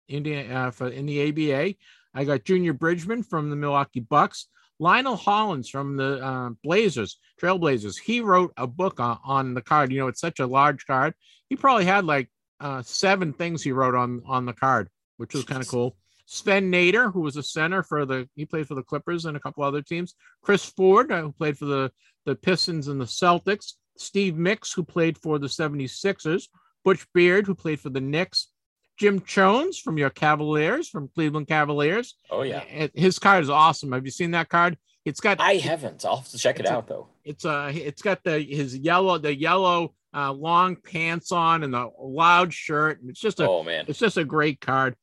[0.08, 1.74] Indiana uh, for, in the ABA.
[2.14, 4.46] I got Junior Bridgeman from the Milwaukee Bucks.
[4.78, 7.98] Lionel Hollins from the uh, Blazers, Trailblazers.
[7.98, 9.90] He wrote a book on, on the card.
[9.90, 11.14] You know, it's such a large card.
[11.48, 12.28] He probably had like
[12.60, 15.96] uh, seven things he wrote on on the card, which was kind of cool.
[16.26, 19.40] Sven Nater, who was a center for the, he played for the Clippers and a
[19.40, 20.14] couple other teams.
[20.42, 21.92] Chris Ford, uh, who played for the,
[22.24, 23.74] the Pistons and the Celtics.
[23.96, 26.48] Steve Mix, who played for the 76ers.
[26.84, 28.48] Butch Beard, who played for the Knicks.
[28.98, 32.14] Jim Chones from your Cavaliers, from Cleveland Cavaliers.
[32.30, 32.88] Oh, yeah.
[32.94, 33.92] His card is awesome.
[33.92, 34.78] Have you seen that card?
[35.04, 35.40] It's got.
[35.40, 36.04] I haven't.
[36.04, 37.06] I'll have to check it out, though.
[37.24, 41.88] It's uh, it's got the his yellow, the yellow uh, long pants on and the
[42.00, 42.98] loud shirt.
[43.06, 44.96] It's just a, oh man, it's just a great card.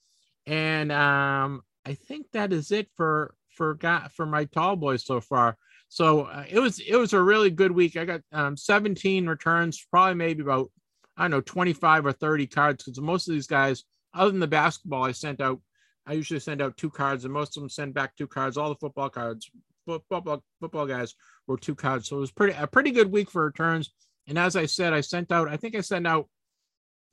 [0.46, 5.22] And um, I think that is it for for got for my tall boys so
[5.22, 5.58] far.
[5.88, 7.96] So uh, it was it was a really good week.
[7.96, 10.70] I got um, 17 returns, probably maybe about
[11.18, 13.84] I don't know 25 or 30 cards because most of these guys,
[14.14, 15.60] other than the basketball, I sent out
[16.06, 18.58] I usually send out two cards, and most of them send back two cards.
[18.58, 19.50] All the football cards,
[19.86, 21.16] football football guys
[21.48, 23.92] were two cards, so it was pretty a pretty good week for returns.
[24.28, 25.48] And as I said, I sent out.
[25.48, 26.28] I think I sent out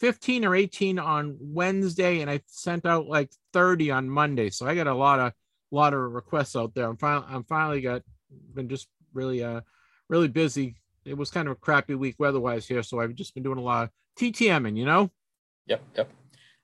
[0.01, 4.51] 15 or 18 on Wednesday, and I sent out like 30 on Monday.
[4.51, 5.33] So I got a lot of
[5.71, 6.87] lot of requests out there.
[6.87, 8.03] I'm finally I'm finally got
[8.55, 9.61] been just really uh
[10.09, 10.77] really busy.
[11.05, 13.63] It was kind of a crappy week weather-wise here, so I've just been doing a
[13.63, 15.11] lot of TTMing, you know.
[15.67, 16.11] Yep, yep.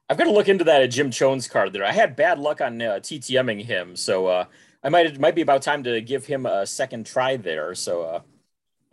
[0.08, 1.84] I've got to look into that at Jim Chones' card there.
[1.84, 4.44] I had bad luck on uh, TTMing him, so uh,
[4.82, 7.74] I might it might be about time to give him a second try there.
[7.74, 8.20] So uh,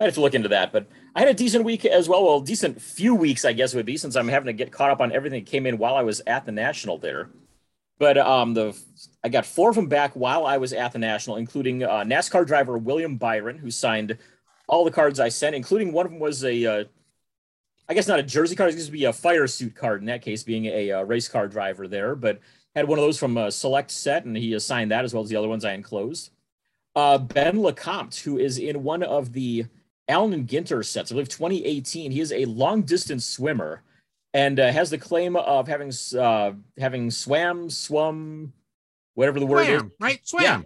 [0.00, 0.72] I have to look into that.
[0.72, 2.24] But I had a decent week as well.
[2.24, 5.00] Well, decent few weeks, I guess would be, since I'm having to get caught up
[5.00, 7.30] on everything that came in while I was at the national there.
[7.98, 8.76] But um, the
[9.22, 12.44] I got four of them back while I was at the national, including uh, NASCAR
[12.44, 14.18] driver William Byron, who signed
[14.68, 16.84] all the cards I sent, including one of them was a, uh,
[17.88, 20.06] I guess not a jersey card, it's going to be a fire suit card in
[20.06, 22.14] that case, being a, a, uh, race car driver there.
[22.14, 22.40] But
[22.74, 25.28] had one of those from a select set, and he assigned that as well as
[25.28, 26.30] the other ones I enclosed.
[26.96, 29.66] Uh, ben Lecomte, who is in one of the
[30.08, 32.10] Allen and Ginter sets, I believe 2018.
[32.10, 33.82] He is a long distance swimmer
[34.32, 38.52] and uh, has the claim of having uh, having swam, swum,
[39.14, 39.92] whatever the word swam, is.
[40.00, 40.42] Right, swam.
[40.42, 40.60] Yeah.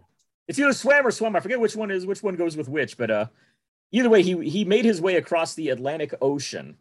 [0.49, 1.37] It's either swam or swum.
[1.37, 3.27] I forget which one is which one goes with which, but uh,
[3.93, 6.77] either way, he he made his way across the Atlantic Ocean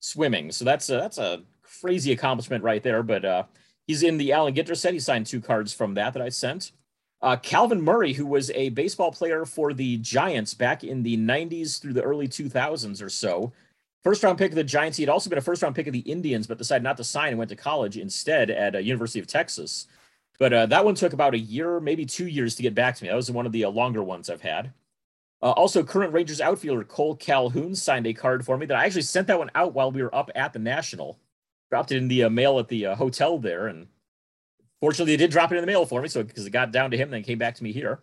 [0.00, 0.50] swimming.
[0.52, 3.02] So that's a, that's a crazy accomplishment right there.
[3.02, 3.42] But uh,
[3.86, 4.92] he's in the Allen Ginter set.
[4.92, 6.72] He signed two cards from that that I sent.
[7.22, 11.80] Uh, Calvin Murray, who was a baseball player for the Giants back in the 90s
[11.80, 13.52] through the early 2000s or so.
[14.02, 14.96] First round pick of the Giants.
[14.96, 17.04] He had also been a first round pick of the Indians, but decided not to
[17.04, 19.86] sign and went to college instead at uh, University of Texas.
[20.38, 23.04] But uh, that one took about a year, maybe two years to get back to
[23.04, 23.10] me.
[23.10, 24.72] That was one of the uh, longer ones I've had.
[25.42, 29.02] Uh, also, current Rangers outfielder Kole Calhoun signed a card for me that I actually
[29.02, 31.18] sent that one out while we were up at the National.
[31.70, 33.86] Dropped it in the uh, mail at the uh, hotel there, and
[34.80, 36.08] fortunately, they did drop it in the mail for me.
[36.08, 38.00] So because it got down to him, then came back to me here.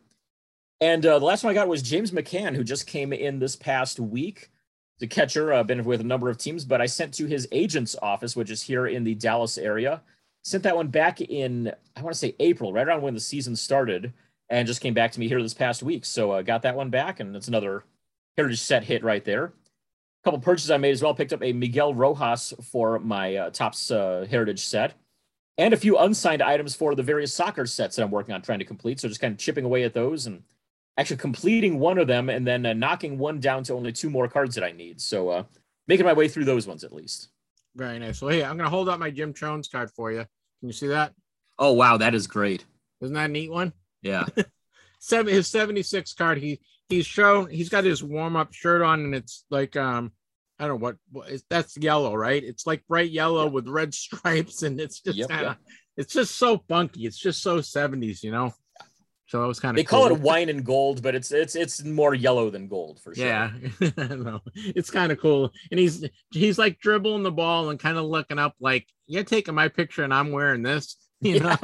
[0.80, 3.56] And uh, the last one I got was James McCann, who just came in this
[3.56, 4.50] past week.
[5.00, 7.96] The catcher, uh, been with a number of teams, but I sent to his agent's
[8.02, 10.02] office, which is here in the Dallas area.
[10.44, 13.56] Sent that one back in, I want to say April, right around when the season
[13.56, 14.14] started
[14.50, 16.06] and just came back to me here this past week.
[16.06, 17.84] So uh, got that one back, and it's another
[18.38, 19.46] Heritage set hit right there.
[19.46, 19.52] A
[20.24, 21.14] couple purchases I made as well.
[21.14, 24.94] Picked up a Miguel Rojas for my uh, Topps uh, Heritage set,
[25.58, 28.60] and a few unsigned items for the various soccer sets that I'm working on trying
[28.60, 29.00] to complete.
[29.00, 30.44] So just kind of chipping away at those and
[30.98, 34.28] actually completing one of them, and then uh, knocking one down to only two more
[34.28, 35.02] cards that I need.
[35.02, 35.44] So uh,
[35.88, 37.30] making my way through those ones at least.
[37.76, 38.22] Very nice.
[38.22, 40.20] Well, hey, I'm gonna hold up my Jim Chones card for you.
[40.60, 41.14] Can you see that?
[41.60, 42.66] Oh wow, that is great.
[43.02, 43.74] Isn't that a neat one?
[44.02, 44.26] Yeah.
[45.00, 46.40] Seven his 76 card.
[46.40, 46.60] He
[46.90, 50.12] he's shown he's got his warm-up shirt on and it's like um
[50.60, 52.44] I don't know what, that's yellow, right?
[52.44, 53.52] It's like bright yellow yeah.
[53.52, 55.58] with red stripes, and it's just yep, kind of yep.
[55.98, 57.06] it's just so funky.
[57.06, 58.54] It's just so 70s, you know.
[59.28, 60.08] So it was kind of they cool.
[60.08, 63.26] call it wine and gold, but it's it's it's more yellow than gold for sure.
[63.26, 63.52] Yeah,
[63.98, 65.52] no, it's kind of cool.
[65.70, 69.54] And he's he's like dribbling the ball and kind of looking up like you're taking
[69.54, 71.58] my picture and I'm wearing this, you know.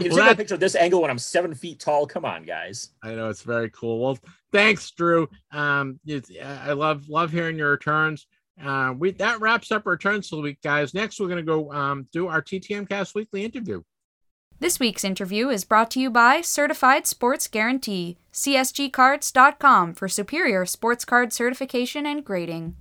[0.00, 2.06] Well, that, a picture of this angle when I'm seven feet tall.
[2.06, 2.90] Come on, guys.
[3.02, 4.00] I know it's very cool.
[4.00, 4.18] Well,
[4.52, 5.28] thanks, Drew.
[5.52, 6.00] Um,
[6.42, 8.26] I love love hearing your returns.
[8.62, 10.94] Uh, we that wraps up our returns for the week, guys.
[10.94, 13.82] Next, we're gonna go um, do our TTM Cast weekly interview.
[14.62, 21.04] This week's interview is brought to you by Certified Sports Guarantee, CSGCards.com for superior sports
[21.04, 22.76] card certification and grading.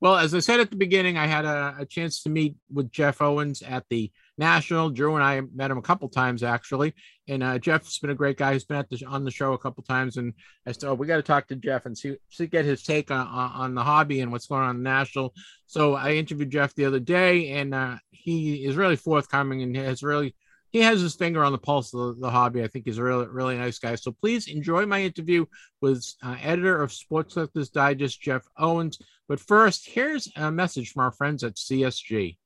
[0.00, 2.90] Well, as I said at the beginning, I had a, a chance to meet with
[2.90, 4.10] Jeff Owens at the
[4.42, 4.90] National.
[4.90, 6.94] Drew and I met him a couple times actually,
[7.28, 8.54] and uh, Jeff's been a great guy.
[8.54, 10.34] He's been at the, on the show a couple times, and
[10.66, 13.12] I said, "Oh, we got to talk to Jeff and see, see get his take
[13.12, 15.32] on, on the hobby and what's going on in National."
[15.68, 20.02] So I interviewed Jeff the other day, and uh, he is really forthcoming and has
[20.02, 20.34] really
[20.72, 22.64] he has his finger on the pulse of the, the, hobby.
[22.64, 23.94] I think he's a really, really nice guy.
[23.94, 25.44] So please enjoy my interview
[25.80, 28.98] with uh, editor of Sports Collectors Digest, Jeff Owens.
[29.28, 32.38] But first, here's a message from our friends at CSG.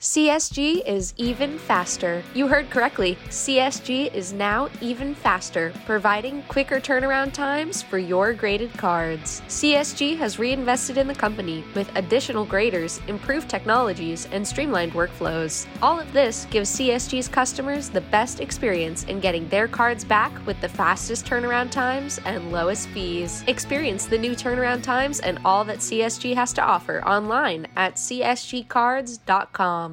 [0.00, 2.22] CSG is even faster.
[2.32, 3.18] You heard correctly.
[3.28, 9.42] CSG is now even faster, providing quicker turnaround times for your graded cards.
[9.48, 15.66] CSG has reinvested in the company with additional graders, improved technologies, and streamlined workflows.
[15.82, 20.58] All of this gives CSG's customers the best experience in getting their cards back with
[20.62, 23.44] the fastest turnaround times and lowest fees.
[23.48, 29.89] Experience the new turnaround times and all that CSG has to offer online at csgcards.com.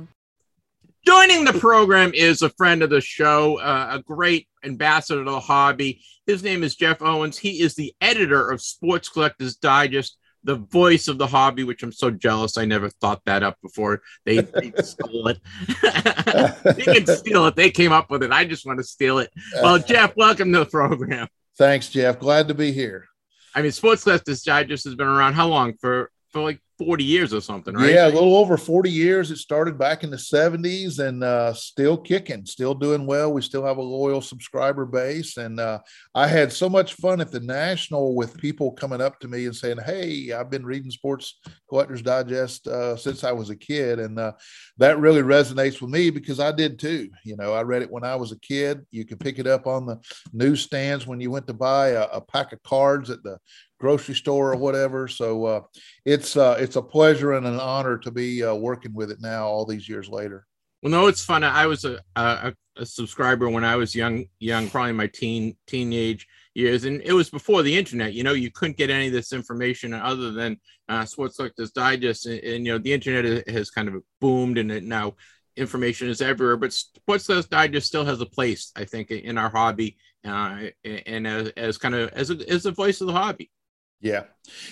[1.08, 5.40] Joining the program is a friend of the show, uh, a great ambassador to the
[5.40, 6.02] hobby.
[6.26, 7.38] His name is Jeff Owens.
[7.38, 10.18] He is the editor of Sports Collectors Digest.
[10.44, 12.58] the voice of the hobby, which I'm so jealous.
[12.58, 15.40] I never thought that up before they, they stole it.
[16.76, 17.56] they can steal it.
[17.56, 18.34] They came up with it.
[18.34, 19.32] I just want to steal it.
[19.62, 21.30] Well, Jeff, welcome to the program.
[21.58, 22.20] Thanks, Jeff.
[22.20, 23.06] Glad to be here.
[23.56, 25.76] I mean, Sports Collectors Digest has been around how long?
[25.80, 27.92] For for like 40 years or something, right?
[27.92, 29.32] Yeah, a little over 40 years.
[29.32, 33.34] It started back in the 70s and uh, still kicking, still doing well.
[33.34, 35.38] We still have a loyal subscriber base.
[35.38, 35.80] And uh,
[36.14, 39.56] I had so much fun at the National with people coming up to me and
[39.56, 44.00] saying, Hey, I've been reading Sports Collectors Digest uh, since I was a kid.
[44.00, 44.34] And uh,
[44.78, 47.10] that really resonates with me because I did too.
[47.24, 48.86] You know, I read it when I was a kid.
[48.92, 50.00] You could pick it up on the
[50.32, 53.40] newsstands when you went to buy a, a pack of cards at the
[53.80, 55.08] grocery store or whatever.
[55.08, 55.62] So uh,
[56.06, 59.48] it's uh, it's a pleasure and an honor to be uh, working with it now,
[59.48, 60.46] all these years later.
[60.84, 61.44] Well, no, it's fun.
[61.44, 66.28] I was a, a, a subscriber when I was young, young, probably my teen teenage
[66.54, 68.14] years, and it was before the internet.
[68.14, 72.28] You know, you couldn't get any of this information other than uh, Sports Collectors Digest,
[72.28, 75.16] and, and, you know, the internet has kind of boomed, and it now
[75.56, 76.58] information is everywhere.
[76.58, 81.26] But Sports Collectors Digest still has a place, I think, in our hobby, uh, and
[81.26, 83.50] as, as kind of as a, as a voice of the hobby.
[84.00, 84.24] Yeah.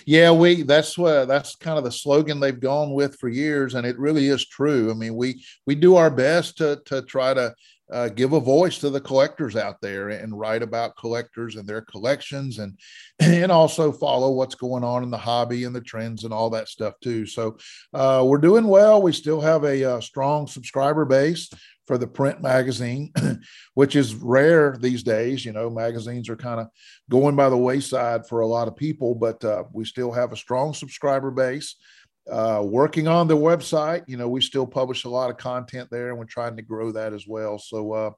[0.05, 3.85] Yeah, we that's what that's kind of the slogan they've gone with for years and
[3.85, 4.91] it really is true.
[4.91, 7.53] I mean, we we do our best to to try to
[7.91, 11.81] uh, give a voice to the collectors out there and write about collectors and their
[11.81, 12.77] collections and
[13.19, 16.67] and also follow what's going on in the hobby and the trends and all that
[16.67, 17.57] stuff too so
[17.93, 21.49] uh, we're doing well we still have a, a uh, strong subscriber base
[21.85, 23.11] for the print magazine,
[23.73, 25.45] which is rare these days.
[25.45, 26.67] You know, magazines are kind of
[27.09, 30.37] going by the wayside for a lot of people, but uh, we still have a
[30.37, 31.75] strong subscriber base.
[32.31, 36.09] Uh, working on the website, you know, we still publish a lot of content there,
[36.09, 37.59] and we're trying to grow that as well.
[37.59, 38.11] So uh,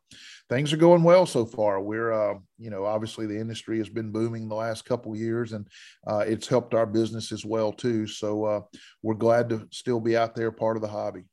[0.49, 1.81] things are going well so far.
[1.81, 5.67] We're, uh, you know, obviously the industry has been booming the last couple years, and
[6.07, 8.07] uh, it's helped our business as well too.
[8.07, 8.61] So uh,
[9.03, 11.25] we're glad to still be out there, part of the hobby.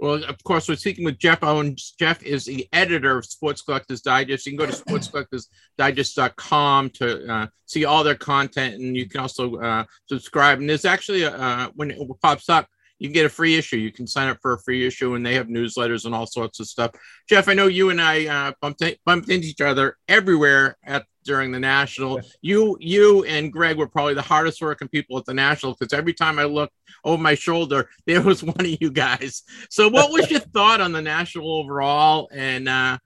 [0.00, 1.92] Well, of course, we're speaking with Jeff Owens.
[1.98, 4.46] Jeff is the editor of Sports Collectors Digest.
[4.46, 9.56] You can go to sportscollectorsdigest.com to uh, see all their content, and you can also
[9.56, 10.60] uh, subscribe.
[10.60, 12.68] And there's actually, a, uh, when it pops up,
[13.00, 13.76] you can get a free issue.
[13.76, 16.60] You can sign up for a free issue, and they have newsletters and all sorts
[16.60, 16.92] of stuff.
[17.28, 21.52] Jeff, I know you and I uh, bumped, bumped into each other everywhere at during
[21.52, 22.20] the national.
[22.40, 26.14] You, you, and Greg were probably the hardest working people at the national because every
[26.14, 26.72] time I looked
[27.04, 29.42] over my shoulder, there was one of you guys.
[29.70, 32.98] So, what was your thought on the national overall, and uh,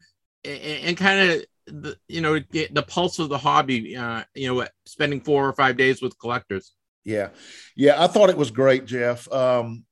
[0.45, 3.97] and, and kind of the you know the pulse of the hobby?
[3.97, 6.73] Uh, you know, spending four or five days with collectors.
[7.05, 7.31] Yeah,
[7.77, 9.31] yeah, I thought it was great, Jeff.
[9.33, 9.85] Um,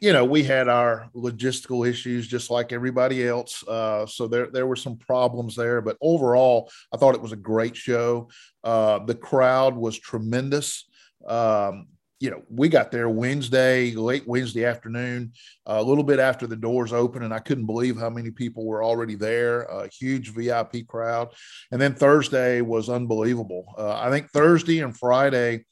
[0.00, 3.66] you know, we had our logistical issues just like everybody else.
[3.66, 7.36] Uh, so there, there were some problems there, but overall, I thought it was a
[7.36, 8.28] great show.
[8.64, 10.88] Uh, the crowd was tremendous.
[11.26, 11.88] Um,
[12.18, 15.32] you know, we got there Wednesday, late Wednesday afternoon,
[15.66, 18.82] a little bit after the doors open, and I couldn't believe how many people were
[18.82, 19.62] already there.
[19.62, 21.34] A huge VIP crowd,
[21.70, 23.74] and then Thursday was unbelievable.
[23.76, 25.66] Uh, I think Thursday and Friday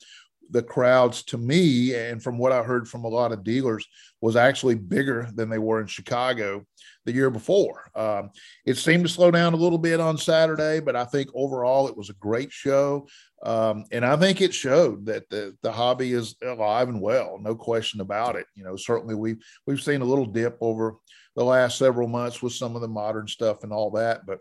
[0.50, 3.86] the crowds to me and from what i heard from a lot of dealers
[4.20, 6.64] was actually bigger than they were in chicago
[7.06, 7.90] the year before.
[7.94, 8.30] Um,
[8.64, 11.96] it seemed to slow down a little bit on saturday but i think overall it
[11.96, 13.06] was a great show.
[13.44, 17.54] Um, and i think it showed that the, the hobby is alive and well no
[17.54, 18.46] question about it.
[18.54, 20.94] You know certainly we've we've seen a little dip over
[21.36, 24.38] the last several months with some of the modern stuff and all that but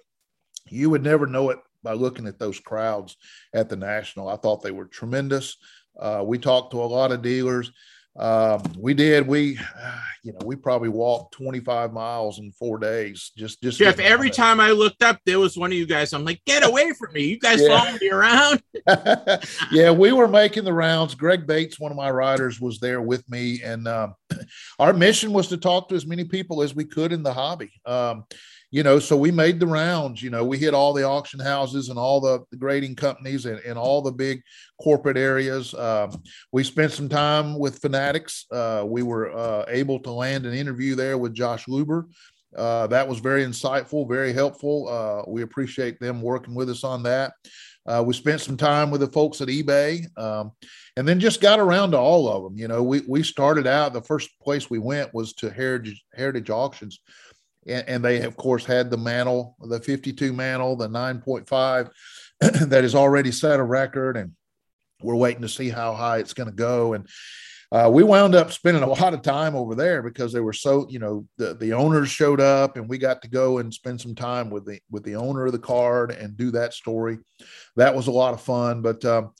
[0.69, 3.17] you would never know it by looking at those crowds
[3.53, 4.29] at the national.
[4.29, 5.57] I thought they were tremendous
[5.99, 7.71] uh, we talked to a lot of dealers.
[8.15, 9.27] Um, we did.
[9.27, 9.57] We,
[10.23, 13.31] you know, we probably walked 25 miles in four days.
[13.35, 13.99] Just, just Jeff.
[13.99, 16.13] Every time I looked up, there was one of you guys.
[16.13, 17.23] I'm like, get away from me!
[17.23, 17.69] You guys yeah.
[17.69, 18.61] following me around.
[19.71, 21.15] yeah, we were making the rounds.
[21.15, 24.13] Greg Bates, one of my riders, was there with me, and um,
[24.79, 27.71] our mission was to talk to as many people as we could in the hobby.
[27.85, 28.25] Um,
[28.73, 30.23] you know, so we made the rounds.
[30.23, 33.77] You know, we hit all the auction houses and all the, grading companies and, and
[33.77, 34.41] all the big
[34.81, 35.75] corporate areas.
[35.75, 38.47] Um, we spent some time with Fanatics.
[38.51, 42.05] Uh, we were uh, able to land an interview there with Josh Luber.
[42.57, 44.89] Uh, that was very insightful, very helpful.
[44.89, 47.33] Uh, we appreciate them working with us on that.
[47.85, 50.51] Uh, we spent some time with the folks at eBay, um,
[50.97, 52.57] and then just got around to all of them.
[52.57, 53.93] You know, we we started out.
[53.93, 56.99] The first place we went was to Heritage Heritage Auctions
[57.67, 61.89] and, and they of course had the mantle, the 52 mantle, the 9.5
[62.69, 64.31] that has already set a record, and
[65.01, 66.93] we're waiting to see how high it's going to go.
[66.93, 67.07] And
[67.71, 70.87] uh, we wound up spending a lot of time over there because they were so,
[70.89, 74.13] you know, the, the owners showed up and we got to go and spend some
[74.13, 77.17] time with the with the owner of the card and do that story.
[77.75, 78.81] That was a lot of fun.
[78.81, 79.31] But um,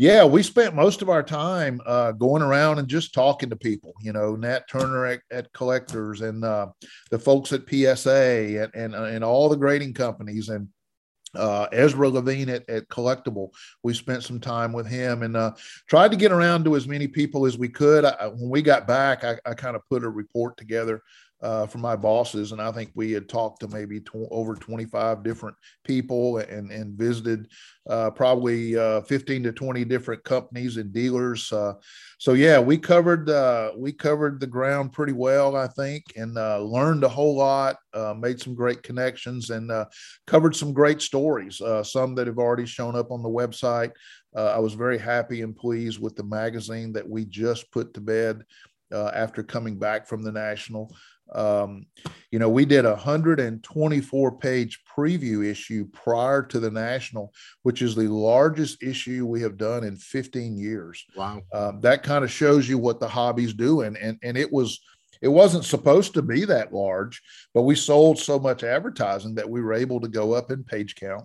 [0.00, 3.92] Yeah, we spent most of our time uh, going around and just talking to people.
[4.00, 6.68] You know, Nat Turner at, at Collectors and uh,
[7.10, 10.68] the folks at PSA and, and and all the grading companies and
[11.34, 13.50] uh, Ezra Levine at, at Collectable.
[13.82, 15.52] We spent some time with him and uh,
[15.86, 18.06] tried to get around to as many people as we could.
[18.06, 21.02] I, when we got back, I, I kind of put a report together
[21.42, 25.22] uh, from my bosses, and I think we had talked to maybe tw- over 25
[25.22, 27.48] different people and and visited
[27.88, 31.50] uh, probably uh, 15 to 20 different companies and dealers.
[31.52, 31.72] Uh,
[32.18, 36.60] so yeah, we covered uh, we covered the ground pretty well, I think, and uh,
[36.60, 37.76] learned a whole lot.
[38.16, 39.70] made some great connections and
[40.26, 41.60] covered some great stories.
[41.82, 43.92] some that have already shown up on the website.
[44.36, 48.44] I was very happy and pleased with the magazine that we just put to bed.
[48.92, 50.92] After coming back from the national.
[51.32, 51.86] Um,
[52.30, 57.32] you know, we did a 124 page preview issue prior to the national,
[57.62, 61.04] which is the largest issue we have done in 15 years.
[61.16, 61.42] Wow.
[61.52, 63.96] Um, that kind of shows you what the hobby's doing.
[64.00, 64.80] And, and it was,
[65.22, 67.20] it wasn't supposed to be that large,
[67.52, 70.94] but we sold so much advertising that we were able to go up in page
[70.94, 71.24] count.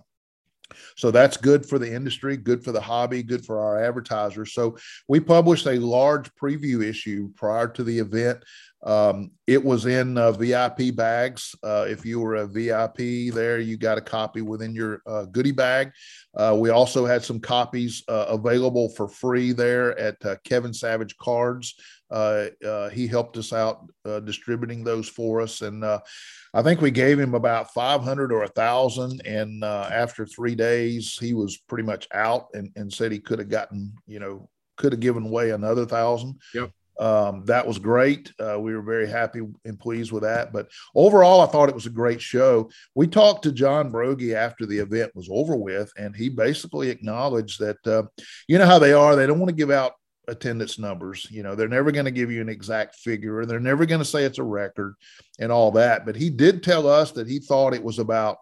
[0.96, 4.52] So that's good for the industry, good for the hobby, good for our advertisers.
[4.52, 4.76] So
[5.08, 8.42] we published a large preview issue prior to the event.
[8.82, 11.56] Um, it was in uh, VIP bags.
[11.62, 15.50] Uh, if you were a VIP there, you got a copy within your uh, goodie
[15.50, 15.90] bag.
[16.36, 21.16] Uh, we also had some copies uh, available for free there at uh, Kevin Savage
[21.16, 21.74] Cards.
[22.10, 23.88] He helped us out
[24.24, 25.62] distributing those for us.
[25.62, 29.26] And I think we gave him about 500 or a thousand.
[29.26, 33.48] And after three days, he was pretty much out and, and said he could have
[33.50, 36.40] gotten, you know, could have given away another thousand.
[36.54, 36.70] Yep.
[36.98, 38.32] Um, that was great.
[38.40, 40.52] Uh, we were very happy and pleased with that.
[40.52, 42.70] But overall, I thought it was a great show.
[42.94, 47.60] We talked to John Broggi after the event was over with, and he basically acknowledged
[47.60, 48.04] that, uh,
[48.48, 49.92] you know how they are, they don't want to give out
[50.28, 51.26] attendance numbers.
[51.30, 54.00] You know, they're never going to give you an exact figure, and they're never going
[54.00, 54.94] to say it's a record
[55.38, 56.06] and all that.
[56.06, 58.38] But he did tell us that he thought it was about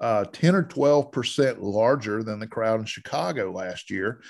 [0.00, 4.20] uh, 10 or 12% larger than the crowd in Chicago last year.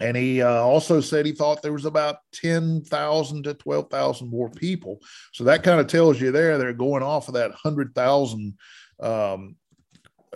[0.00, 5.00] And he uh, also said he thought there was about 10,000 to 12,000 more people.
[5.32, 8.56] So that kind of tells you there they're going off of that 100,000
[9.00, 9.56] um,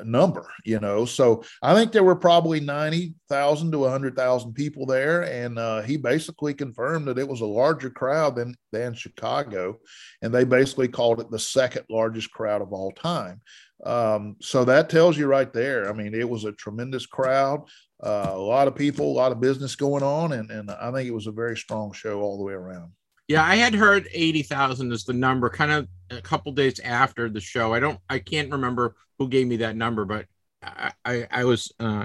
[0.05, 1.05] number, you know.
[1.05, 5.23] So I think there were probably 90,000 to 100,000 people there.
[5.23, 9.79] And uh, he basically confirmed that it was a larger crowd than, than Chicago.
[10.23, 13.41] And they basically called it the second largest crowd of all time.
[13.85, 15.89] Um, so that tells you right there.
[15.89, 17.63] I mean, it was a tremendous crowd,
[18.03, 21.09] uh, a lot of people, a lot of business going on, and, and I think
[21.09, 22.93] it was a very strong show all the way around.
[23.33, 27.31] Yeah, I had heard eighty thousand is the number, kind of a couple days after
[27.31, 27.73] the show.
[27.73, 30.27] I don't, I can't remember who gave me that number, but
[30.63, 32.05] I, I, I was, uh,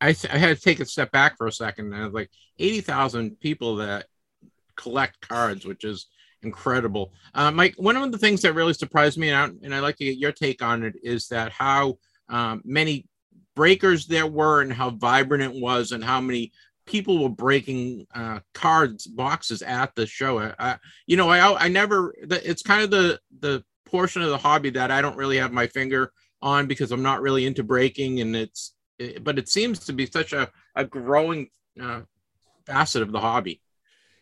[0.00, 2.30] I, I had to take a step back for a second, and I was like,
[2.60, 4.06] eighty thousand people that
[4.76, 6.06] collect cards, which is
[6.42, 7.12] incredible.
[7.34, 9.96] Uh, Mike, one of the things that really surprised me, and, I, and I'd like
[9.96, 11.98] to get your take on it, is that how
[12.28, 13.08] um, many
[13.56, 16.52] breakers there were and how vibrant it was and how many
[16.88, 20.38] people were breaking uh, cards boxes at the show.
[20.58, 22.14] I, you know, I I never.
[22.18, 25.66] It's kind of the the portion of the hobby that I don't really have my
[25.66, 26.12] finger
[26.42, 28.74] on because I'm not really into breaking, and it's.
[28.98, 31.50] It, but it seems to be such a a growing
[31.80, 32.00] uh,
[32.66, 33.60] facet of the hobby.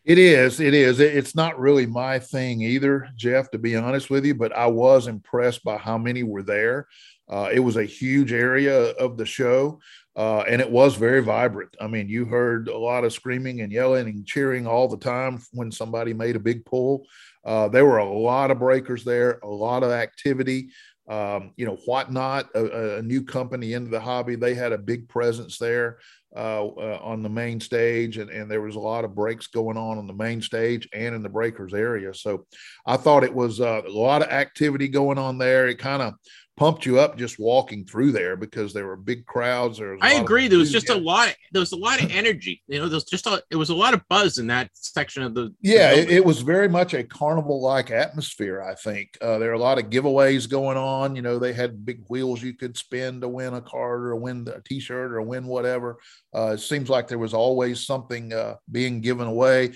[0.07, 0.61] It is.
[0.61, 1.01] It is.
[1.01, 5.07] It's not really my thing either, Jeff, to be honest with you, but I was
[5.07, 6.87] impressed by how many were there.
[7.29, 9.81] Uh, it was a huge area of the show,
[10.17, 11.77] uh, and it was very vibrant.
[11.79, 15.43] I mean, you heard a lot of screaming and yelling and cheering all the time
[15.53, 17.05] when somebody made a big pull.
[17.45, 20.69] Uh, there were a lot of breakers there, a lot of activity.
[21.07, 25.07] Um, you know, Whatnot, a, a, new company into the hobby, they had a big
[25.07, 25.99] presence there
[26.35, 29.77] uh, uh, on the main stage, and, and there was a lot of breaks going
[29.77, 32.13] on on the main stage and in the breakers area.
[32.13, 32.45] So
[32.85, 35.67] I thought it was uh, a lot of activity going on there.
[35.67, 36.15] It kind of
[36.57, 39.77] pumped you up just walking through there because there were big crowds.
[39.77, 40.47] There I agree.
[40.47, 41.29] There was just a lot.
[41.29, 42.63] Of, there was a lot of energy.
[42.67, 45.21] You know, there was just a, it was a lot of buzz in that section
[45.21, 45.53] of the.
[45.61, 48.61] Yeah, the it, it, was very much a carnival like atmosphere.
[48.61, 51.15] I think uh, there are a lot of giveaways going on.
[51.15, 54.47] You know, they had big wheels you could spin to win a card or win
[54.53, 55.97] a T-shirt or win whatever.
[56.35, 59.73] Uh, it seems like there was always something uh, being given away.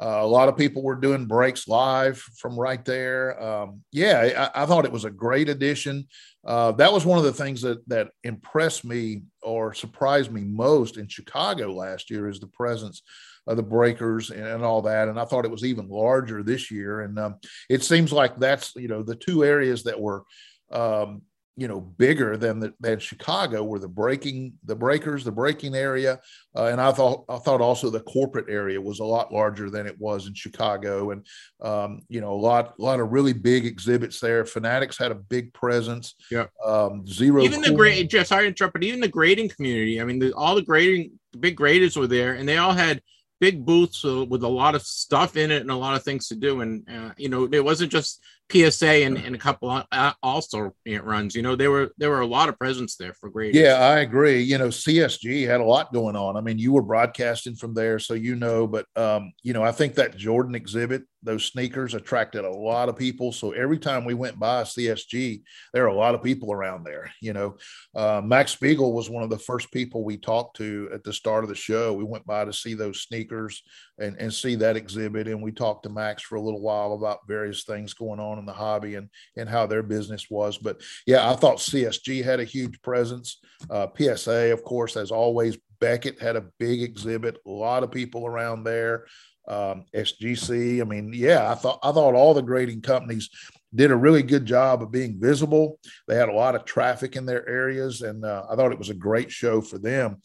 [0.00, 3.40] Uh, a lot of people were doing breaks live from right there.
[3.42, 6.06] Um, yeah, I, I, thought it was a great addition.
[6.46, 10.96] Uh, that was one of the things that that impressed me or surprised me most
[10.96, 13.02] in Chicago last year is the presence
[13.46, 15.08] of the breakers and, and all that.
[15.08, 17.02] And I thought it was even larger this year.
[17.02, 17.36] And um,
[17.68, 20.24] it seems like that's you know the two areas that were
[20.70, 21.22] um,
[21.56, 26.18] you know bigger than the, than Chicago were the breaking the breakers the breaking area.
[26.56, 29.86] Uh, and I thought I thought also the corporate area was a lot larger than
[29.86, 31.10] it was in Chicago.
[31.10, 31.26] And
[31.60, 34.44] um, you know a lot a lot of really big exhibits there.
[34.46, 36.14] Fanatics had a big presence.
[36.30, 37.70] Yeah um, zero even cool.
[37.70, 40.54] the great just sorry to interrupt but even the grading community I mean the, all
[40.54, 43.02] the grading the big graders were there and they all had
[43.42, 46.28] big booths uh, with a lot of stuff in it and a lot of things
[46.28, 46.60] to do.
[46.60, 48.22] And uh, you know, it wasn't just
[48.52, 51.34] PSA and, and a couple uh, also runs.
[51.34, 53.54] You know, there were there were a lot of presence there for great.
[53.54, 54.40] Yeah, I agree.
[54.40, 56.36] You know, CSG had a lot going on.
[56.36, 58.66] I mean, you were broadcasting from there, so you know.
[58.66, 62.96] But um, you know, I think that Jordan exhibit those sneakers attracted a lot of
[62.96, 63.32] people.
[63.32, 65.42] So every time we went by CSG,
[65.72, 67.12] there are a lot of people around there.
[67.20, 67.56] You know,
[67.94, 71.44] uh, Max Spiegel was one of the first people we talked to at the start
[71.44, 71.92] of the show.
[71.92, 73.62] We went by to see those sneakers
[74.02, 75.28] and, and see that exhibit.
[75.28, 78.46] And we talked to Max for a little while about various things going on in
[78.46, 80.58] the hobby and, and how their business was.
[80.58, 83.38] But yeah, I thought CSG had a huge presence.
[83.70, 88.26] Uh, PSA, of course, as always, Beckett had a big exhibit, a lot of people
[88.26, 89.06] around there
[89.48, 90.80] um, SGC.
[90.80, 93.28] I mean, yeah, I thought I thought all the grading companies
[93.74, 95.78] did a really good job of being visible.
[96.06, 98.90] They had a lot of traffic in their areas, and uh, I thought it was
[98.90, 100.18] a great show for them.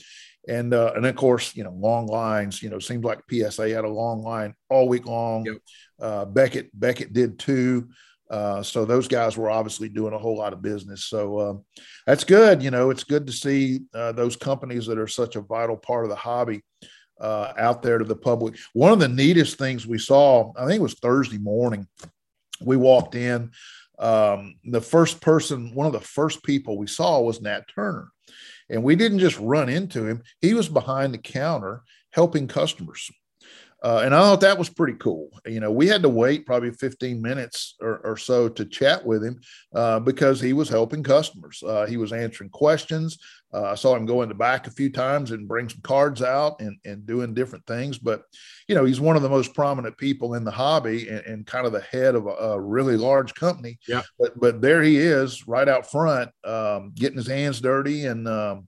[0.47, 2.63] And uh, and of course, you know, long lines.
[2.63, 5.45] You know, seems like PSA had a long line all week long.
[5.45, 5.57] Yep.
[5.99, 7.89] Uh, Beckett Beckett did too.
[8.29, 11.05] Uh, so those guys were obviously doing a whole lot of business.
[11.05, 11.65] So um,
[12.05, 12.61] that's good.
[12.61, 16.03] You know, it's good to see uh, those companies that are such a vital part
[16.03, 16.61] of the hobby
[17.21, 18.57] uh, out there to the public.
[18.73, 21.87] One of the neatest things we saw, I think it was Thursday morning,
[22.61, 23.51] we walked in.
[23.99, 28.09] Um, the first person, one of the first people we saw was Nat Turner.
[28.69, 33.09] And we didn't just run into him, he was behind the counter helping customers.
[33.83, 35.29] Uh, and I thought that was pretty cool.
[35.45, 39.23] You know, we had to wait probably 15 minutes or, or so to chat with
[39.23, 39.39] him
[39.75, 41.61] uh, because he was helping customers.
[41.65, 43.19] Uh, he was answering questions.
[43.53, 46.23] Uh, I saw him go in the back a few times and bring some cards
[46.23, 47.99] out and, and doing different things.
[47.99, 48.23] But,
[48.67, 51.65] you know, he's one of the most prominent people in the hobby and, and kind
[51.65, 53.77] of the head of a, a, really large company.
[53.87, 54.01] Yeah.
[54.19, 58.67] But, but there he is right out front, um, getting his hands dirty and, um,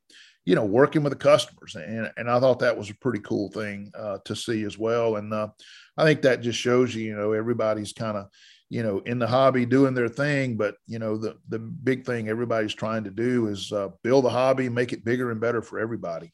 [0.49, 1.75] you know, working with the customers.
[1.75, 5.17] And, and I thought that was a pretty cool thing uh, to see as well.
[5.17, 5.49] And uh,
[5.95, 8.29] I think that just shows you, you know, everybody's kind of,
[8.67, 10.57] you know, in the hobby doing their thing.
[10.57, 14.31] But, you know, the, the big thing everybody's trying to do is uh, build the
[14.31, 16.33] hobby, make it bigger and better for everybody.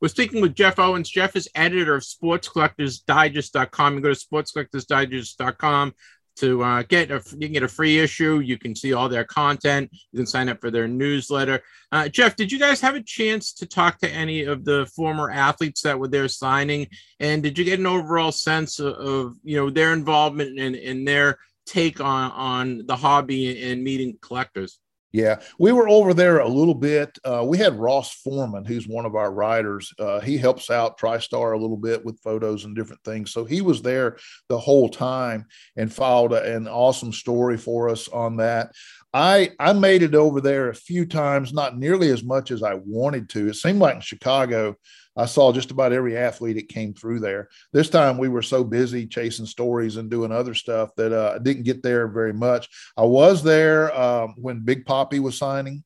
[0.00, 1.10] We're speaking with Jeff Owens.
[1.10, 3.94] Jeff is editor of sportscollectorsdigest.com.
[3.94, 5.92] You go to sportscollectorsdigest.com
[6.36, 8.40] to uh, get a, you can get a free issue.
[8.40, 9.90] You can see all their content.
[10.12, 11.62] You can sign up for their newsletter.
[11.92, 15.30] Uh, Jeff, did you guys have a chance to talk to any of the former
[15.30, 16.88] athletes that were there signing?
[17.20, 21.06] And did you get an overall sense of, of you know their involvement and, and
[21.06, 24.78] their take on on the hobby and meeting collectors?
[25.16, 27.18] Yeah, we were over there a little bit.
[27.24, 29.90] Uh, we had Ross Forman, who's one of our writers.
[29.98, 33.32] Uh, he helps out TriStar a little bit with photos and different things.
[33.32, 34.18] So he was there
[34.50, 38.72] the whole time and filed a, an awesome story for us on that.
[39.16, 42.74] I I made it over there a few times, not nearly as much as I
[42.74, 43.48] wanted to.
[43.48, 44.76] It seemed like in Chicago,
[45.16, 47.48] I saw just about every athlete that came through there.
[47.72, 51.38] This time we were so busy chasing stories and doing other stuff that uh, I
[51.42, 52.68] didn't get there very much.
[52.94, 55.82] I was there um, when Big Poppy was signing.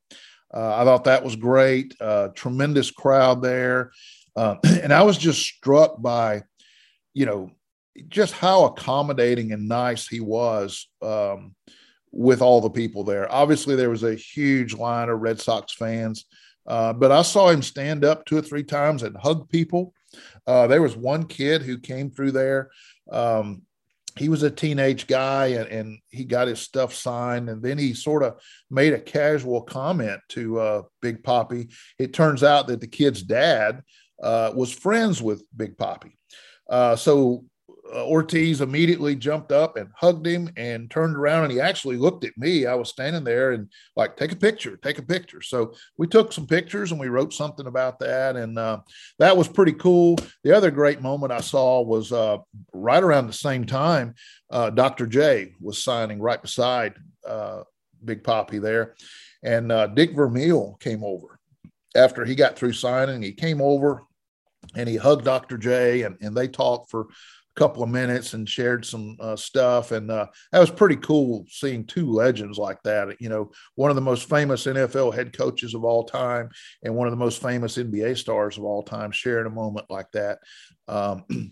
[0.53, 1.95] Uh, I thought that was great.
[2.01, 3.93] Uh, tremendous crowd there.
[4.35, 6.43] Uh, and I was just struck by,
[7.15, 7.53] you know,
[8.09, 11.55] just how accommodating and nice he was um,
[12.13, 13.31] with all the people there.
[13.33, 16.25] Obviously, there was a huge line of Red Sox fans.
[16.67, 19.95] Uh, but I saw him stand up two or three times and hug people.
[20.47, 22.71] Uh, there was one kid who came through there.
[23.11, 23.63] Um,
[24.19, 27.49] he was a teenage guy and, and, he got his stuff signed.
[27.49, 31.69] And then he sort of made a casual comment to uh, Big Poppy.
[31.99, 33.83] It turns out that the kid's dad
[34.21, 36.19] uh, was friends with Big Poppy.
[36.69, 37.45] Uh, so
[37.95, 42.37] Ortiz immediately jumped up and hugged him and turned around and he actually looked at
[42.37, 42.67] me.
[42.67, 45.43] I was standing there and like, take a picture, take a picture.
[45.43, 48.37] So we took some pictures and we wrote something about that.
[48.37, 48.81] And uh,
[49.19, 50.17] that was pretty cool.
[50.45, 52.39] The other great moment I saw was uh,
[52.73, 54.15] right around the same time,
[54.51, 55.07] uh, Dr.
[55.07, 56.95] J was signing right beside
[57.27, 57.63] uh,
[58.05, 58.95] Big Poppy there.
[59.43, 61.39] And uh, Dick Vermeil came over
[61.97, 63.23] after he got through signing.
[63.23, 64.05] He came over
[64.75, 65.59] and he hugged Dr.
[65.59, 67.07] J and, and they talked for
[67.57, 69.93] couple of minutes and shared some uh, stuff.
[69.93, 73.21] And uh, that was pretty cool seeing two legends like that.
[73.21, 76.51] You know, one of the most famous NFL head coaches of all time
[76.83, 80.11] and one of the most famous NBA stars of all time sharing a moment like
[80.13, 80.39] that.
[80.89, 81.25] Um,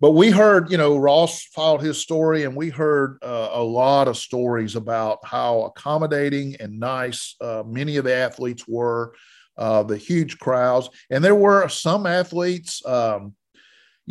[0.00, 4.08] but we heard, you know, Ross filed his story, and we heard uh, a lot
[4.08, 9.14] of stories about how accommodating and nice uh, many of the athletes were,
[9.58, 12.84] uh, the huge crowds, and there were some athletes.
[12.86, 13.34] Um,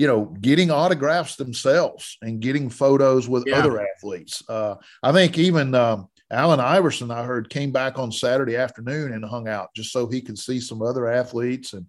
[0.02, 3.60] you know, getting autographs themselves and getting photos with yeah.
[3.60, 4.42] other athletes.
[4.50, 4.74] Uh,
[5.04, 9.48] I think even um, Allen Iverson, I heard, came back on Saturday afternoon and hung
[9.48, 11.86] out just so he could see some other athletes and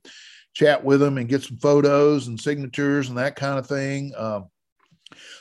[0.52, 4.12] chat with them and get some photos and signatures and that kind of thing.
[4.14, 4.50] Um,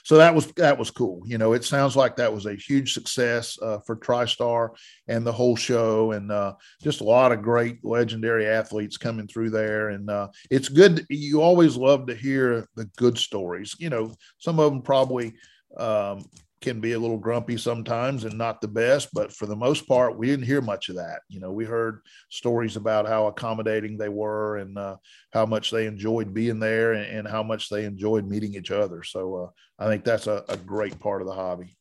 [0.04, 1.22] so that was that was cool.
[1.26, 4.70] You know, it sounds like that was a huge success uh, for TriStar
[5.08, 9.52] and the whole show, and uh, just a lot of great legendary athletes coming through
[9.52, 9.90] there.
[9.90, 11.06] And uh, it's good.
[11.10, 13.76] You always love to hear the good stories.
[13.80, 15.34] You know, some of them probably
[15.78, 16.26] um,
[16.62, 20.18] can be a little grumpy sometimes and not the best, but for the most part,
[20.18, 21.22] we didn't hear much of that.
[21.28, 24.98] You know, we heard stories about how accommodating they were and uh,
[25.34, 29.04] how much they enjoyed being there and, and, how much they enjoyed meeting each other.
[29.04, 29.36] So
[29.80, 31.78] uh, I think that's a, a great part of the hobby.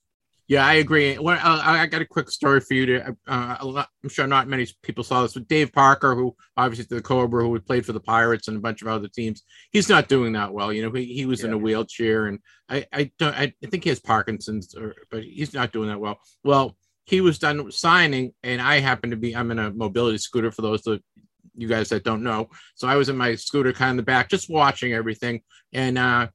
[0.50, 1.16] Yeah, I agree.
[1.16, 2.86] Well, uh, I got a quick story for you.
[2.86, 6.96] To uh, I'm sure not many people saw this, but Dave Parker, who obviously to
[6.96, 10.08] the Cobra, who played for the Pirates and a bunch of other teams, he's not
[10.08, 10.72] doing that well.
[10.72, 11.46] You know, he, he was yeah.
[11.46, 15.54] in a wheelchair, and I I don't I think he has Parkinson's, or, but he's
[15.54, 16.18] not doing that well.
[16.42, 20.50] Well, he was done signing, and I happen to be I'm in a mobility scooter
[20.50, 21.00] for those that
[21.54, 22.48] you guys that don't know.
[22.74, 25.96] So I was in my scooter, kind of in the back, just watching everything, and
[25.96, 26.26] uh,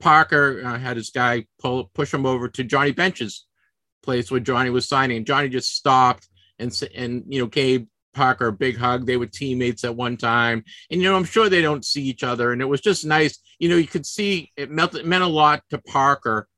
[0.00, 3.46] Parker uh, had his guy pull push him over to Johnny Bench's
[4.02, 5.24] place where Johnny was signing.
[5.24, 9.06] Johnny just stopped and and you know gave Parker a big hug.
[9.06, 12.22] They were teammates at one time, and you know I'm sure they don't see each
[12.22, 13.38] other, and it was just nice.
[13.58, 16.48] You know, you could see it meant it meant a lot to Parker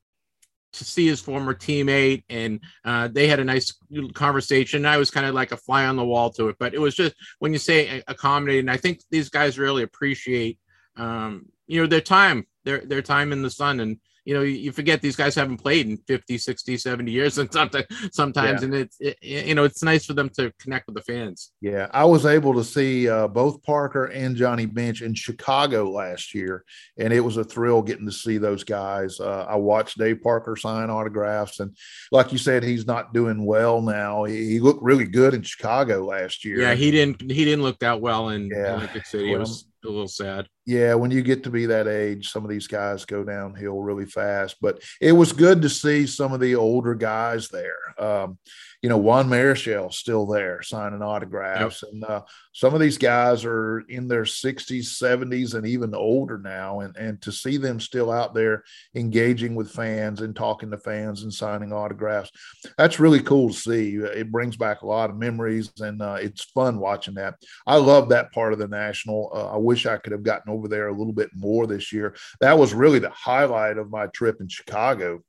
[0.72, 3.72] to see his former teammate, and uh, they had a nice
[4.14, 4.86] conversation.
[4.86, 6.94] I was kind of like a fly on the wall to it, but it was
[6.94, 10.58] just when you say accommodating, I think these guys really appreciate
[10.96, 14.72] um, you know their time, their their time in the sun, and you know you
[14.72, 18.62] forget these guys haven't played in 50 60 70 years and sometimes sometimes.
[18.62, 18.66] Yeah.
[18.66, 21.52] and it's it, you know it's nice for them to connect with the fans.
[21.60, 26.34] Yeah i was able to see uh, both parker and johnny bench in chicago last
[26.34, 26.64] year
[26.98, 29.20] and it was a thrill getting to see those guys.
[29.20, 31.76] Uh, i watched dave parker sign autographs and
[32.10, 34.24] like you said he's not doing well now.
[34.24, 36.60] He, he looked really good in chicago last year.
[36.60, 38.74] Yeah he didn't he didn't look that well in yeah.
[38.74, 39.26] Atlantic City.
[39.26, 40.48] Well, it was a little sad.
[40.66, 44.06] Yeah, when you get to be that age, some of these guys go downhill really
[44.06, 44.56] fast.
[44.60, 47.76] But it was good to see some of the older guys there.
[47.98, 48.38] Um,
[48.84, 51.82] you know, Juan Marichal still there signing autographs.
[51.82, 51.92] Yep.
[51.94, 52.20] And uh,
[52.52, 56.80] some of these guys are in their 60s, 70s, and even older now.
[56.80, 58.62] And, and to see them still out there
[58.94, 62.30] engaging with fans and talking to fans and signing autographs,
[62.76, 63.94] that's really cool to see.
[63.94, 67.36] It brings back a lot of memories and uh, it's fun watching that.
[67.66, 69.30] I love that part of the National.
[69.34, 72.14] Uh, I wish I could have gotten over there a little bit more this year.
[72.40, 75.22] That was really the highlight of my trip in Chicago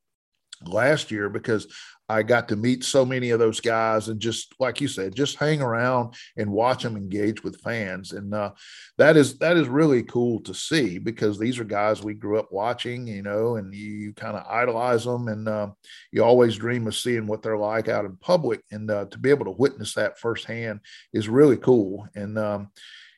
[0.63, 1.67] last year because
[2.07, 5.37] I got to meet so many of those guys and just like you said, just
[5.37, 8.51] hang around and watch them engage with fans, and uh,
[8.97, 12.51] that is that is really cool to see because these are guys we grew up
[12.51, 15.69] watching, you know, and you, you kind of idolize them, and uh,
[16.11, 19.29] you always dream of seeing what they're like out in public, and uh, to be
[19.29, 20.79] able to witness that firsthand
[21.13, 22.37] is really cool, and.
[22.37, 22.69] Um,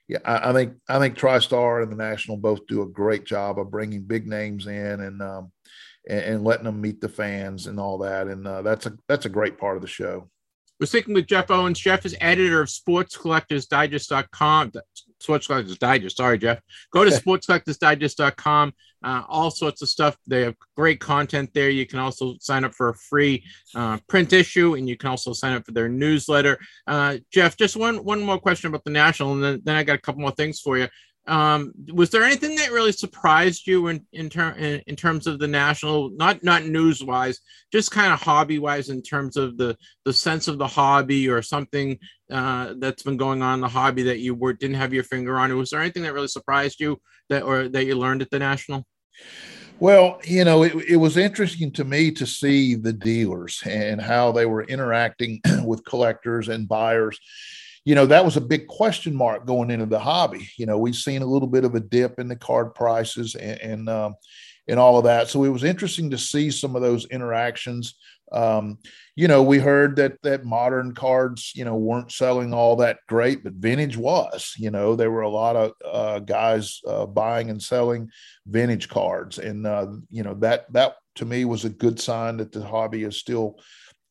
[0.10, 3.60] yeah, I, I, think I think TriStar and the National both do a great job
[3.60, 5.52] of bringing big names in, and um,
[6.08, 8.28] and, and letting them meet the fans and all that.
[8.28, 10.30] And uh, that's a that's a great part of the show.
[10.80, 11.80] We're speaking with Jeff Owens.
[11.80, 14.74] Jeff is editor of sportscollectorsdigest.com.
[15.20, 16.18] Sports Collectors Digest.
[16.18, 16.60] Sorry, Jeff.
[16.92, 18.74] Go to sportscollectorsdigest.com.
[19.04, 20.18] Uh, all sorts of stuff.
[20.28, 21.70] They have great content there.
[21.70, 23.44] You can also sign up for a free
[23.76, 26.60] uh, print issue, and you can also sign up for their newsletter.
[26.86, 29.98] Uh, Jeff, just one one more question about the national, and then, then I got
[29.98, 30.88] a couple more things for you.
[31.28, 35.40] Um, was there anything that really surprised you in in, ter- in, in terms of
[35.40, 37.40] the national, not not news wise,
[37.72, 41.42] just kind of hobby wise in terms of the the sense of the hobby or
[41.42, 42.00] something
[42.32, 45.38] uh, that's been going on in the hobby that you were didn't have your finger
[45.38, 45.56] on?
[45.58, 46.98] Was there anything that really surprised you
[47.30, 48.86] that or that you learned at the national?
[49.80, 54.32] Well, you know, it, it was interesting to me to see the dealers and how
[54.32, 57.20] they were interacting with collectors and buyers
[57.88, 60.50] you know, that was a big question mark going into the hobby.
[60.58, 63.62] You know, we've seen a little bit of a dip in the card prices and,
[63.62, 64.16] and, um,
[64.68, 65.30] and all of that.
[65.30, 67.96] So it was interesting to see some of those interactions.
[68.34, 68.80] Um,
[69.16, 73.42] you know, we heard that that modern cards, you know, weren't selling all that great,
[73.42, 74.54] but vintage was.
[74.58, 78.10] You know, there were a lot of uh, guys uh, buying and selling
[78.46, 82.52] vintage cards, and uh, you know that that to me was a good sign that
[82.52, 83.56] the hobby is still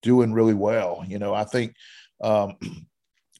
[0.00, 1.04] doing really well.
[1.06, 1.74] You know, I think
[2.22, 2.56] um,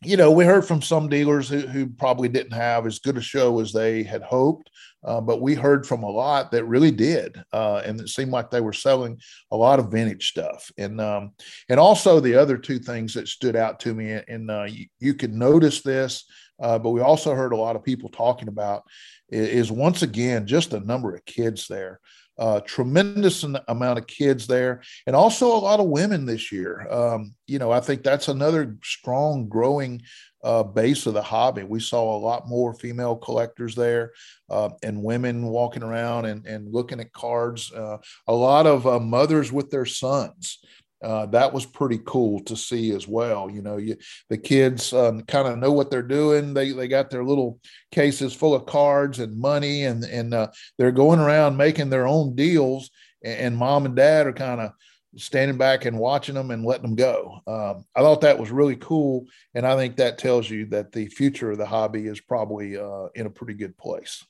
[0.03, 3.21] you know, we heard from some dealers who, who, probably didn't have as good a
[3.21, 4.71] show as they had hoped.
[5.05, 8.51] uh, but we heard from a lot that really did, uh, and it seemed like
[8.51, 9.19] they were selling
[9.53, 10.71] a lot of vintage stuff.
[10.77, 11.33] And um,
[11.69, 15.15] and also the other two things that stood out to me, and uh, you, you
[15.15, 16.25] could notice this,
[16.61, 18.83] uh, but we also heard a lot of people talking about
[19.31, 22.01] is, is once again just the number of kids there
[22.39, 26.87] uh, tremendous amount of kids there, and also a lot of women this year.
[26.91, 30.03] Um, you know, I think that's another strong, growing
[30.45, 31.65] uh, base of the hobby.
[31.65, 34.13] We saw a lot more female collectors there,
[34.51, 37.73] uh, and women walking around and, and looking at cards.
[37.73, 40.59] Uh, a lot of uh, mothers with their sons
[41.03, 43.51] uh, that was pretty cool to see as well.
[43.51, 43.97] You know, you,
[44.31, 46.55] the kids um, kind of know what they're doing.
[46.55, 47.61] They they got their little
[47.93, 50.49] cases full of cards and money, and and uh,
[50.79, 52.91] they're going around making their own deals.
[53.23, 54.73] And, and mom and dad are kind of
[55.17, 57.41] standing back and watching them and letting them go.
[57.47, 61.09] Um, I thought that was really cool, and I think that tells you that the
[61.09, 64.25] future of the hobby is probably uh, in a pretty good place.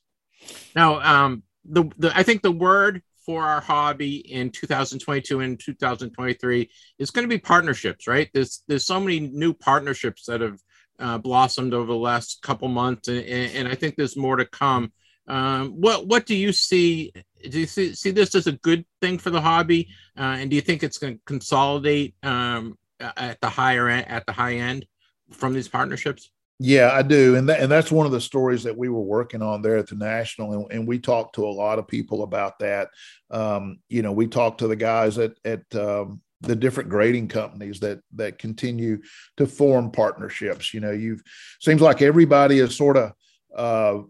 [0.74, 6.70] Now, um, the, the I think the word for our hobby in 2022 and 2023
[6.98, 8.31] is going to be partnerships, right?
[8.32, 10.61] There's there's so many new partnerships that have
[10.98, 14.93] uh, blossomed over the last couple months, and, and, I think there's more to come.
[15.27, 17.12] Um, what what do you see?
[17.51, 20.57] Do you see, see this as a good thing for the hobby, uh, and do
[20.57, 24.86] you think it's going to consolidate um, at the higher end, at the high end
[25.32, 26.31] from these partnerships?
[26.59, 29.43] Yeah, I do, and that, and that's one of the stories that we were working
[29.43, 32.59] on there at the national, and, and we talked to a lot of people about
[32.61, 32.89] that.
[33.31, 37.81] Um, you know, we talked to the guys at at um, the different grading companies
[37.81, 39.03] that that continue
[39.37, 40.73] to form partnerships.
[40.73, 41.23] You know, you've
[41.61, 43.12] seems like everybody is sort of
[43.55, 44.03] uh,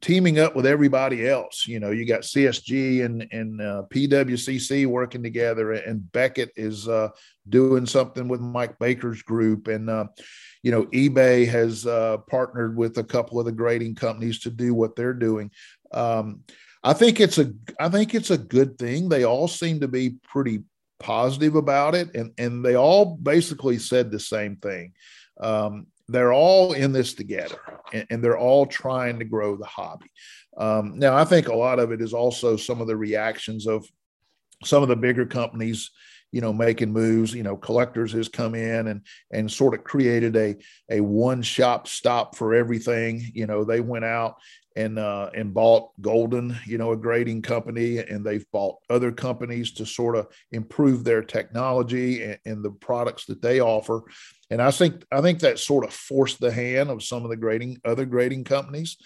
[0.00, 1.66] teaming up with everybody else.
[1.66, 7.08] You know, you got CSG and and uh, PWCC working together, and Beckett is uh,
[7.48, 10.06] doing something with Mike Baker's group, and uh,
[10.62, 14.74] you know, eBay has uh, partnered with a couple of the grading companies to do
[14.74, 15.50] what they're doing.
[15.92, 16.42] Um,
[16.82, 19.08] I think it's a I think it's a good thing.
[19.08, 20.62] They all seem to be pretty
[21.00, 24.92] positive about it, and and they all basically said the same thing.
[25.40, 27.60] Um, they're all in this together,
[27.92, 30.10] and, and, they're all trying to grow the hobby.
[30.56, 33.86] Um, now, I think a lot of it is also some of the reactions of
[34.64, 35.90] some of the bigger companies
[36.32, 39.02] you know making moves you know collectors has come in and
[39.32, 40.56] and sort of created a
[40.90, 44.36] a one shop stop for everything you know they went out
[44.78, 49.72] and uh, and bought Goldin, you know, a grading company, and they've bought other companies
[49.72, 54.02] to sort of improve their technology and, and, the products that they offer.
[54.50, 57.36] And I think I think that sort of forced the hand of some of the
[57.36, 58.96] grading other grading companies.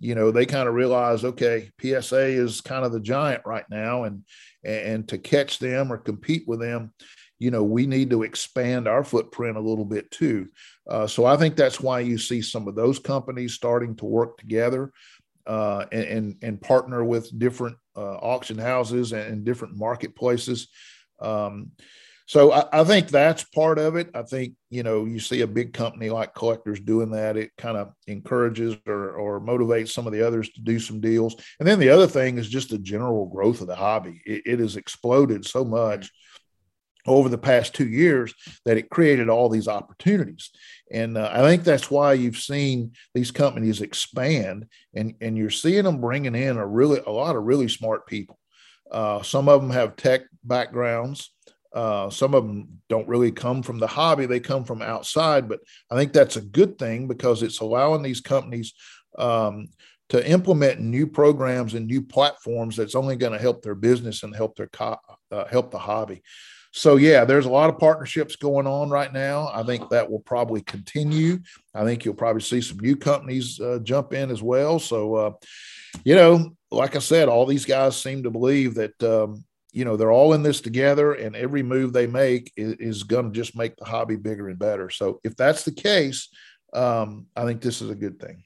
[0.00, 4.04] You know, they kind of realize okay, PSA is kind of the giant right now,
[4.04, 4.24] and
[4.64, 6.92] and to catch them or compete with them
[7.40, 10.48] you know we need to expand our footprint a little bit too.
[10.90, 14.36] Uh, so i think that's why you see some of those companies starting to work
[14.38, 14.92] together
[15.48, 20.68] uh, and, and, partner with different uh, auction houses and, different marketplaces.
[21.20, 21.70] Um,
[22.28, 24.10] so I, I, think that's part of it.
[24.14, 27.38] I think you know you see a big company like Collectors doing that.
[27.38, 31.36] It kind of encourages or, or motivates some of the others to do some deals.
[31.58, 34.20] And then the other thing is just the general growth of the hobby.
[34.26, 36.10] It, it has exploded so much
[37.06, 38.34] over the past two years
[38.66, 40.50] that it created all these opportunities.
[40.92, 45.84] And uh, I think that's why you've seen these companies expand, and and you're seeing
[45.84, 48.38] them bringing in a really a lot of really smart people.
[48.90, 51.30] Uh, some of them have tech backgrounds.
[51.72, 55.48] Uh, some of them don't really come from the hobby, they come from outside.
[55.48, 58.74] But I think that's a good thing because it's allowing these companies
[59.18, 59.68] um,
[60.08, 64.34] to implement new programs and new platforms that's only going to help their business and
[64.34, 64.98] help their co-
[65.30, 66.22] uh, help the hobby.
[66.72, 69.50] So yeah, there's a lot of partnerships going on right now.
[69.52, 71.38] I think that will probably continue.
[71.74, 74.78] I think you'll probably see some new companies uh, jump in as well.
[74.78, 75.32] So, uh,
[76.04, 79.96] you know, like I said, all these guys seem to believe that um, you know
[79.96, 83.56] they're all in this together and every move they make is, is going to just
[83.56, 84.90] make the hobby bigger and better.
[84.90, 86.28] So if that's the case
[86.74, 88.44] um, i think this is a good thing.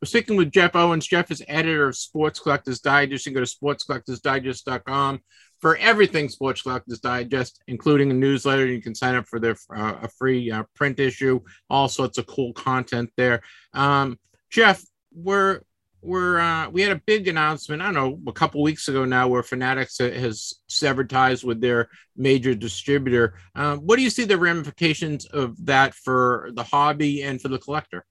[0.00, 1.06] We're speaking with jeff owens.
[1.06, 3.26] Jeff is editor of sports collectors digest.
[3.26, 5.20] You can go to sportscollectorsdigest.com
[5.60, 8.66] for everything sports collectors digest including a newsletter.
[8.66, 11.40] You can sign up for their uh, a free uh, print issue
[11.70, 13.42] all sorts of cool content there.
[13.74, 14.18] Um,
[14.50, 14.82] jeff
[15.14, 15.60] we're
[16.02, 17.80] we're uh, we had a big announcement.
[17.80, 21.88] I don't know a couple weeks ago now, where Fanatics has severed ties with their
[22.16, 23.34] major distributor.
[23.54, 27.58] Uh, what do you see the ramifications of that for the hobby and for the
[27.58, 28.04] collector?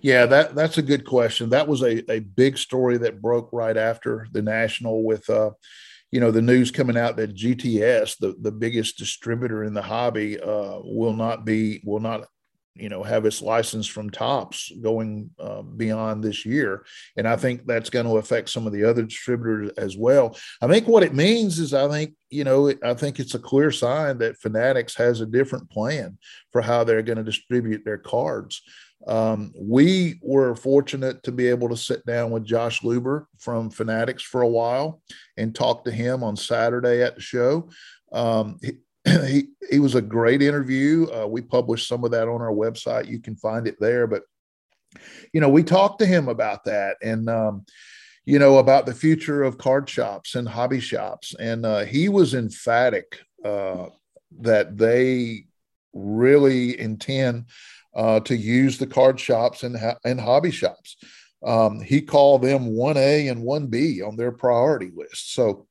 [0.00, 1.50] Yeah, that that's a good question.
[1.50, 5.50] That was a, a big story that broke right after the national with uh,
[6.10, 10.40] you know the news coming out that GTS, the, the biggest distributor in the hobby,
[10.40, 12.24] uh, will not be will not
[12.78, 16.84] you know have its license from Topps going uh, beyond this year.
[17.16, 20.36] And i think that's going to affect some of the other distributors as well.
[20.62, 23.70] I think what it means is i think you know i think it's a clear
[23.70, 26.18] sign that fanatics has a different plan
[26.52, 28.62] for how they're going to distribute their cards.
[29.06, 34.22] Um, we were fortunate to be able to sit down with josh luber from fanatics
[34.22, 35.00] for a while
[35.36, 37.70] and talk to him on saturday at the show.
[38.12, 38.58] Um,
[39.26, 41.06] he he was a great interview.
[41.12, 43.08] Uh, we published some of that on our website.
[43.08, 44.06] You can find it there.
[44.06, 44.22] But
[45.32, 47.66] you know, we talked to him about that and um,
[48.24, 52.34] you know about the future of card shops and hobby shops, and uh, he was
[52.34, 53.86] emphatic uh,
[54.40, 55.46] that they
[55.92, 57.46] really intend
[57.94, 60.96] uh, to use the card shops and and hobby shops.
[61.44, 65.34] Um, he called them one A and one B on their priority list.
[65.34, 65.66] So,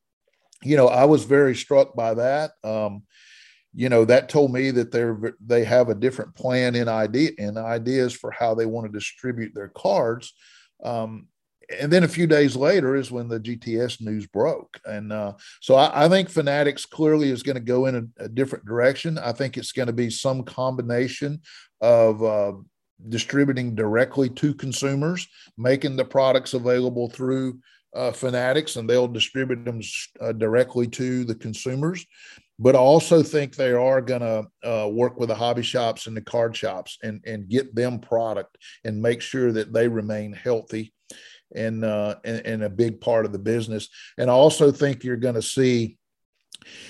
[0.63, 2.51] you know, I was very struck by that.
[2.63, 3.03] Um,
[3.77, 7.57] you know that told me that they're they have a different plan in idea and
[7.57, 10.33] ideas for how they want to distribute their cards
[10.83, 11.27] um,
[11.79, 15.31] and then a few days later is when the gts news broke and uh,
[15.61, 19.17] so I, I, think fanatics clearly is going to go in a, a, different direction.
[19.17, 21.41] I think it's going to be some combination
[21.81, 22.53] of uh,
[23.09, 25.27] distributing directly to consumers
[25.57, 27.59] making the products available through
[27.95, 29.81] uh, fanatics and they'll distribute them
[30.19, 32.05] uh, directly to the consumers
[32.59, 36.17] but I also think they are going to uh, work with the hobby shops and
[36.17, 40.93] the card shops and, and get them product and make sure that they remain healthy
[41.55, 43.89] and, uh, and, and a big part of the business.
[44.17, 45.97] And I also think you're going to see,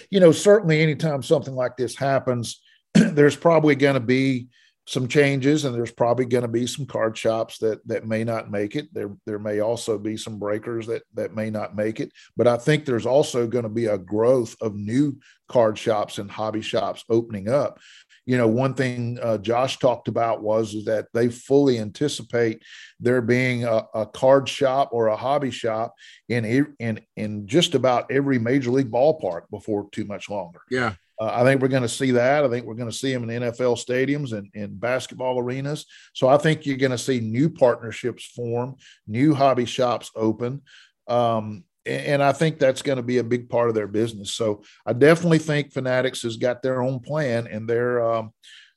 [0.09, 2.61] you know, certainly anytime something like this happens,
[2.93, 4.47] there's probably going to be
[4.87, 8.49] some changes and there's probably going to be some card shops that that may not
[8.49, 8.91] make it.
[8.93, 12.11] There there may also be some breakers that that may not make it.
[12.37, 15.17] But i think there's also going to be a growth of new
[15.49, 17.79] card shops and hobby shops opening up.
[18.25, 22.63] You know one thing uh, josh talked about was is that they fully anticipate
[22.99, 25.93] there being a, a, card shop or a hobby shop
[26.29, 26.45] in
[26.79, 30.61] in in just about every major league ballpark before too much longer.
[30.71, 32.43] Yeah uh, I think we're going to see that.
[32.43, 35.85] I think we're going to see them in NFL stadiums and in basketball arenas.
[36.13, 38.75] So I think you're going to see new partnerships form,
[39.07, 40.61] new hobby shops open.
[41.07, 44.33] Um, and I think that's going to be a big part of their business.
[44.33, 48.33] So I definitely think Fanatics has got their own plan, and they're um,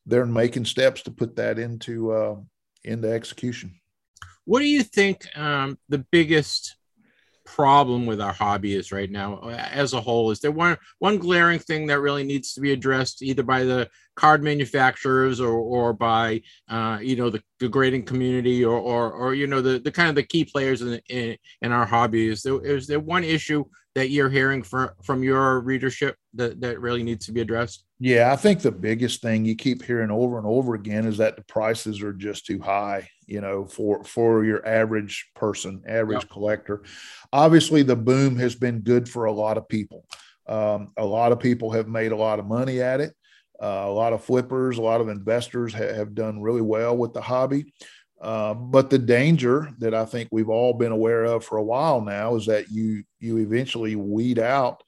[0.06, 2.36] they're making steps to put that into uh,
[2.84, 3.74] into execution.
[4.44, 6.76] What do you think um, the biggest
[7.55, 10.31] problem with our hobby is right now as a whole?
[10.31, 13.89] Is there one one glaring thing that really needs to be addressed either by the
[14.16, 19.35] card manufacturers or or by uh, you know the, the grading community or, or or
[19.35, 22.28] you know the the kind of the key players in in, in our hobby?
[22.28, 23.64] Is there is there one issue
[23.94, 27.85] that you're hearing from from your readership that that really needs to be addressed?
[27.98, 31.36] Yeah, I think the biggest thing you keep hearing over and over again is that
[31.36, 36.31] the prices are just too high, you know, for for your average person, average yep.
[36.31, 36.82] collector.
[37.32, 40.05] Obviously, the boom has been good for a lot of people.
[40.48, 43.15] Um, a lot of people have made a lot of money at it.
[43.62, 47.12] Uh, a lot of flippers, a lot of investors ha- have done really well with
[47.12, 47.73] the hobby.
[48.20, 52.01] Uh, but the danger that I think we've all been aware of for a while
[52.01, 54.82] now is that you you eventually weed out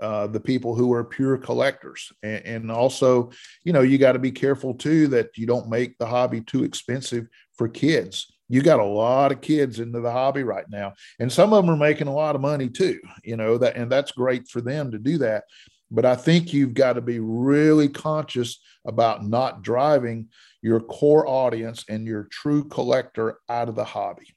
[0.00, 2.12] uh, the people who are pure collectors.
[2.22, 3.30] And, and also,
[3.62, 6.64] you know, you got to be careful too that you don't make the hobby too
[6.64, 8.26] expensive for kids.
[8.48, 11.74] You got a lot of kids into the hobby right now, and some of them
[11.74, 13.00] are making a lot of money too.
[13.22, 15.44] You know that, and that's great for them to do that.
[15.90, 20.28] But I think you've got to be really conscious about not driving
[20.60, 24.34] your core audience and your true collector out of the hobby.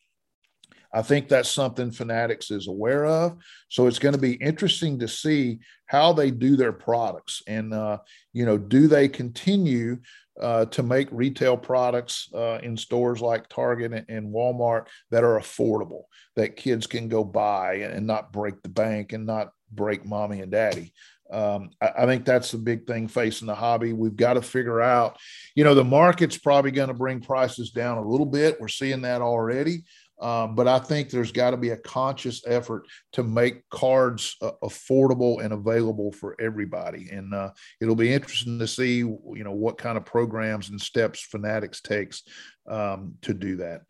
[0.93, 3.37] I think that's something Fanatics is aware of.
[3.69, 7.99] So it's going to be interesting to see how they do their products and, uh,
[8.33, 9.97] you know, do they continue
[10.41, 16.03] uh, to make retail products uh, in stores like Target and Walmart that are affordable,
[16.35, 20.51] that kids can go buy and not break the bank and not break mommy and
[20.51, 20.93] daddy.
[21.31, 23.91] Um, I, I, think that's the big thing facing the hobby.
[23.91, 25.17] We've got to figure out,
[25.55, 28.61] you know, the market's probably going to bring prices down a little bit.
[28.61, 29.83] We're seeing that already.
[30.19, 34.51] Um, but I think there's got to be a conscious effort to make cards uh,
[34.63, 37.09] affordable and available for everybody.
[37.11, 41.21] And uh, it'll be interesting to see, you know, what kind of programs and steps
[41.21, 42.23] Fanatics takes
[42.67, 43.81] um, to do that.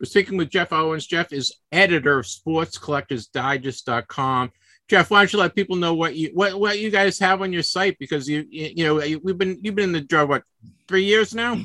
[0.00, 1.06] We're speaking with Jeff Owens.
[1.06, 4.50] Jeff is editor of SportsCollectorsDigest.com.
[4.88, 7.52] Jeff, why don't you let people know what you what, what you guys have on
[7.52, 10.42] your site because you you know we've been you've been in the job what
[10.88, 11.56] three years now?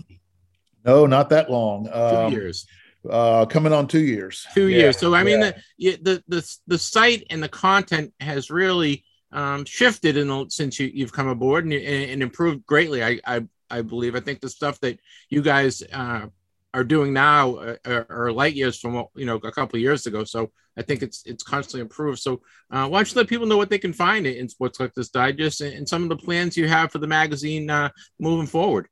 [0.85, 1.89] No, not that long.
[1.91, 2.67] Um, years
[3.09, 4.45] uh, coming on two years.
[4.53, 4.97] Two yeah, years.
[4.97, 5.41] So I mean,
[5.77, 5.95] yeah.
[5.99, 10.79] the, the the the site and the content has really um, shifted in the, since
[10.79, 13.03] you, you've come aboard and, and, improved greatly.
[13.03, 14.15] I, I I believe.
[14.15, 16.27] I think the stuff that you guys uh,
[16.73, 19.81] are doing now uh, are, are, light years from what you know a couple of
[19.81, 20.23] years ago.
[20.23, 22.19] So I think it's it's constantly improved.
[22.19, 25.09] So uh, why don't you let people know what they can find in Sports Collectors
[25.09, 27.89] Digest and, and some of the plans you have for the magazine uh,
[28.19, 28.87] moving forward?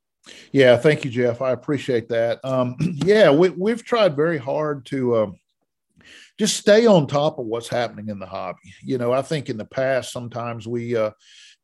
[0.51, 1.41] Yeah, thank you, Jeff.
[1.41, 2.39] I appreciate that.
[2.43, 5.31] Um, yeah, we, we've tried very hard to uh,
[6.37, 8.73] just stay on top of what's happening in the hobby.
[8.83, 11.11] You know, I think in the past, sometimes we uh,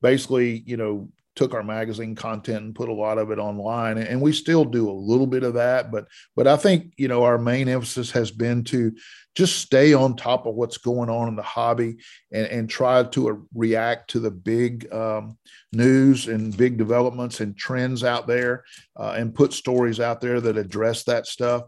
[0.01, 1.09] basically, you know,
[1.41, 4.87] took our magazine content and put a lot of it online and we still do
[4.87, 6.05] a little bit of that but
[6.35, 8.91] but i think you know our main emphasis has been to
[9.33, 11.97] just stay on top of what's going on in the hobby
[12.31, 15.35] and, and try to uh, react to the big um,
[15.73, 18.63] news and big developments and trends out there
[18.99, 21.63] uh, and put stories out there that address that stuff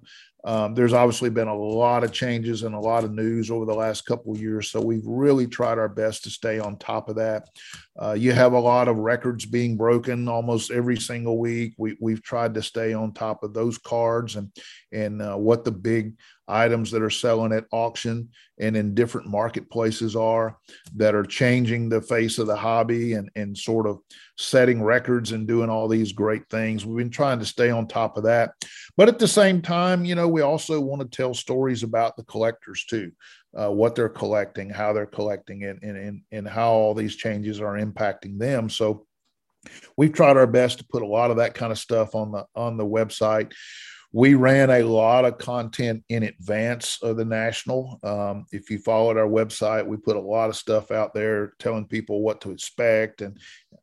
[0.45, 3.74] um, there's obviously been a lot of changes and a lot of news over the
[3.74, 7.48] last couple years, so we've really tried our best to stay on top of that.
[8.02, 11.74] Uh, you have a lot of records being broken almost every single week.
[11.78, 14.52] We, we've tried to stay on top of those cards and
[14.91, 16.15] and uh, what the big
[16.48, 18.30] items that are selling at auction
[18.60, 20.57] and in different marketplaces are
[20.95, 23.99] that are changing the face of the hobby and, and sort of
[24.38, 26.86] setting records and doing all these great things.
[26.86, 28.52] We've been trying to stay on top of that.
[28.98, 32.24] But at the same time, you know, we also want to tell stories about the
[32.26, 33.11] collectors too,
[33.57, 37.60] uh, what they're collecting, how they're collecting it, and, and, and how all these changes
[37.60, 38.70] are impacting them.
[38.70, 39.06] So
[39.98, 42.45] we've tried our best to put a lot of that kind of stuff on the
[42.56, 43.53] on the website
[44.15, 47.99] we ran a lot of content in advance of the national.
[48.03, 51.88] Um, if you followed our website, we put a lot of stuff out there telling
[51.88, 53.40] people what to expect and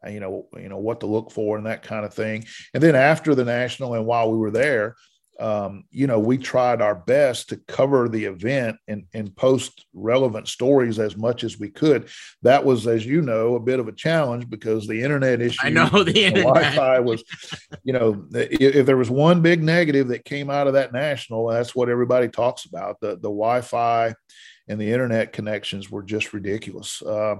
[0.09, 2.45] you know you know what to look for and that kind of thing.
[2.75, 4.95] And then after the national and while we were there,
[5.41, 10.49] um, you know, we tried our best to cover the event and, and post relevant
[10.49, 12.09] stories as much as we could.
[12.43, 15.59] That was, as you know, a bit of a challenge because the internet issue.
[15.63, 16.55] I know the, internet.
[16.55, 17.25] Wi-Fi was,
[17.85, 21.47] you know, if, if, there was one big negative that came out of that national,
[21.49, 24.15] that's what everybody talks about the the Wi-Fi
[24.71, 27.03] and the internet connections were just ridiculous.
[27.03, 27.37] Uh,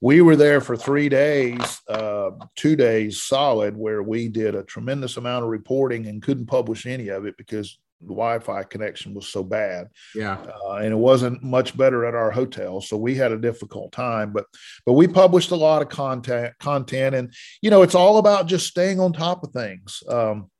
[0.00, 5.16] we were there for three days, uh, two days solid, where we did a tremendous
[5.16, 9.42] amount of reporting and couldn't publish any of it because the Wi-Fi connection was so
[9.42, 9.88] bad.
[10.14, 10.36] Yeah,
[10.66, 14.34] uh, and it wasn't much better at our hotel, so we had a difficult time.
[14.34, 14.44] But
[14.84, 17.32] but we published a lot of content, content, and
[17.62, 20.02] you know it's all about just staying on top of things.
[20.08, 20.50] Um,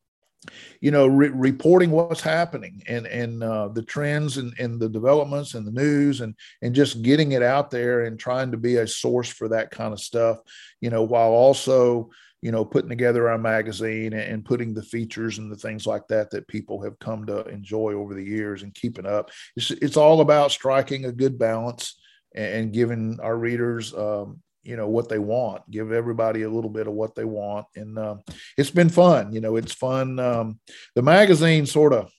[0.81, 5.55] you know, re- reporting what's happening and and uh, the trends and, and the developments
[5.55, 8.87] and the news and and just getting it out there and trying to be a
[8.87, 10.39] source for that kind of stuff.
[10.81, 12.11] You know, while also
[12.43, 16.31] you know putting together our magazine and putting the features and the things like that
[16.31, 19.31] that people have come to enjoy over the years and keeping up.
[19.57, 21.99] It's it's all about striking a good balance
[22.35, 26.87] and giving our readers um, you know what they want give everybody a little bit
[26.87, 27.67] of what they want.
[27.77, 28.17] And uh,
[28.57, 30.59] it's been fun you know it's fun um,
[30.95, 32.11] the magazine sort of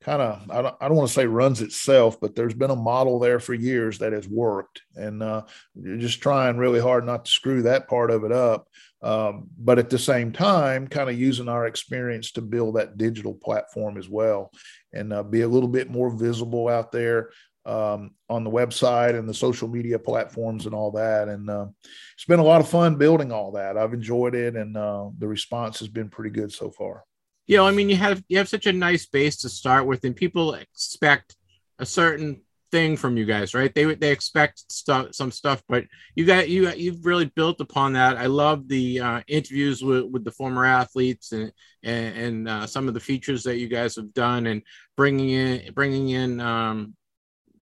[0.00, 3.18] kind of I don't, don't want to say runs itself but there's been a model
[3.18, 4.82] there for years that has worked.
[4.96, 5.42] And uh,
[5.74, 8.68] you're just trying really hard not to screw that part of it up
[9.02, 13.34] um, but at the same time kind of using our experience to build that digital
[13.34, 14.50] platform as well
[14.92, 17.30] and uh, be a little bit more visible out there
[17.66, 21.28] um, on the website and the social media platforms and all that.
[21.28, 21.66] And uh,
[22.14, 23.76] it's been a lot of fun building all that.
[23.76, 27.04] I've enjoyed it, and uh, the response has been pretty good so far.
[27.46, 30.04] You know, I mean, you have you have such a nice base to start with,
[30.04, 31.36] and people expect
[31.78, 32.42] a certain
[32.74, 33.74] thing from you guys, right?
[33.74, 35.84] They they expect stuff, some stuff, but
[36.16, 38.16] you got you you've really built upon that.
[38.16, 42.88] I love the uh, interviews with, with the former athletes and and, and uh, some
[42.88, 44.62] of the features that you guys have done, and
[44.96, 46.94] bringing in bringing in um,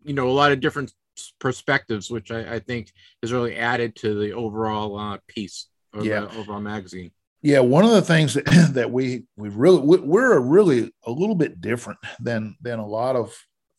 [0.05, 0.93] you know a lot of different
[1.39, 2.93] perspectives, which I, I think
[3.23, 6.20] is really added to the overall uh, piece of yeah.
[6.20, 7.11] the overall magazine.
[7.43, 11.35] Yeah, one of the things that, that we we really we're a really a little
[11.35, 13.35] bit different than than a lot of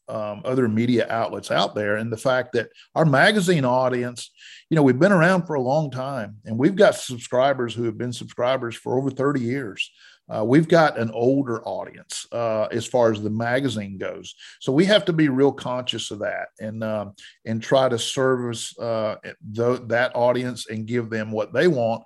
[0.10, 4.32] um, other media outlets out there, and the fact that our magazine audience,
[4.70, 7.98] you know, we've been around for a long time, and we've got subscribers who have
[7.98, 9.90] been subscribers for over thirty years.
[10.34, 14.86] Uh, we've got an older audience uh, as far as the magazine goes, so we
[14.86, 17.14] have to be real conscious of that and um,
[17.46, 19.16] and try to service uh,
[19.56, 22.04] th- that audience and give them what they want,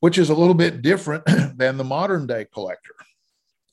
[0.00, 1.24] which is a little bit different
[1.56, 2.94] than the modern day collector.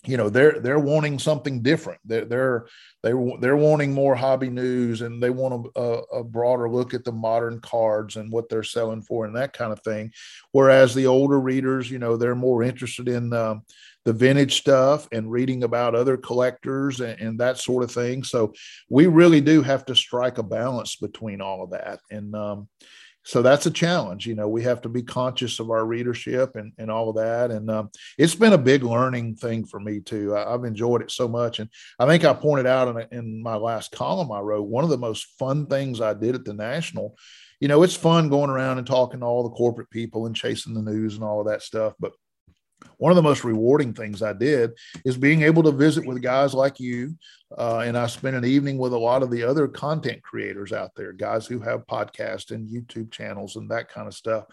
[0.06, 2.00] You know they're they're wanting something different.
[2.06, 2.68] They're they're
[3.04, 7.12] they're, they're wanting more hobby news and they want a, a, broader look at the
[7.12, 10.12] modern cards and what they're selling for and that kind of thing.
[10.52, 13.64] Whereas the older readers you know they're more interested in um,
[14.08, 18.54] the vintage stuff and reading about other collectors and, and, that sort of thing so
[18.90, 22.70] we really do have to strike a balance between all of that and um,
[23.26, 24.26] so that's a challenge.
[24.26, 27.52] You know, we have to be conscious of our readership and, and all of that.
[27.52, 30.34] And um, it's been a big learning thing for me too.
[30.34, 31.60] I, have enjoyed it so much.
[31.60, 31.70] And
[32.00, 34.98] I think I pointed out in, in my last column I wrote, one of the
[34.98, 37.18] most fun things I did at the National,
[37.60, 40.74] you know, it's fun going around and talking to all the corporate people and chasing
[40.74, 41.96] the news and all of that stuff.
[42.00, 42.14] But
[42.98, 44.72] one of the most rewarding things I did
[45.06, 47.16] is being able to visit with guys like you.
[47.58, 50.91] Uh, and I spent an evening with a lot of the other content creators out
[50.95, 54.45] there, guys who have podcasts and YouTube channels and that kind of stuff.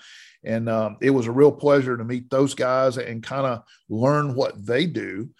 [0.44, 4.34] And um, it was a real pleasure to meet those guys and kind of learn
[4.34, 5.30] what they do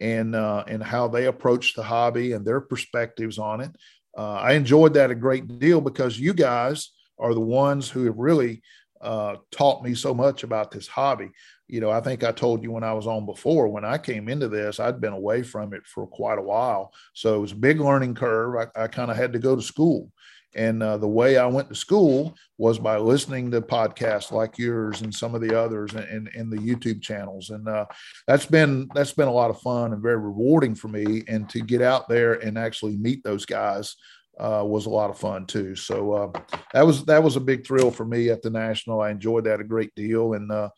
[0.00, 3.70] and uh, and how they approach the hobby and their perspectives on it.
[4.16, 8.16] Uh, I enjoyed that a great deal because you guys are the ones who have
[8.16, 8.62] really
[9.00, 11.30] uh, taught me so much about this hobby
[11.74, 14.28] you know, I think I told you when I was on before, when I came
[14.28, 16.92] into this, I'd been away from it for quite a while.
[17.14, 18.70] So it was a big learning curve.
[18.76, 20.12] I, I kind of had to go to school.
[20.54, 25.02] And uh, the way I went to school was by listening to podcasts like yours
[25.02, 27.50] and some of the others and, and, the YouTube channels.
[27.50, 27.86] And uh,
[28.28, 31.24] that's been that's been a lot of fun and very rewarding for me.
[31.26, 33.96] And to get out there and actually meet those guys
[34.38, 35.74] uh, was a lot of fun too.
[35.74, 39.00] So uh, that was that was a big thrill for me at the national.
[39.00, 40.68] I enjoyed that a great deal, and uh,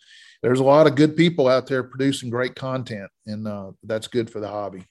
[0.47, 4.31] there's a lot of good people out there producing great content, and uh, that's good
[4.31, 4.85] for the hobby.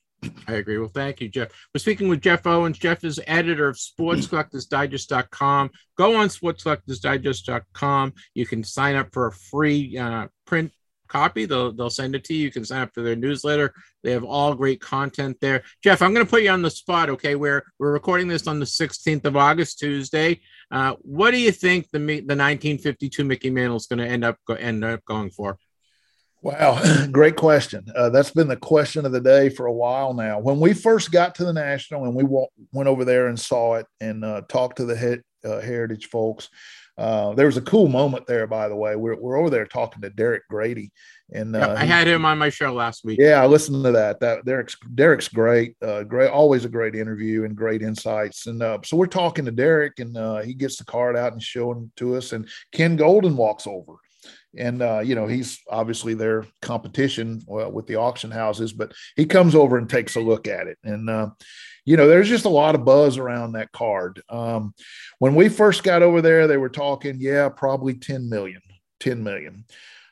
[0.50, 0.78] I agree.
[0.78, 1.48] Well, thank you, Jeff.
[1.74, 2.78] We're speaking with Jeff Owens.
[2.78, 5.70] Jeff is editor of SportsCollectorsDigest.com.
[5.98, 8.14] Go on SportsCollectorsDigest.com.
[8.34, 10.74] You can sign up for a free uh, print
[11.08, 11.46] copy.
[11.46, 12.46] They'll they'll send it to you.
[12.46, 13.74] You can sign up for their newsletter.
[14.04, 15.64] They have all great content there.
[15.84, 17.10] Jeff, I'm going to put you on the spot.
[17.10, 20.42] Okay, where we're recording this on the 16th of August, Tuesday.
[20.72, 24.38] Uh, what do you think the the 1952 Mickey Mantle is going to end up
[24.60, 25.58] end up going for?
[26.46, 26.80] Wow,
[27.12, 27.88] great question.
[27.96, 30.38] Uh, that's been the question of the day for a while now.
[30.38, 33.78] When we first got to the National and we w- went over there and saw
[33.78, 36.50] it and uh, talked to the he- uh, Heritage folks,
[36.98, 38.96] uh, there was a cool moment there, by the way.
[38.96, 40.92] We're, we're over there talking to Derek Grady,
[41.34, 43.20] and uh, I had him on my show last week.
[43.20, 44.22] Yeah, I listened to that.
[44.22, 48.48] That Derek's Derek's great, uh, great, always a great interview and great insights.
[48.48, 51.44] And uh, so we're talking to Derek, and uh, he gets the card out and
[51.44, 53.96] showing to us, and Ken Goldin walks over.
[54.58, 59.26] And uh, you know he's obviously their competition well, with the auction houses, but he
[59.26, 61.30] comes over and takes a look at it, and uh,
[61.86, 64.22] you know, there's just a lot of buzz around that card.
[64.30, 64.74] Um,
[65.20, 68.62] when we first got over there, they were talking, yeah, probably 10 million,
[69.00, 69.66] 10 million.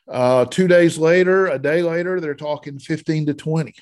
[0.08, 3.74] Uh, two days later, a day later, they're talking 15 to 20.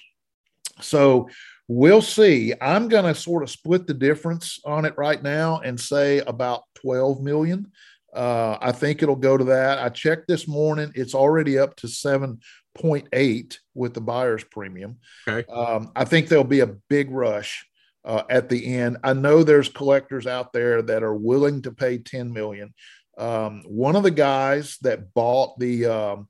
[0.81, 1.29] So
[1.69, 2.55] we'll see.
[2.61, 6.63] I'm going to sort of split the difference on it right now and say about
[6.77, 7.71] 12 million.
[8.15, 9.79] Uh, I think it'll go to that.
[9.79, 12.41] I checked this morning; it's already up to seven
[12.75, 14.99] point eight with the buyer's premium.
[15.27, 15.51] Okay.
[15.51, 17.65] Um, I think there'll be a big rush
[18.05, 18.99] uh, at the end.
[19.05, 22.75] I know there's collectors out there that are willing to pay 10 million.
[23.19, 26.29] Um, one of the guys that bought the um,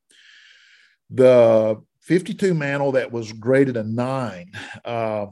[1.11, 4.53] the 52 mantle that was graded a nine,
[4.85, 5.27] uh,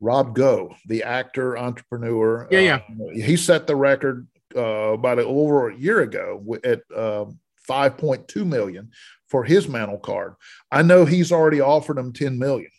[0.00, 2.46] Rob Gough, the actor entrepreneur.
[2.50, 2.76] Yeah, yeah.
[2.76, 7.24] Uh, he set the record uh, about over a year ago at uh,
[7.68, 8.90] 5.2 million
[9.28, 10.34] for his mantle card.
[10.70, 12.70] I know he's already offered him 10 million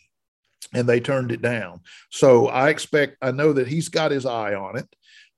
[0.74, 1.80] and they turned it down.
[2.10, 4.88] So I expect, I know that he's got his eye on it.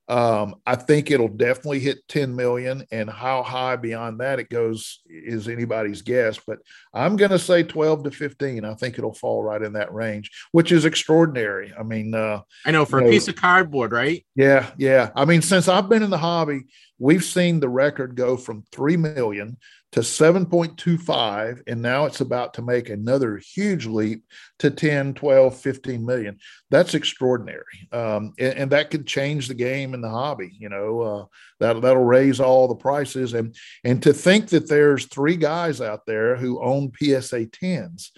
[0.09, 5.01] Um, I think it'll definitely hit 10 million, and how high beyond that it goes
[5.07, 6.39] is anybody's guess.
[6.47, 6.61] But
[6.95, 8.65] I'm going to say 12 to 15.
[8.65, 11.75] I think it'll fall right in that range, which is extraordinary.
[11.79, 14.25] I mean, uh, I know for a know, piece of cardboard, right?
[14.35, 15.11] Yeah, yeah.
[15.15, 16.63] I mean, since I've been in the hobby,
[16.99, 19.59] we've seen the record go from 3 million
[19.93, 24.23] to 7.25 and now it's about to make another huge leap
[24.59, 26.39] to 10 12 15 million.
[26.71, 27.89] That's extraordinary.
[27.93, 31.25] Um, and, and, that could change the game in the hobby you know uh,
[31.61, 33.33] that, that'll raise all the prices.
[33.33, 33.55] And
[33.85, 38.11] and to think that there's three guys out there who own psa 10s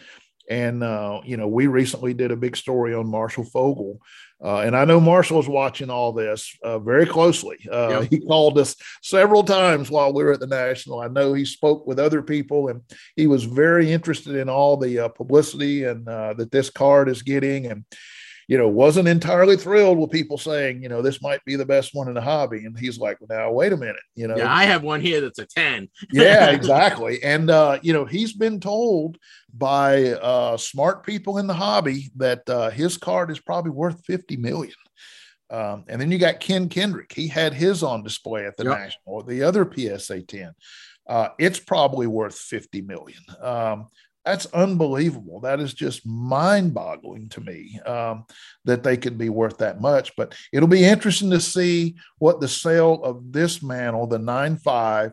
[0.50, 4.00] and uh, you know we recently did a big story on marshall fogel
[4.42, 7.58] uh, and I know Marshall's watching all this uh, very closely.
[7.70, 8.10] Uh, yep.
[8.10, 11.00] He called us several times while we were at the National.
[11.00, 12.80] I know he spoke with other people, and
[13.16, 17.22] he was very interested in all the uh, publicity and uh, that this card is
[17.22, 17.66] getting.
[17.66, 17.84] And
[18.50, 21.94] you know, wasn't entirely thrilled with people saying, you know, this might be the best
[21.94, 22.64] one in the hobby.
[22.64, 24.36] And he's like, now wait a minute, you know.
[24.36, 25.88] Yeah, I have one here that's a 10.
[26.10, 27.22] yeah, exactly.
[27.22, 29.18] And uh, you know, he's been told
[29.56, 34.36] by uh smart people in the hobby that uh his card is probably worth 50
[34.38, 34.74] million.
[35.48, 37.12] Um, and then you got Ken Kendrick.
[37.12, 38.78] He had his on display at the yep.
[38.78, 40.50] National, the other PSA 10.
[41.08, 43.22] Uh, it's probably worth 50 million.
[43.40, 43.86] Um,
[44.30, 45.40] that's unbelievable.
[45.40, 48.26] That is just mind boggling to me um,
[48.64, 50.14] that they could be worth that much.
[50.16, 55.12] But it'll be interesting to see what the sale of this mantle, the 9.5,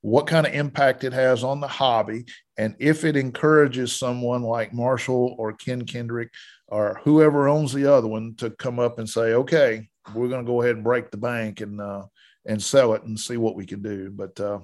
[0.00, 2.24] what kind of impact it has on the hobby,
[2.56, 6.30] and if it encourages someone like Marshall or Ken Kendrick
[6.68, 10.50] or whoever owns the other one to come up and say, okay, we're going to
[10.50, 12.04] go ahead and break the bank and uh,
[12.46, 14.10] and sell it and see what we can do.
[14.10, 14.60] But uh,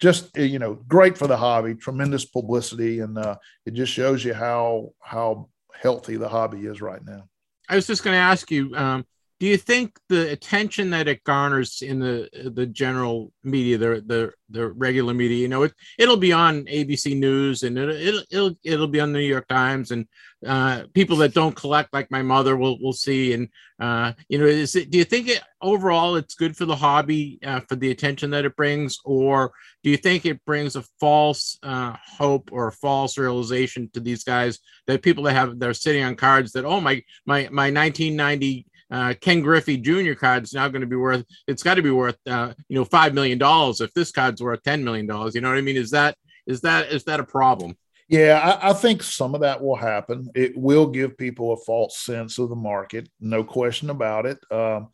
[0.00, 4.34] just you know, great for the hobby, tremendous publicity, and uh, it just shows you
[4.34, 7.28] how how healthy the hobby is right now.
[7.68, 9.06] I was just going to ask you, um,
[9.44, 14.32] do you think the attention that it garners in the the general media, the the
[14.48, 18.54] the regular media, you know, it it'll be on ABC News and it'll it'll it'll,
[18.64, 20.06] it'll be on the New York Times, and
[20.46, 23.34] uh, people that don't collect, like my mother, will will see.
[23.34, 24.90] And uh, you know, is it?
[24.90, 28.46] Do you think it overall it's good for the hobby uh, for the attention that
[28.46, 29.52] it brings, or
[29.82, 34.24] do you think it brings a false uh, hope or a false realization to these
[34.24, 38.64] guys that people that have they're sitting on cards that oh my my my 1990
[38.94, 40.14] uh, Ken Griffey Jr.
[40.14, 41.24] card is now going to be worth.
[41.48, 44.62] It's got to be worth uh, you know five million dollars if this card's worth
[44.62, 45.34] ten million dollars.
[45.34, 45.76] You know what I mean?
[45.76, 46.16] Is that
[46.46, 47.76] is that is that a problem?
[48.08, 50.30] Yeah, I, I, think some of that will happen.
[50.34, 54.38] It will give people a false sense of the market, no question about it.
[54.50, 54.90] Um,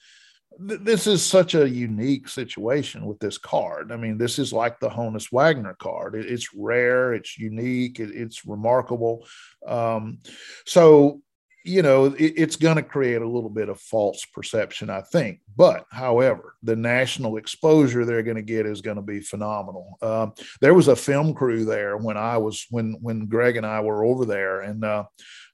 [0.68, 3.90] th- this is such a unique situation with this card.
[3.90, 6.14] I mean, this is like the Honus Wagner card.
[6.14, 9.26] It, it's rare, it's unique, it, it's remarkable.
[9.66, 10.20] Um,
[10.64, 11.20] so
[11.64, 15.40] you know, it, it's going to create a little bit of false perception, I think.
[15.56, 19.98] But however, the national exposure they're going to get is going to be phenomenal.
[20.00, 23.80] Um, there was a film crew there when I was when when Greg and I
[23.80, 25.04] were over there, and uh,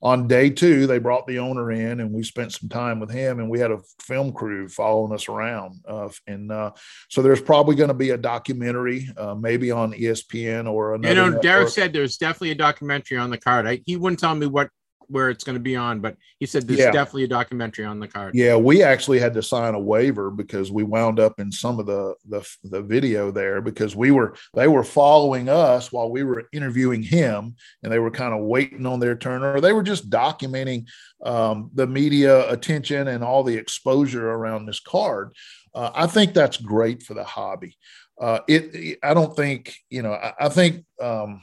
[0.02, 3.40] on day two they brought the owner in, and we spent some time with him,
[3.40, 5.80] and we had a film crew following us around.
[5.88, 6.70] Uh, and uh,
[7.08, 11.08] so there's probably going to be a documentary, uh, maybe on ESPN or another.
[11.08, 11.42] You know, network.
[11.42, 13.66] Derek said there's definitely a documentary on the card.
[13.66, 14.70] I, he wouldn't tell me what
[15.08, 16.90] where it's going to be on, but he said there's yeah.
[16.90, 18.34] definitely a documentary on the card.
[18.34, 21.86] Yeah, we actually had to sign a waiver because we wound up in some of
[21.86, 26.44] the the, the video there because we were they were following us while we were
[26.52, 30.10] interviewing him, and they were kind of waiting on their turn, or they were just
[30.10, 30.86] documenting
[31.24, 35.34] um, the media attention and all the exposure around this card.
[35.74, 37.76] Uh, I think that's great for the hobby.
[38.20, 40.12] Uh, it, I don't think you know.
[40.12, 40.84] I, I think.
[41.00, 41.42] Um,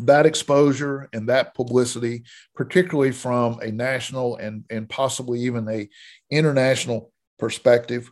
[0.00, 2.24] that exposure and that publicity,
[2.54, 5.88] particularly from a national and, and possibly even a
[6.30, 8.10] international perspective,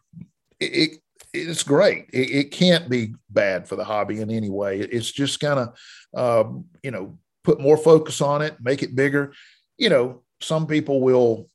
[0.61, 0.91] it, it
[1.33, 2.09] it's great.
[2.13, 4.81] It, it, can't be bad for the hobby in any way.
[4.81, 5.77] It's just kind of,
[6.17, 6.51] uh,
[6.83, 9.35] you know, put more focus on it, make it bigger.
[9.77, 11.51] You know, some people will,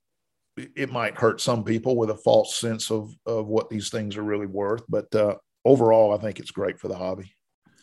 [0.76, 4.24] it might hurt some people with a false sense of, of what these things are
[4.24, 4.84] really worth.
[4.88, 5.36] But uh,
[5.66, 7.34] overall, I think it's great for the hobby.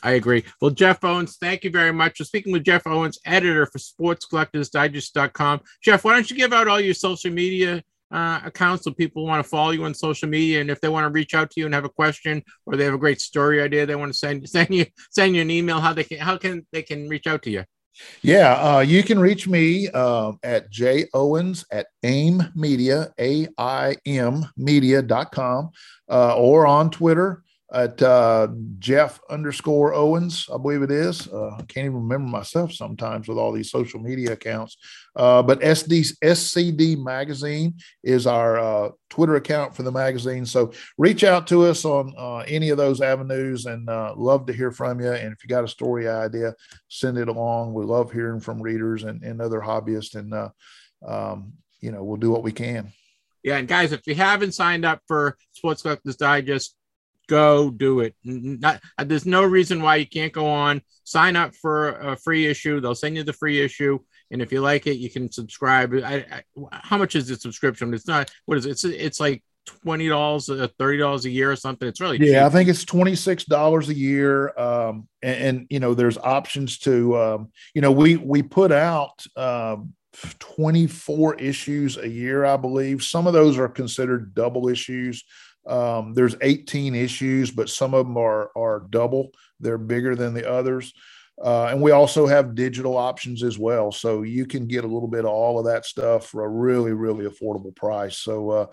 [0.02, 0.44] I agree.
[0.60, 2.18] Well, Jeff Owens, thank you very much.
[2.18, 5.60] for speaking with Jeff Owens, editor for sportscollectorsdigest.com.
[5.82, 9.42] Jeff, why don't you give out all your social media uh, accounts so people want
[9.42, 11.66] to follow you on social media and if they want to reach out to you
[11.66, 14.48] and have a question or they have a great story idea they want to send
[14.48, 17.42] send you send you an email how they can how can they can reach out
[17.42, 17.64] to you
[18.22, 25.70] yeah uh, you can reach me uh, at j owens at aim media a-i-m media.com
[26.10, 27.42] uh, or on twitter
[27.72, 31.28] at uh, Jeff underscore Owens, I believe it is.
[31.28, 34.78] Uh, I can't even remember myself sometimes with all these social media accounts.
[35.14, 40.46] Uh, but SD, SCD Magazine is our uh, Twitter account for the magazine.
[40.46, 44.54] So reach out to us on uh, any of those avenues and uh, love to
[44.54, 45.12] hear from you.
[45.12, 46.54] And if you got a story idea,
[46.88, 47.74] send it along.
[47.74, 50.14] We love hearing from readers and, and other hobbyists.
[50.14, 50.32] And,
[51.06, 52.92] um, you know, we'll do what we can.
[53.42, 56.77] Yeah, and guys, if you haven't signed up for Sports Collectors Digest,
[57.28, 58.14] go do it.
[58.24, 62.46] Not, uh, there's no reason why you can't go on, sign up for a free
[62.46, 62.80] issue.
[62.80, 64.00] They'll send you the free issue.
[64.30, 65.94] And if you like it, you can subscribe.
[65.94, 66.42] I, I,
[66.72, 67.94] how much is the subscription?
[67.94, 68.70] It's not, what is it?
[68.70, 71.86] It's, it's like twenty dollars, uh, thirty dollars a year or something.
[71.86, 72.26] It's really yeah.
[72.26, 72.42] Cheap.
[72.42, 76.78] I think it's twenty six dollars a year, um, and, and, you know there's options
[76.80, 79.92] to um, you know we we put out um,
[80.38, 83.04] twenty four issues a year, I believe.
[83.04, 85.24] Some of those are considered double issues.
[85.68, 89.30] Um, there's 18 issues, but some of them are are double.
[89.60, 90.92] They're bigger than the others.
[91.42, 93.92] Uh, and we also have digital options as well.
[93.92, 96.92] So you can get a little bit of all of that stuff for a really,
[96.92, 98.18] really affordable price.
[98.18, 98.66] So uh,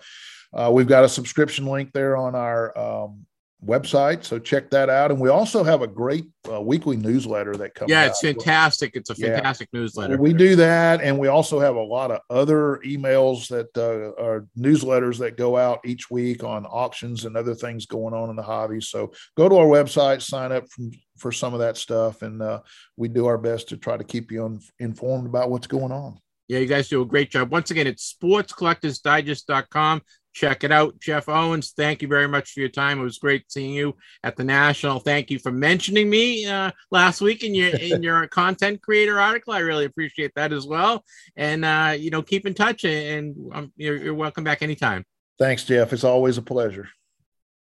[0.52, 3.26] uh, we've got a subscription link there on our um,
[3.66, 4.24] website.
[4.24, 5.10] So check that out.
[5.10, 8.10] And we also have a great uh, weekly newsletter that comes Yeah, out.
[8.10, 8.94] it's fantastic.
[8.94, 9.34] It's a Yeah.
[9.34, 10.16] fantastic newsletter.
[10.16, 14.46] We do that, and we also have a lot of other emails that uh, are
[14.56, 18.42] newsletters that go out each week on auctions and other things going on in the
[18.42, 18.80] hobby.
[18.80, 22.60] So go to our website, sign up from, for some of that stuff, and uh,
[22.96, 26.20] we do our best to try to keep you un- informed about what's going on.
[26.48, 27.50] Yeah, you guys do a great job.
[27.50, 30.02] Once again, it's sportscollectorsdigest.com.
[30.36, 31.00] Check it out.
[31.00, 33.00] Jeff Owens, thank you very much for your time.
[33.00, 34.98] It was great seeing you at the National.
[34.98, 39.54] Thank you for mentioning me uh, last week in your in your content creator article.
[39.54, 41.02] I really appreciate that as well.
[41.36, 45.06] And uh, you know, keep in touch, and um, you're, you're welcome back anytime.
[45.38, 45.94] Thanks, Jeff.
[45.94, 46.90] It's always a pleasure.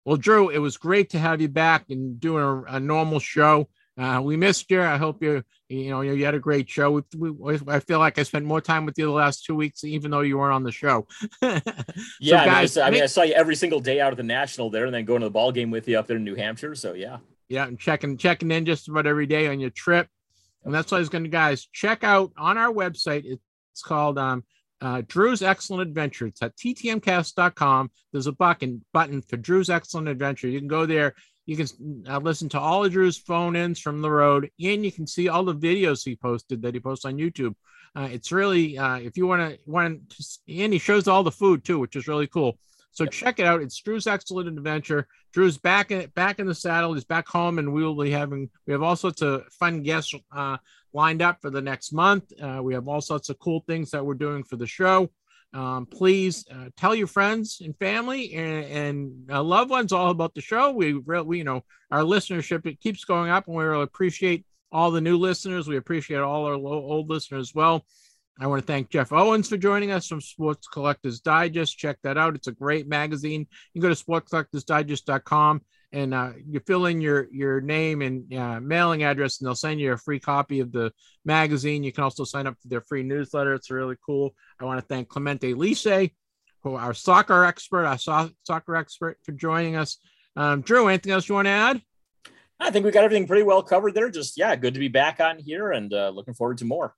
[0.05, 3.67] Well, Drew, it was great to have you back and doing a, a normal show.
[3.99, 4.81] Uh, we missed you.
[4.81, 7.03] I hope you, you know, you had a great show.
[7.17, 9.83] We, we, I feel like I spent more time with you the last two weeks,
[9.83, 11.05] even though you weren't on the show.
[11.41, 11.59] So,
[12.21, 14.17] Yeah, I, mean, guys, it's- I mean, I saw you every single day out at
[14.17, 16.23] the national there, and then going to the ball game with you up there in
[16.23, 16.75] New Hampshire.
[16.75, 17.17] So yeah,
[17.49, 20.07] yeah, and checking checking in just about every day on your trip.
[20.63, 23.23] And that's why I was going to, guys, check out on our website.
[23.25, 24.43] It's called um,
[24.81, 26.27] uh, Drew's Excellent Adventure.
[26.27, 27.91] It's at ttmcast.com.
[28.11, 30.47] There's a button button for Drew's Excellent Adventure.
[30.47, 31.15] You can go there.
[31.49, 34.91] You can uh, listen to all of Drew's phone ins from the road, and you
[34.91, 37.55] can see all the videos he posted that he posts on YouTube.
[37.95, 39.99] Uh, it's really, uh, if you want to, want
[40.47, 42.59] and he shows all the food too, which is really cool.
[42.91, 43.63] So check it out.
[43.63, 45.07] It's Drew's Excellent Adventure.
[45.33, 46.93] Drew's back in back in the saddle.
[46.93, 50.13] He's back home, and we will be having we have all sorts of fun guests
[50.31, 50.57] uh,
[50.93, 52.31] lined up for the next month.
[52.39, 55.09] Uh, we have all sorts of cool things that we're doing for the show.
[55.53, 60.35] Um, please uh, tell your friends and family and, and uh, loved ones all about
[60.35, 60.71] the show.
[60.71, 64.91] We really, you know, our listenership it keeps going up, and we really appreciate all
[64.91, 65.67] the new listeners.
[65.67, 67.85] We appreciate all our old listeners as well.
[68.39, 71.77] I want to thank Jeff Owens for joining us from Sports Collectors Digest.
[71.77, 72.35] Check that out.
[72.35, 73.47] It's a great magazine.
[73.73, 75.61] You can go to sportscollectorsdigest.com
[75.91, 79.79] and uh, you fill in your your name and uh, mailing address, and they'll send
[79.79, 80.91] you a free copy of the
[81.25, 81.83] magazine.
[81.83, 83.53] You can also sign up for their free newsletter.
[83.53, 84.35] It's really cool.
[84.59, 86.11] I want to thank Clemente Lisi,
[86.63, 89.97] who our soccer expert, our so- soccer expert, for joining us.
[90.35, 91.81] Um, Drew, anything else you want to add?
[92.59, 94.09] I think we got everything pretty well covered there.
[94.09, 96.93] Just yeah, good to be back on here, and uh, looking forward to more.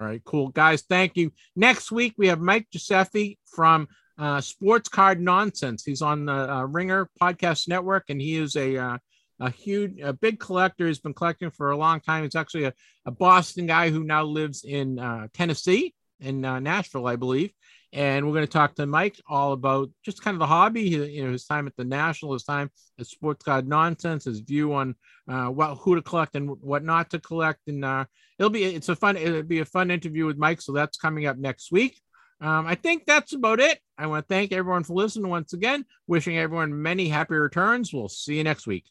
[0.00, 0.48] All right, cool.
[0.48, 1.32] Guys, thank you.
[1.54, 3.86] Next week, we have Mike Giuseppe from
[4.22, 5.82] uh, Sports Card Nonsense.
[5.84, 8.98] He's on the uh, Ringer Podcast Network, and he is a, uh,
[9.40, 10.86] a huge, a big collector.
[10.86, 12.22] He's been collecting for a long time.
[12.22, 12.74] He's actually a,
[13.04, 17.50] a Boston guy who now lives in uh, Tennessee, in uh, Nashville, I believe.
[17.92, 21.24] And we're going to talk to Mike all about just kind of the hobby, you
[21.24, 22.70] know, his time at the National, his time
[23.00, 24.94] at Sports Card Nonsense, his view on
[25.28, 28.04] uh, what who to collect and what not to collect, and uh,
[28.38, 30.62] it'll be it's a fun it'll be a fun interview with Mike.
[30.62, 32.00] So that's coming up next week.
[32.42, 33.78] Um, I think that's about it.
[33.96, 35.84] I want to thank everyone for listening once again.
[36.08, 37.92] Wishing everyone many happy returns.
[37.92, 38.84] We'll see you next week.